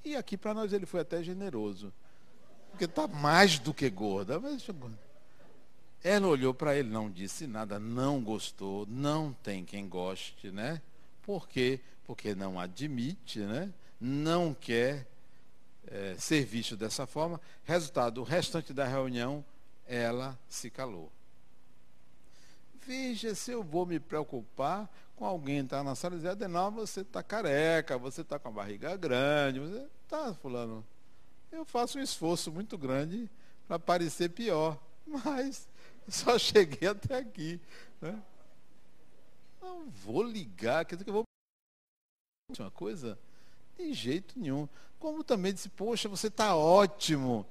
E 0.04 0.16
aqui 0.16 0.36
para 0.36 0.52
nós 0.52 0.72
ele 0.72 0.86
foi 0.86 1.00
até 1.00 1.22
generoso. 1.22 1.92
Porque 2.70 2.84
está 2.84 3.06
mais 3.06 3.58
do 3.58 3.74
que 3.74 3.88
gorda. 3.90 4.38
Mas... 4.38 4.66
Ela 6.02 6.26
olhou 6.28 6.54
para 6.54 6.76
ele, 6.76 6.88
não 6.88 7.10
disse 7.10 7.46
nada, 7.46 7.78
não 7.78 8.22
gostou, 8.22 8.86
não 8.86 9.34
tem 9.42 9.64
quem 9.64 9.88
goste, 9.88 10.50
né? 10.50 10.80
Por 11.22 11.46
quê? 11.46 11.80
Porque 12.06 12.34
não 12.34 12.58
admite, 12.58 13.40
né? 13.40 13.70
Não 14.00 14.54
quer 14.54 15.06
é, 15.86 16.14
ser 16.18 16.44
visto 16.46 16.76
dessa 16.76 17.06
forma. 17.06 17.38
Resultado, 17.64 18.22
o 18.22 18.24
restante 18.24 18.72
da 18.72 18.86
reunião, 18.86 19.44
ela 19.90 20.38
se 20.48 20.70
calou. 20.70 21.10
Veja 22.86 23.34
se 23.34 23.50
eu 23.50 23.62
vou 23.62 23.84
me 23.84 23.98
preocupar 23.98 24.88
com 25.16 25.26
alguém 25.26 25.58
entrar 25.58 25.82
na 25.82 25.96
sala 25.96 26.14
e 26.14 26.18
dizer, 26.18 26.30
Adenal, 26.30 26.70
você 26.70 27.00
está 27.00 27.22
careca, 27.24 27.98
você 27.98 28.20
está 28.20 28.38
com 28.38 28.48
a 28.48 28.52
barriga 28.52 28.96
grande, 28.96 29.58
você 29.58 29.86
está, 30.04 30.32
fulano. 30.34 30.86
Eu 31.50 31.64
faço 31.64 31.98
um 31.98 32.02
esforço 32.02 32.52
muito 32.52 32.78
grande 32.78 33.28
para 33.66 33.80
parecer 33.80 34.30
pior, 34.30 34.80
mas 35.04 35.68
só 36.08 36.38
cheguei 36.38 36.88
até 36.88 37.18
aqui. 37.18 37.60
Né? 38.00 38.22
Não 39.60 39.90
vou 39.90 40.22
ligar, 40.22 40.84
quer 40.84 40.94
dizer 40.94 41.04
que 41.04 41.10
eu 41.10 41.14
vou 41.14 41.24
uma 42.58 42.70
coisa? 42.70 43.18
De 43.76 43.92
jeito 43.92 44.38
nenhum. 44.38 44.68
Como 44.98 45.24
também 45.24 45.52
disse, 45.52 45.68
poxa, 45.68 46.08
você 46.08 46.28
está 46.28 46.54
ótimo. 46.56 47.46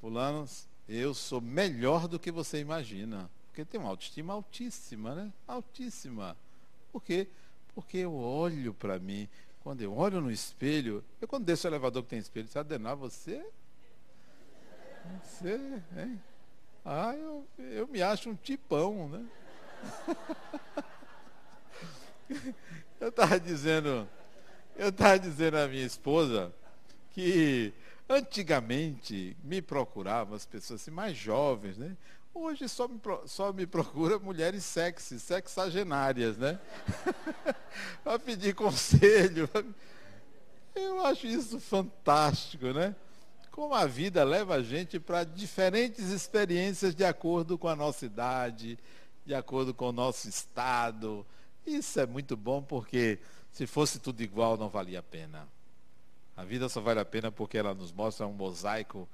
Fulano, 0.00 0.46
eu 0.94 1.14
sou 1.14 1.40
melhor 1.40 2.06
do 2.08 2.18
que 2.18 2.30
você 2.30 2.58
imagina. 2.60 3.30
Porque 3.46 3.64
tem 3.64 3.80
uma 3.80 3.90
autoestima 3.90 4.32
altíssima, 4.32 5.14
né? 5.14 5.32
Altíssima. 5.46 6.36
Por 6.90 7.02
quê? 7.02 7.28
Porque 7.74 7.98
eu 7.98 8.14
olho 8.14 8.74
para 8.74 8.98
mim. 8.98 9.28
Quando 9.60 9.80
eu 9.82 9.96
olho 9.96 10.20
no 10.20 10.30
espelho, 10.30 11.04
eu 11.20 11.28
quando 11.28 11.44
desço 11.44 11.66
o 11.66 11.70
elevador 11.70 12.02
que 12.02 12.10
tem 12.10 12.18
espelho, 12.18 12.48
você 12.48 12.58
Adenar, 12.58 12.96
você. 12.96 13.44
Você, 15.22 15.82
hein? 15.96 16.20
Ah, 16.84 17.14
eu, 17.14 17.46
eu 17.58 17.86
me 17.88 18.02
acho 18.02 18.28
um 18.28 18.34
tipão, 18.34 19.08
né? 19.08 19.24
eu 23.00 23.08
estava 23.08 23.38
dizendo 23.38 24.08
eu 24.76 24.88
estava 24.88 25.18
dizendo 25.18 25.56
à 25.58 25.68
minha 25.68 25.84
esposa 25.84 26.52
que 27.10 27.72
antigamente 28.12 29.36
me 29.42 29.62
procuravam 29.62 30.34
as 30.34 30.44
pessoas 30.44 30.82
assim, 30.82 30.90
mais 30.90 31.16
jovens, 31.16 31.76
né? 31.78 31.96
Hoje 32.34 32.68
só 32.68 32.88
me, 32.88 33.00
só 33.26 33.52
me 33.52 33.66
procura 33.66 34.18
mulheres 34.18 34.64
sexy, 34.64 35.20
sexagenárias, 35.20 36.36
né? 36.36 36.58
Para 38.02 38.18
pedir 38.18 38.54
conselho. 38.54 39.48
Eu 40.74 41.04
acho 41.04 41.26
isso 41.26 41.60
fantástico, 41.60 42.66
né? 42.68 42.96
Como 43.50 43.74
a 43.74 43.86
vida 43.86 44.24
leva 44.24 44.54
a 44.54 44.62
gente 44.62 44.98
para 44.98 45.24
diferentes 45.24 46.08
experiências 46.08 46.94
de 46.94 47.04
acordo 47.04 47.58
com 47.58 47.68
a 47.68 47.76
nossa 47.76 48.06
idade, 48.06 48.78
de 49.26 49.34
acordo 49.34 49.74
com 49.74 49.90
o 49.90 49.92
nosso 49.92 50.26
estado. 50.26 51.26
Isso 51.66 52.00
é 52.00 52.06
muito 52.06 52.34
bom 52.34 52.62
porque 52.62 53.18
se 53.50 53.66
fosse 53.66 53.98
tudo 53.98 54.22
igual, 54.22 54.56
não 54.56 54.70
valia 54.70 55.00
a 55.00 55.02
pena. 55.02 55.46
A 56.36 56.44
vida 56.44 56.68
só 56.68 56.80
vale 56.80 57.00
a 57.00 57.04
pena 57.04 57.30
porque 57.30 57.58
ela 57.58 57.74
nos 57.74 57.92
mostra 57.92 58.26
um 58.26 58.32
mosaico 58.32 59.08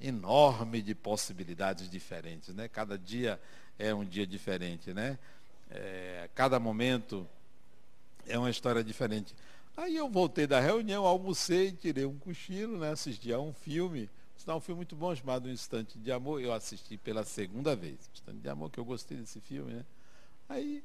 enorme 0.00 0.82
de 0.82 0.94
possibilidades 0.94 1.88
diferentes, 1.88 2.54
né? 2.54 2.68
Cada 2.68 2.98
dia 2.98 3.40
é 3.78 3.94
um 3.94 4.04
dia 4.04 4.26
diferente, 4.26 4.92
né? 4.92 5.18
É, 5.70 6.28
cada 6.34 6.58
momento 6.58 7.26
é 8.26 8.38
uma 8.38 8.50
história 8.50 8.82
diferente. 8.82 9.34
Aí 9.76 9.96
eu 9.96 10.08
voltei 10.08 10.46
da 10.46 10.58
reunião, 10.58 11.04
almocei, 11.04 11.70
tirei 11.70 12.04
um 12.04 12.18
cochilo, 12.18 12.78
né? 12.78 12.90
Assisti 12.90 13.32
a 13.32 13.38
um 13.38 13.52
filme, 13.52 14.10
um 14.48 14.60
filme 14.60 14.78
muito 14.78 14.96
bom 14.96 15.14
chamado 15.14 15.48
Um 15.48 15.52
Instante 15.52 15.98
de 15.98 16.10
Amor. 16.10 16.40
Eu 16.40 16.52
assisti 16.52 16.96
pela 16.96 17.24
segunda 17.24 17.76
vez. 17.76 17.94
Um 17.94 18.12
Instante 18.14 18.38
de 18.38 18.48
Amor, 18.48 18.70
que 18.70 18.78
eu 18.78 18.84
gostei 18.84 19.16
desse 19.16 19.40
filme, 19.40 19.72
né? 19.72 19.84
Aí 20.48 20.82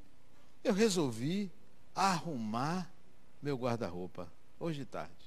eu 0.63 0.73
resolvi 0.73 1.49
arrumar 1.95 2.89
meu 3.41 3.57
guarda-roupa, 3.57 4.31
hoje 4.59 4.79
de 4.79 4.85
tarde. 4.85 5.22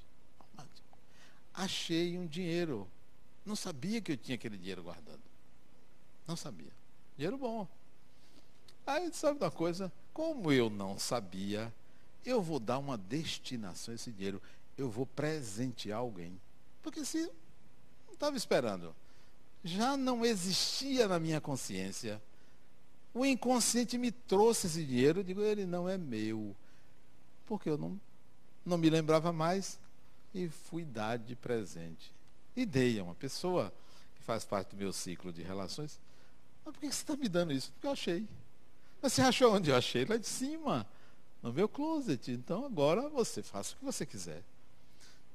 Achei 1.57 2.17
um 2.17 2.27
dinheiro. 2.27 2.87
Não 3.43 3.55
sabia 3.55 3.99
que 3.99 4.11
eu 4.11 4.17
tinha 4.17 4.35
aquele 4.35 4.57
dinheiro 4.57 4.83
guardado. 4.83 5.19
Não 6.27 6.35
sabia. 6.35 6.71
Dinheiro 7.17 7.37
bom. 7.37 7.67
Aí, 8.85 9.11
sabe 9.11 9.39
uma 9.39 9.51
coisa? 9.51 9.91
Como 10.13 10.51
eu 10.51 10.69
não 10.69 10.99
sabia, 10.99 11.73
eu 12.25 12.41
vou 12.41 12.59
dar 12.59 12.77
uma 12.77 12.97
destinação 12.97 13.91
a 13.91 13.95
esse 13.95 14.11
dinheiro. 14.11 14.41
Eu 14.77 14.89
vou 14.89 15.05
presentear 15.05 15.99
alguém. 15.99 16.39
Porque 16.83 17.03
se 17.03 17.21
não 18.05 18.13
estava 18.13 18.37
esperando, 18.37 18.95
já 19.63 19.97
não 19.97 20.23
existia 20.23 21.07
na 21.07 21.19
minha 21.19 21.41
consciência. 21.41 22.21
O 23.13 23.25
inconsciente 23.25 23.97
me 23.97 24.11
trouxe 24.11 24.67
esse 24.67 24.85
dinheiro, 24.85 25.21
eu 25.21 25.23
digo, 25.23 25.41
ele 25.41 25.65
não 25.65 25.89
é 25.89 25.97
meu. 25.97 26.55
Porque 27.47 27.69
eu 27.69 27.77
não, 27.77 27.99
não 28.65 28.77
me 28.77 28.89
lembrava 28.89 29.33
mais 29.33 29.79
e 30.37 30.49
fui 30.49 30.85
dar 30.85 31.17
de 31.17 31.35
presente. 31.35 32.13
E 32.55 32.65
dei 32.65 32.99
a 32.99 33.03
uma 33.03 33.15
pessoa 33.15 33.73
que 34.15 34.21
faz 34.21 34.45
parte 34.45 34.69
do 34.69 34.77
meu 34.77 34.93
ciclo 34.93 35.33
de 35.33 35.41
relações. 35.41 35.99
Mas 36.63 36.73
por 36.73 36.79
que 36.79 36.87
você 36.87 37.01
está 37.01 37.15
me 37.15 37.27
dando 37.27 37.51
isso? 37.51 37.71
Porque 37.71 37.87
eu 37.87 37.91
achei. 37.91 38.27
Mas 39.01 39.13
você 39.13 39.21
achou 39.21 39.55
onde 39.55 39.71
eu 39.71 39.75
achei? 39.75 40.05
Lá 40.05 40.17
de 40.17 40.27
cima, 40.27 40.85
no 41.41 41.51
meu 41.51 41.67
closet. 41.67 42.31
Então 42.31 42.65
agora 42.65 43.09
você 43.09 43.41
faça 43.41 43.73
o 43.73 43.77
que 43.77 43.85
você 43.85 44.05
quiser. 44.05 44.43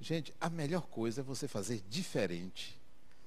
Gente, 0.00 0.32
a 0.40 0.48
melhor 0.48 0.82
coisa 0.82 1.20
é 1.20 1.24
você 1.24 1.48
fazer 1.48 1.82
diferente. 1.88 2.78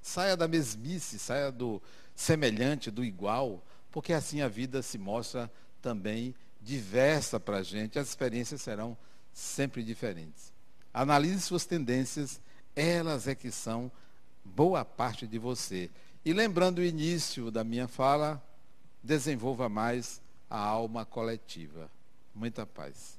Saia 0.01 0.37
da 0.37 0.47
mesmice, 0.47 1.19
saia 1.19 1.51
do 1.51 1.81
semelhante, 2.15 2.91
do 2.91 3.03
igual, 3.03 3.61
porque 3.91 4.13
assim 4.13 4.41
a 4.41 4.47
vida 4.47 4.81
se 4.81 4.97
mostra 4.97 5.51
também 5.81 6.35
diversa 6.61 7.39
para 7.39 7.57
a 7.57 7.63
gente. 7.63 7.99
As 7.99 8.09
experiências 8.09 8.61
serão 8.61 8.97
sempre 9.33 9.83
diferentes. 9.83 10.54
Analise 10.95 11.41
suas 11.41 11.65
tendências, 11.65 12.39
elas 12.73 13.27
é 13.27 13.35
que 13.35 13.51
são 13.51 13.91
boa 14.45 14.85
parte 14.85 15.27
de 15.27 15.37
você. 15.37 15.91
E 16.23 16.31
lembrando 16.31 16.77
o 16.77 16.85
início 16.85 17.51
da 17.51 17.65
minha 17.65 17.85
fala, 17.85 18.41
desenvolva 19.03 19.67
mais 19.67 20.21
a 20.49 20.57
alma 20.57 21.03
coletiva. 21.03 21.91
Muita 22.33 22.65
paz. 22.65 23.17